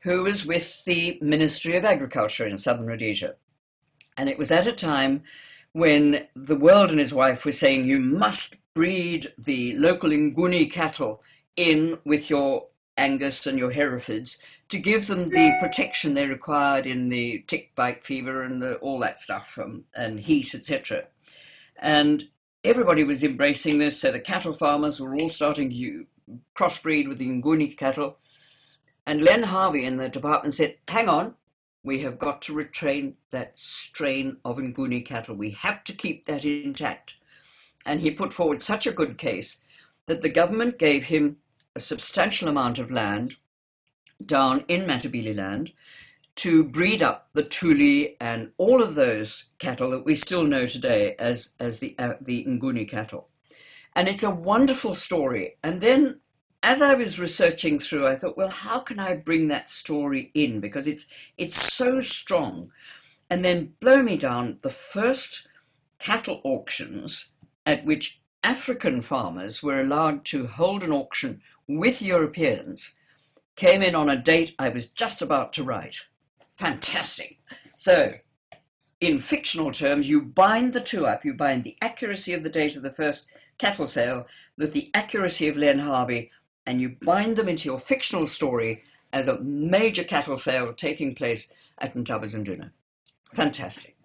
who 0.00 0.24
was 0.24 0.46
with 0.46 0.84
the 0.84 1.18
Ministry 1.20 1.76
of 1.76 1.84
Agriculture 1.84 2.46
in 2.46 2.58
southern 2.58 2.86
Rhodesia. 2.86 3.36
And 4.16 4.28
it 4.28 4.38
was 4.38 4.50
at 4.50 4.66
a 4.66 4.72
time 4.72 5.22
when 5.72 6.26
the 6.34 6.56
world 6.56 6.90
and 6.90 6.98
his 6.98 7.14
wife 7.14 7.44
were 7.44 7.52
saying, 7.52 7.86
you 7.86 8.00
must 8.00 8.56
breed 8.74 9.32
the 9.38 9.76
local 9.76 10.10
Nguni 10.10 10.70
cattle 10.70 11.22
in 11.56 11.98
with 12.04 12.28
your 12.28 12.66
Angus 12.96 13.46
and 13.46 13.58
your 13.58 13.70
Herefords 13.70 14.38
to 14.68 14.78
give 14.78 15.06
them 15.06 15.30
the 15.30 15.56
protection 15.60 16.14
they 16.14 16.26
required 16.26 16.86
in 16.86 17.08
the 17.08 17.44
tick 17.46 17.72
bite 17.74 18.04
fever 18.04 18.42
and 18.42 18.60
the, 18.60 18.76
all 18.76 18.98
that 18.98 19.18
stuff 19.18 19.58
um, 19.60 19.84
and 19.94 20.20
heat, 20.20 20.54
etc. 20.54 21.04
And 21.80 22.24
everybody 22.62 23.02
was 23.02 23.24
embracing 23.24 23.78
this, 23.78 24.00
so 24.00 24.12
the 24.12 24.20
cattle 24.20 24.52
farmers 24.52 25.00
were 25.00 25.16
all 25.16 25.30
starting 25.30 25.70
to 25.70 26.06
crossbreed 26.56 27.08
with 27.08 27.18
the 27.18 27.28
Nguni 27.28 27.76
cattle. 27.76 28.18
And 29.06 29.22
Len 29.22 29.44
Harvey 29.44 29.84
in 29.84 29.96
the 29.96 30.08
department 30.08 30.54
said, 30.54 30.76
hang 30.88 31.08
on, 31.08 31.34
we 31.82 32.00
have 32.00 32.18
got 32.18 32.42
to 32.42 32.54
retrain 32.54 33.14
that 33.30 33.56
strain 33.56 34.36
of 34.44 34.58
Nguni 34.58 35.04
cattle. 35.04 35.34
We 35.34 35.50
have 35.50 35.82
to 35.84 35.92
keep 35.92 36.26
that 36.26 36.44
intact. 36.44 37.16
And 37.86 38.00
he 38.00 38.10
put 38.10 38.34
forward 38.34 38.62
such 38.62 38.86
a 38.86 38.92
good 38.92 39.16
case 39.16 39.62
that 40.06 40.20
the 40.22 40.28
government 40.28 40.78
gave 40.78 41.04
him 41.06 41.38
a 41.74 41.80
substantial 41.80 42.48
amount 42.48 42.78
of 42.78 42.90
land 42.90 43.36
down 44.24 44.64
in 44.68 44.82
Matabeleland 44.82 45.72
to 46.40 46.64
breed 46.64 47.02
up 47.02 47.28
the 47.34 47.42
Tuli 47.42 48.16
and 48.18 48.52
all 48.56 48.82
of 48.82 48.94
those 48.94 49.50
cattle 49.58 49.90
that 49.90 50.06
we 50.06 50.14
still 50.14 50.44
know 50.44 50.64
today 50.64 51.14
as, 51.18 51.54
as 51.60 51.80
the, 51.80 51.94
uh, 51.98 52.14
the 52.18 52.46
Nguni 52.46 52.88
cattle. 52.88 53.28
And 53.94 54.08
it's 54.08 54.22
a 54.22 54.30
wonderful 54.30 54.94
story. 54.94 55.58
And 55.62 55.82
then 55.82 56.20
as 56.62 56.80
I 56.80 56.94
was 56.94 57.20
researching 57.20 57.78
through, 57.78 58.06
I 58.06 58.16
thought, 58.16 58.38
well, 58.38 58.48
how 58.48 58.78
can 58.78 58.98
I 58.98 59.16
bring 59.16 59.48
that 59.48 59.68
story 59.68 60.30
in? 60.32 60.60
Because 60.60 60.86
it's, 60.86 61.08
it's 61.36 61.60
so 61.60 62.00
strong. 62.00 62.70
And 63.28 63.44
then 63.44 63.74
blow 63.78 64.02
me 64.02 64.16
down, 64.16 64.60
the 64.62 64.70
first 64.70 65.46
cattle 65.98 66.40
auctions 66.42 67.32
at 67.66 67.84
which 67.84 68.22
African 68.42 69.02
farmers 69.02 69.62
were 69.62 69.78
allowed 69.78 70.24
to 70.26 70.46
hold 70.46 70.82
an 70.82 70.90
auction 70.90 71.42
with 71.68 72.00
Europeans 72.00 72.96
came 73.56 73.82
in 73.82 73.94
on 73.94 74.08
a 74.08 74.16
date 74.16 74.54
I 74.58 74.70
was 74.70 74.88
just 74.88 75.20
about 75.20 75.52
to 75.52 75.62
write. 75.62 76.06
Fantastic. 76.60 77.38
So, 77.74 78.10
in 79.00 79.18
fictional 79.18 79.72
terms, 79.72 80.10
you 80.10 80.20
bind 80.20 80.74
the 80.74 80.80
two 80.82 81.06
up. 81.06 81.24
You 81.24 81.32
bind 81.32 81.64
the 81.64 81.78
accuracy 81.80 82.34
of 82.34 82.42
the 82.42 82.50
date 82.50 82.76
of 82.76 82.82
the 82.82 82.90
first 82.90 83.30
cattle 83.56 83.86
sale 83.86 84.26
with 84.58 84.74
the 84.74 84.90
accuracy 84.92 85.48
of 85.48 85.56
Len 85.56 85.78
Harvey, 85.78 86.30
and 86.66 86.78
you 86.78 86.98
bind 87.00 87.36
them 87.36 87.48
into 87.48 87.66
your 87.66 87.78
fictional 87.78 88.26
story 88.26 88.84
as 89.10 89.26
a 89.26 89.40
major 89.40 90.04
cattle 90.04 90.36
sale 90.36 90.74
taking 90.74 91.14
place 91.14 91.50
at 91.78 91.94
Ntabazinduna. 91.94 92.72
Fantastic. 93.32 93.96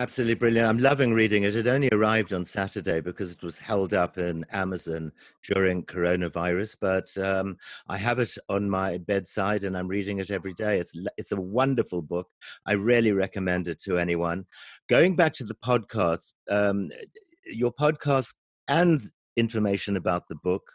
Absolutely 0.00 0.34
brilliant. 0.34 0.68
I'm 0.68 0.78
loving 0.78 1.12
reading 1.12 1.44
it. 1.44 1.54
It 1.54 1.68
only 1.68 1.88
arrived 1.92 2.32
on 2.32 2.44
Saturday 2.44 3.00
because 3.00 3.30
it 3.30 3.44
was 3.44 3.60
held 3.60 3.94
up 3.94 4.18
in 4.18 4.44
Amazon 4.50 5.12
during 5.44 5.84
coronavirus, 5.84 6.78
but 6.80 7.16
um, 7.24 7.56
I 7.88 7.96
have 7.98 8.18
it 8.18 8.36
on 8.48 8.68
my 8.68 8.98
bedside 8.98 9.62
and 9.62 9.78
I'm 9.78 9.86
reading 9.86 10.18
it 10.18 10.32
every 10.32 10.52
day. 10.54 10.80
It's 10.80 10.94
it's 11.16 11.30
a 11.30 11.40
wonderful 11.40 12.02
book. 12.02 12.26
I 12.66 12.72
really 12.72 13.12
recommend 13.12 13.68
it 13.68 13.80
to 13.82 13.96
anyone. 13.96 14.46
Going 14.88 15.14
back 15.14 15.32
to 15.34 15.44
the 15.44 15.54
podcast, 15.54 16.32
um, 16.50 16.90
your 17.46 17.72
podcast 17.72 18.34
and 18.66 19.00
information 19.36 19.96
about 19.96 20.26
the 20.26 20.34
book 20.42 20.68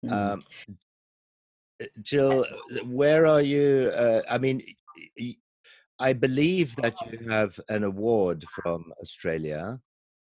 Mm. 0.06 0.12
Um, 0.12 0.44
uh, 1.82 1.86
Jill, 2.02 2.46
uh, 2.46 2.86
where 2.86 3.26
are 3.26 3.42
you? 3.42 3.92
Uh, 3.96 4.22
I 4.30 4.38
mean, 4.38 4.62
I 6.00 6.14
believe 6.14 6.76
that 6.78 6.96
you 7.12 7.30
have 7.30 7.60
an 7.70 7.84
award 7.84 8.44
from 8.50 8.92
Australia. 9.02 9.80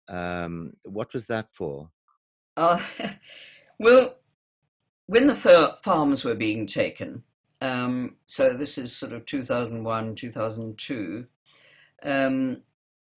Um, 0.08 0.74
what 0.84 1.14
was 1.14 1.26
that 1.28 1.48
for? 1.52 1.90
Uh, 2.56 2.82
well, 3.80 4.18
when 5.08 5.28
the 5.28 5.36
fir- 5.36 5.76
farms 5.84 6.24
were 6.24 6.36
being 6.36 6.68
taken, 6.68 7.24
um, 7.66 8.16
so 8.26 8.54
this 8.54 8.78
is 8.78 8.96
sort 8.96 9.12
of 9.12 9.26
2001, 9.26 10.16
2002. 10.16 11.26
Um, 12.04 12.62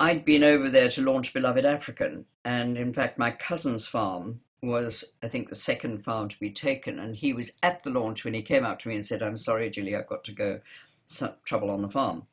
I'd 0.01 0.25
been 0.25 0.43
over 0.43 0.71
there 0.71 0.89
to 0.89 1.03
launch 1.03 1.35
Beloved 1.35 1.67
African, 1.67 2.25
and 2.45 2.79
in 2.79 2.93
fact, 2.93 3.19
my 3.19 3.31
cousin's 3.31 3.87
farm 3.87 4.41
was, 4.63 5.13
I 5.23 5.29
think, 5.29 5.49
the 5.49 5.55
second 5.55 6.03
farm 6.03 6.29
to 6.29 6.41
be 6.41 6.51
taken, 6.51 6.99
and 6.99 7.17
he 7.17 7.33
was 7.33 7.53
at 7.63 7.85
the 7.85 7.91
launch 7.91 8.25
when 8.25 8.35
he 8.35 8.43
came 8.43 8.65
up 8.65 8.79
to 8.81 8.89
me 8.89 8.95
and 8.95 9.05
said, 9.05 9.23
"I'm 9.23 9.37
sorry, 9.37 9.69
Julie, 9.69 9.95
I've 9.95 10.07
got 10.07 10.25
to 10.25 10.33
go. 10.33 10.61
Some 11.05 11.35
trouble 11.45 11.71
on 11.71 11.83
the 11.83 11.89
farm." 11.89 12.27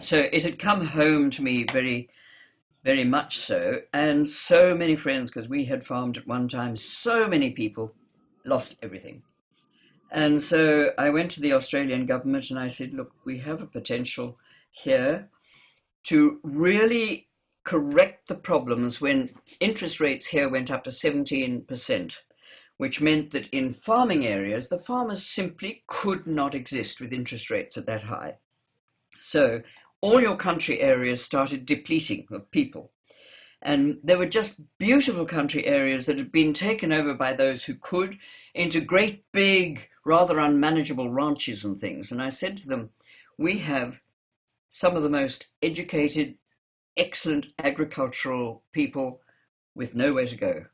So 0.00 0.28
it 0.32 0.42
had 0.42 0.58
come 0.58 0.86
home 0.86 1.30
to 1.30 1.42
me 1.42 1.64
very, 1.64 2.10
very 2.84 3.04
much 3.04 3.38
so, 3.38 3.80
and 3.92 4.28
so 4.28 4.76
many 4.76 4.96
friends 4.96 5.30
because 5.30 5.48
we 5.48 5.64
had 5.64 5.86
farmed 5.86 6.18
at 6.18 6.26
one 6.26 6.48
time. 6.48 6.76
So 6.76 7.26
many 7.26 7.50
people 7.50 7.94
lost 8.44 8.76
everything. 8.82 9.22
And 10.10 10.40
so 10.40 10.92
I 10.96 11.10
went 11.10 11.30
to 11.32 11.40
the 11.40 11.52
Australian 11.52 12.06
government 12.06 12.50
and 12.50 12.58
I 12.58 12.68
said, 12.68 12.94
look, 12.94 13.12
we 13.24 13.38
have 13.38 13.60
a 13.60 13.66
potential 13.66 14.38
here 14.70 15.28
to 16.04 16.40
really 16.42 17.28
correct 17.64 18.28
the 18.28 18.34
problems 18.34 19.00
when 19.00 19.30
interest 19.60 20.00
rates 20.00 20.28
here 20.28 20.48
went 20.48 20.70
up 20.70 20.84
to 20.84 20.90
17%, 20.90 22.16
which 22.78 23.00
meant 23.02 23.30
that 23.32 23.46
in 23.48 23.70
farming 23.70 24.24
areas, 24.24 24.68
the 24.68 24.78
farmers 24.78 25.26
simply 25.26 25.84
could 25.86 26.26
not 26.26 26.54
exist 26.54 27.00
with 27.00 27.12
interest 27.12 27.50
rates 27.50 27.76
at 27.76 27.84
that 27.84 28.04
high. 28.04 28.36
So 29.18 29.62
all 30.00 30.22
your 30.22 30.36
country 30.36 30.80
areas 30.80 31.22
started 31.22 31.66
depleting 31.66 32.26
of 32.30 32.50
people. 32.50 32.92
And 33.60 33.98
there 34.04 34.18
were 34.18 34.26
just 34.26 34.60
beautiful 34.78 35.24
country 35.24 35.66
areas 35.66 36.06
that 36.06 36.18
had 36.18 36.30
been 36.30 36.52
taken 36.52 36.92
over 36.92 37.14
by 37.14 37.32
those 37.32 37.64
who 37.64 37.74
could 37.74 38.18
into 38.54 38.80
great 38.80 39.24
big, 39.32 39.88
rather 40.04 40.38
unmanageable 40.38 41.10
ranches 41.10 41.64
and 41.64 41.78
things. 41.78 42.12
And 42.12 42.22
I 42.22 42.28
said 42.28 42.56
to 42.58 42.68
them, 42.68 42.90
We 43.36 43.58
have 43.58 44.00
some 44.68 44.96
of 44.96 45.02
the 45.02 45.08
most 45.08 45.48
educated, 45.60 46.36
excellent 46.96 47.48
agricultural 47.58 48.62
people 48.72 49.22
with 49.74 49.94
nowhere 49.94 50.26
to 50.26 50.36
go. 50.36 50.66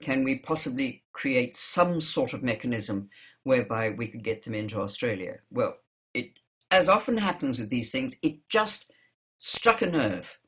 Can 0.00 0.24
we 0.24 0.38
possibly 0.38 1.02
create 1.12 1.54
some 1.54 2.00
sort 2.00 2.32
of 2.32 2.42
mechanism 2.42 3.10
whereby 3.42 3.90
we 3.90 4.08
could 4.08 4.24
get 4.24 4.44
them 4.44 4.54
into 4.54 4.80
Australia? 4.80 5.40
Well, 5.50 5.76
it, 6.14 6.38
as 6.70 6.88
often 6.88 7.18
happens 7.18 7.58
with 7.58 7.68
these 7.68 7.92
things, 7.92 8.16
it 8.22 8.48
just 8.48 8.90
struck 9.36 9.82
a 9.82 9.86
nerve 9.86 10.39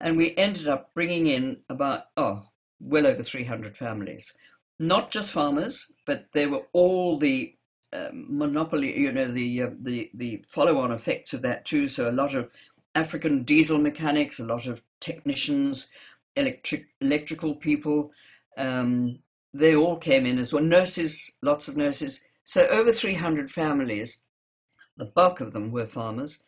and 0.00 0.16
we 0.16 0.36
ended 0.36 0.68
up 0.68 0.94
bringing 0.94 1.26
in 1.26 1.58
about, 1.68 2.04
oh, 2.16 2.46
well 2.80 3.06
over 3.06 3.22
300 3.22 3.76
families. 3.76 4.32
Not 4.78 5.10
just 5.10 5.32
farmers, 5.32 5.92
but 6.06 6.26
there 6.32 6.48
were 6.48 6.66
all 6.72 7.18
the 7.18 7.54
um, 7.92 8.26
monopoly, 8.28 8.98
you 8.98 9.12
know, 9.12 9.26
the, 9.26 9.62
uh, 9.62 9.70
the, 9.78 10.10
the 10.14 10.44
follow 10.48 10.78
on 10.78 10.90
effects 10.92 11.34
of 11.34 11.42
that 11.42 11.64
too. 11.64 11.88
So 11.88 12.08
a 12.08 12.12
lot 12.12 12.34
of 12.34 12.50
African 12.94 13.42
diesel 13.42 13.78
mechanics, 13.78 14.40
a 14.40 14.44
lot 14.44 14.66
of 14.66 14.82
technicians, 15.00 15.88
electric 16.36 16.86
electrical 17.00 17.54
people. 17.54 18.12
Um, 18.56 19.18
they 19.52 19.74
all 19.74 19.96
came 19.96 20.26
in 20.26 20.38
as 20.38 20.52
well. 20.52 20.62
Nurses, 20.62 21.36
lots 21.42 21.68
of 21.68 21.76
nurses. 21.76 22.22
So 22.44 22.66
over 22.68 22.92
300 22.92 23.50
families, 23.50 24.24
the 24.96 25.04
bulk 25.04 25.40
of 25.40 25.52
them 25.52 25.70
were 25.70 25.86
farmers, 25.86 26.42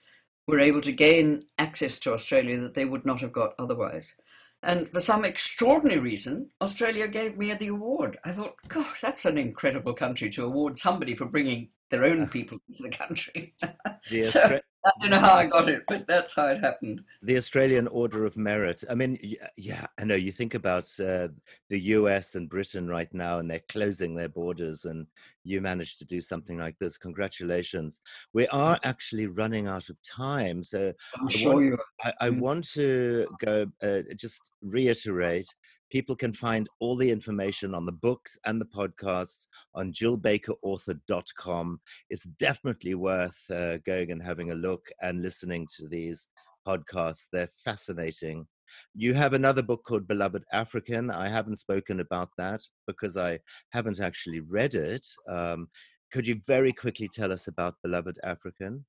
were 0.47 0.61
able 0.61 0.81
to 0.81 0.93
gain 0.93 1.43
access 1.59 1.99
to 2.01 2.13
Australia 2.13 2.59
that 2.61 2.75
they 2.75 2.85
would 2.85 3.07
not 3.07 3.21
have 3.21 3.33
got 3.33 3.55
otherwise. 3.59 4.15
And 4.63 4.89
for 4.89 5.01
some 5.01 5.25
extraordinary 5.25 5.99
reason, 5.99 6.51
Australia 6.61 7.09
gave 7.09 7.37
me 7.37 7.53
the 7.53 7.69
award. 7.69 8.19
I 8.25 8.31
thought, 8.31 8.55
God, 8.69 8.95
that's 9.03 9.25
an 9.25 9.37
incredible 9.37 9.93
country 9.93 10.31
to 10.31 10.45
award 10.45 10.79
somebody 10.79 11.17
for 11.17 11.27
bringing 11.27 11.71
their 11.91 12.05
own 12.05 12.29
people 12.29 12.59
into 12.69 12.83
the 12.83 12.91
country. 12.91 13.55
The 14.11 14.25
so, 14.25 14.61
I 14.85 14.91
don't 15.01 15.11
know 15.11 15.19
how 15.19 15.35
I 15.35 15.47
got 15.47 15.69
it, 15.69 15.83
but 15.87 16.07
that's 16.09 16.35
how 16.35 16.47
it 16.47 16.61
happened. 16.61 17.03
The 17.23 17.37
Australian 17.37 17.87
Order 17.89 18.27
of 18.27 18.37
Merit. 18.37 18.83
I 18.91 18.95
mean, 18.95 19.19
yeah, 19.57 19.87
I 19.99 20.05
know 20.05 20.17
you 20.17 20.33
think 20.33 20.55
about 20.55 20.89
uh, 20.99 21.29
the 21.71 21.81
US 21.81 22.35
and 22.35 22.49
Britain 22.49 22.89
right 22.89 23.13
now, 23.13 23.39
and 23.39 23.49
they're 23.49 23.63
closing 23.69 24.15
their 24.15 24.29
borders, 24.29 24.85
and 24.85 25.07
you 25.45 25.61
managed 25.61 25.99
to 26.01 26.05
do 26.05 26.21
something 26.21 26.59
like 26.59 26.77
this. 26.81 26.97
Congratulations. 26.97 28.01
We 28.33 28.49
are 28.49 28.79
actually 28.83 29.27
running 29.27 29.69
out 29.69 29.89
of 29.89 29.97
time. 30.03 30.63
So 30.65 30.93
I'm 31.21 31.29
I 31.29 31.33
sure 31.33 31.55
want, 31.55 31.65
you 31.65 31.79
I, 32.03 32.13
I, 32.21 32.31
mm. 32.31 32.41
want 32.41 32.69
to 32.73 33.27
go 33.39 33.67
uh, 33.83 34.03
just 34.17 34.53
reiterate 34.63 35.49
People 35.93 36.17
can 36.17 36.33
find 36.33 36.71
all 36.81 36.97
the 36.97 37.11
information 37.11 37.75
on 37.75 37.85
the 37.85 37.93
books 37.93 38.39
and 38.47 38.59
the 38.59 38.65
podcasts 38.65 39.47
on 39.75 39.93
jillbakerauthor.com. 39.93 41.81
It's 42.09 42.25
definitely 42.39 42.95
worth 42.95 43.39
uh, 43.51 43.77
going 43.85 44.11
and 44.11 44.23
having 44.23 44.53
a 44.53 44.55
look 44.55 44.87
and 45.03 45.21
listening 45.21 45.69
to 45.77 45.87
these 45.87 46.29
podcasts. 46.67 47.27
They're 47.31 47.51
fascinating. 47.63 48.47
You 48.95 49.13
have 49.13 49.35
another 49.35 49.63
book 49.63 49.85
called 49.85 50.09
Beloved 50.09 50.45
African. 50.51 51.11
I 51.11 51.29
haven't 51.29 51.57
spoken 51.57 52.01
about 52.01 52.31
that 52.39 52.63
because 52.87 53.19
I 53.19 53.41
haven't 53.73 54.01
actually 54.01 54.41
read 54.41 54.75
it. 54.75 55.07
Um, 55.29 55.69
could 56.11 56.27
you 56.27 56.41
very 56.47 56.73
quickly 56.73 57.07
tell 57.07 57.31
us 57.31 57.49
about 57.49 57.75
Beloved 57.83 58.19
African? 58.25 58.87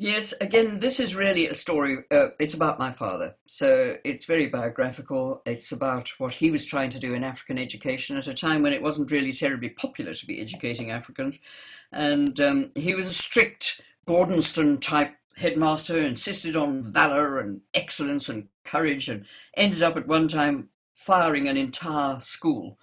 Yes, 0.00 0.32
again, 0.40 0.78
this 0.78 1.00
is 1.00 1.16
really 1.16 1.48
a 1.48 1.54
story. 1.54 2.04
Uh, 2.08 2.28
it's 2.38 2.54
about 2.54 2.78
my 2.78 2.92
father. 2.92 3.34
So 3.46 3.96
it's 4.04 4.26
very 4.26 4.46
biographical. 4.46 5.42
It's 5.44 5.72
about 5.72 6.10
what 6.18 6.34
he 6.34 6.52
was 6.52 6.64
trying 6.64 6.90
to 6.90 7.00
do 7.00 7.14
in 7.14 7.24
African 7.24 7.58
education 7.58 8.16
at 8.16 8.28
a 8.28 8.34
time 8.34 8.62
when 8.62 8.72
it 8.72 8.80
wasn't 8.80 9.10
really 9.10 9.32
terribly 9.32 9.70
popular 9.70 10.14
to 10.14 10.26
be 10.26 10.40
educating 10.40 10.92
Africans. 10.92 11.40
And 11.90 12.40
um, 12.40 12.70
he 12.76 12.94
was 12.94 13.08
a 13.08 13.12
strict 13.12 13.80
Gordonstoun 14.06 14.80
type 14.80 15.16
headmaster, 15.36 15.98
insisted 15.98 16.54
on 16.54 16.92
valor 16.92 17.40
and 17.40 17.62
excellence 17.74 18.28
and 18.28 18.46
courage, 18.62 19.08
and 19.08 19.24
ended 19.56 19.82
up 19.82 19.96
at 19.96 20.06
one 20.06 20.28
time 20.28 20.68
firing 20.94 21.48
an 21.48 21.56
entire 21.56 22.20
school 22.20 22.78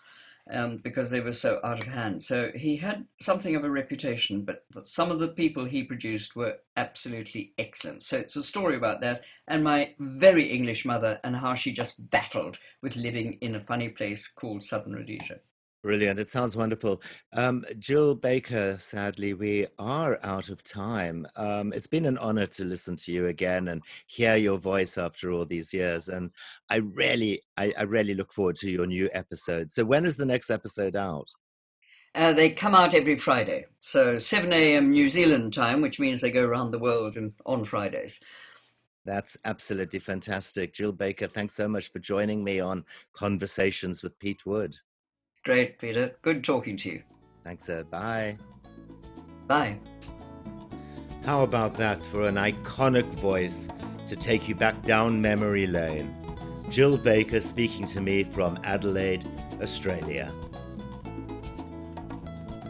um, 0.52 0.78
because 0.78 1.10
they 1.10 1.20
were 1.20 1.32
so 1.32 1.60
out 1.64 1.86
of 1.86 1.94
hand. 1.94 2.22
So 2.22 2.52
he 2.54 2.78
had 2.78 3.06
something 3.20 3.56
of 3.56 3.64
a 3.64 3.70
reputation, 3.70 4.44
but, 4.44 4.66
but 4.72 4.86
some 4.86 5.12
of 5.12 5.20
the 5.20 5.28
people 5.28 5.66
he 5.66 5.84
produced 5.84 6.36
were 6.36 6.60
absolutely 6.78 7.54
excellent. 7.58 8.04
So 8.04 8.18
it's 8.18 8.36
a 8.36 8.44
story 8.44 8.76
about 8.76 9.02
that 9.02 9.24
and 9.48 9.64
my 9.64 9.96
very 10.00 10.46
English 10.46 10.86
mother 10.86 11.20
and 11.24 11.38
how 11.38 11.54
she 11.54 11.72
just 11.72 12.10
battled 12.10 12.60
with 12.82 12.96
living 12.96 13.34
in 13.42 13.56
a 13.56 13.60
funny 13.60 13.90
place 13.90 14.28
called 14.28 14.64
Southern 14.64 14.94
Rhodesia. 14.94 15.40
Brilliant. 15.86 16.20
It 16.20 16.32
sounds 16.32 16.58
wonderful. 16.58 17.00
Um, 17.34 17.64
Jill 17.78 18.16
Baker, 18.16 18.76
sadly, 18.80 19.36
we 19.36 19.68
are 19.78 20.18
out 20.24 20.50
of 20.50 20.64
time. 20.64 21.28
Um, 21.36 21.74
it's 21.74 21.86
been 21.86 22.08
an 22.08 22.18
honor 22.18 22.48
to 22.48 22.64
listen 22.64 22.96
to 22.96 23.12
you 23.12 23.28
again 23.28 23.68
and 23.68 23.84
hear 24.08 24.36
your 24.36 24.58
voice 24.58 24.98
after 24.98 25.32
all 25.32 25.46
these 25.46 25.76
years. 25.76 26.10
And 26.10 26.32
I 26.72 26.78
really, 26.78 27.44
I, 27.56 27.72
I 27.78 27.84
really 27.84 28.16
look 28.16 28.34
forward 28.34 28.56
to 28.62 28.72
your 28.72 28.88
new 28.88 29.12
episode. 29.14 29.70
So, 29.70 29.86
when 29.86 30.06
is 30.06 30.18
the 30.18 30.26
next 30.26 30.50
episode 30.50 30.96
out? 30.96 31.28
Uh, 32.16 32.34
they 32.34 32.50
come 32.50 32.74
out 32.74 32.96
every 32.96 33.16
Friday. 33.16 33.68
So, 33.78 34.18
7 34.18 34.52
a.m. 34.52 34.90
New 34.90 35.08
Zealand 35.08 35.54
time, 35.54 35.82
which 35.82 36.00
means 36.00 36.20
they 36.20 36.32
go 36.32 36.48
around 36.48 36.72
the 36.72 36.80
world 36.80 37.16
and 37.16 37.34
on 37.46 37.64
Fridays. 37.64 38.20
That's 39.06 39.38
absolutely 39.46 40.00
fantastic. 40.00 40.74
Jill 40.74 40.94
Baker, 40.94 41.28
thanks 41.28 41.54
so 41.54 41.68
much 41.68 41.92
for 41.92 42.00
joining 42.00 42.44
me 42.44 42.60
on 42.60 42.86
Conversations 43.14 44.02
with 44.02 44.18
Pete 44.18 44.48
Wood. 44.48 44.80
Great, 45.46 45.78
Peter. 45.78 46.12
Good 46.24 46.44
talking 46.44 46.76
to 46.78 46.90
you. 46.90 47.04
Thanks, 47.44 47.66
sir. 47.66 47.84
Bye. 47.84 48.36
Bye. 49.46 49.78
How 51.24 51.44
about 51.44 51.76
that 51.76 52.04
for 52.06 52.28
an 52.28 52.36
iconic 52.36 53.06
voice 53.06 53.70
to 54.08 54.16
take 54.16 54.50
you 54.50 54.56
back 54.56 54.82
down 54.82 55.22
memory 55.22 55.68
lane? 55.68 56.14
Jill 56.70 56.98
Baker 56.98 57.42
speaking 57.42 57.86
to 57.86 58.02
me 58.02 58.24
from 58.24 58.60
Adelaide, 58.64 59.24
Australia. 59.62 60.32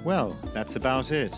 Well, 0.04 0.38
that's 0.54 0.76
about 0.76 1.14
it. 1.14 1.34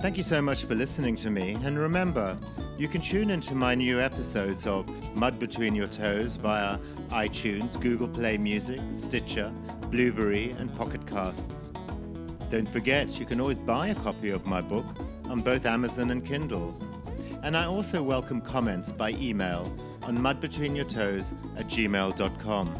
Thank 0.00 0.18
you 0.18 0.22
so 0.22 0.42
much 0.42 0.64
for 0.64 0.74
listening 0.74 1.16
to 1.16 1.30
me, 1.30 1.56
and 1.64 1.78
remember, 1.78 2.36
you 2.76 2.86
can 2.86 3.00
tune 3.00 3.30
into 3.30 3.54
my 3.54 3.74
new 3.74 3.98
episodes 3.98 4.66
of 4.66 4.86
Mud 5.16 5.38
Between 5.38 5.74
Your 5.74 5.86
Toes 5.86 6.36
via 6.36 6.76
iTunes, 7.08 7.80
Google 7.80 8.08
Play 8.08 8.36
Music, 8.36 8.80
Stitcher, 8.92 9.50
Blubrry, 9.90 10.50
and 10.52 10.74
Pocket 10.76 11.06
Casts. 11.06 11.72
Don't 12.50 12.70
forget, 12.70 13.18
you 13.18 13.26
can 13.26 13.40
always 13.40 13.58
buy 13.58 13.88
a 13.88 13.94
copy 13.94 14.30
of 14.30 14.46
my 14.46 14.60
book 14.60 14.84
on 15.24 15.40
both 15.40 15.66
Amazon 15.66 16.10
and 16.10 16.24
Kindle. 16.24 16.76
And 17.42 17.56
I 17.56 17.64
also 17.66 18.02
welcome 18.02 18.40
comments 18.40 18.92
by 18.92 19.10
email 19.10 19.76
on 20.02 20.16
mudbetweenyourtoes 20.18 21.34
at 21.58 21.66
gmail.com. 21.66 22.72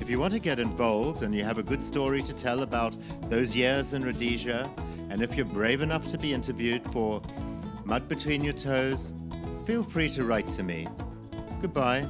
If 0.00 0.08
you 0.08 0.18
want 0.18 0.32
to 0.32 0.38
get 0.38 0.58
involved 0.58 1.22
and 1.22 1.34
you 1.34 1.44
have 1.44 1.58
a 1.58 1.62
good 1.62 1.82
story 1.82 2.22
to 2.22 2.32
tell 2.32 2.62
about 2.62 2.96
those 3.22 3.54
years 3.54 3.92
in 3.92 4.04
Rhodesia, 4.04 4.70
and 5.10 5.20
if 5.22 5.36
you're 5.36 5.46
brave 5.46 5.82
enough 5.82 6.06
to 6.08 6.18
be 6.18 6.32
interviewed 6.32 6.84
for 6.92 7.20
Mud 7.84 8.08
Between 8.08 8.42
Your 8.42 8.54
Toes, 8.54 9.14
feel 9.66 9.82
free 9.82 10.08
to 10.10 10.24
write 10.24 10.46
to 10.48 10.62
me. 10.62 10.86
Goodbye. 11.60 12.06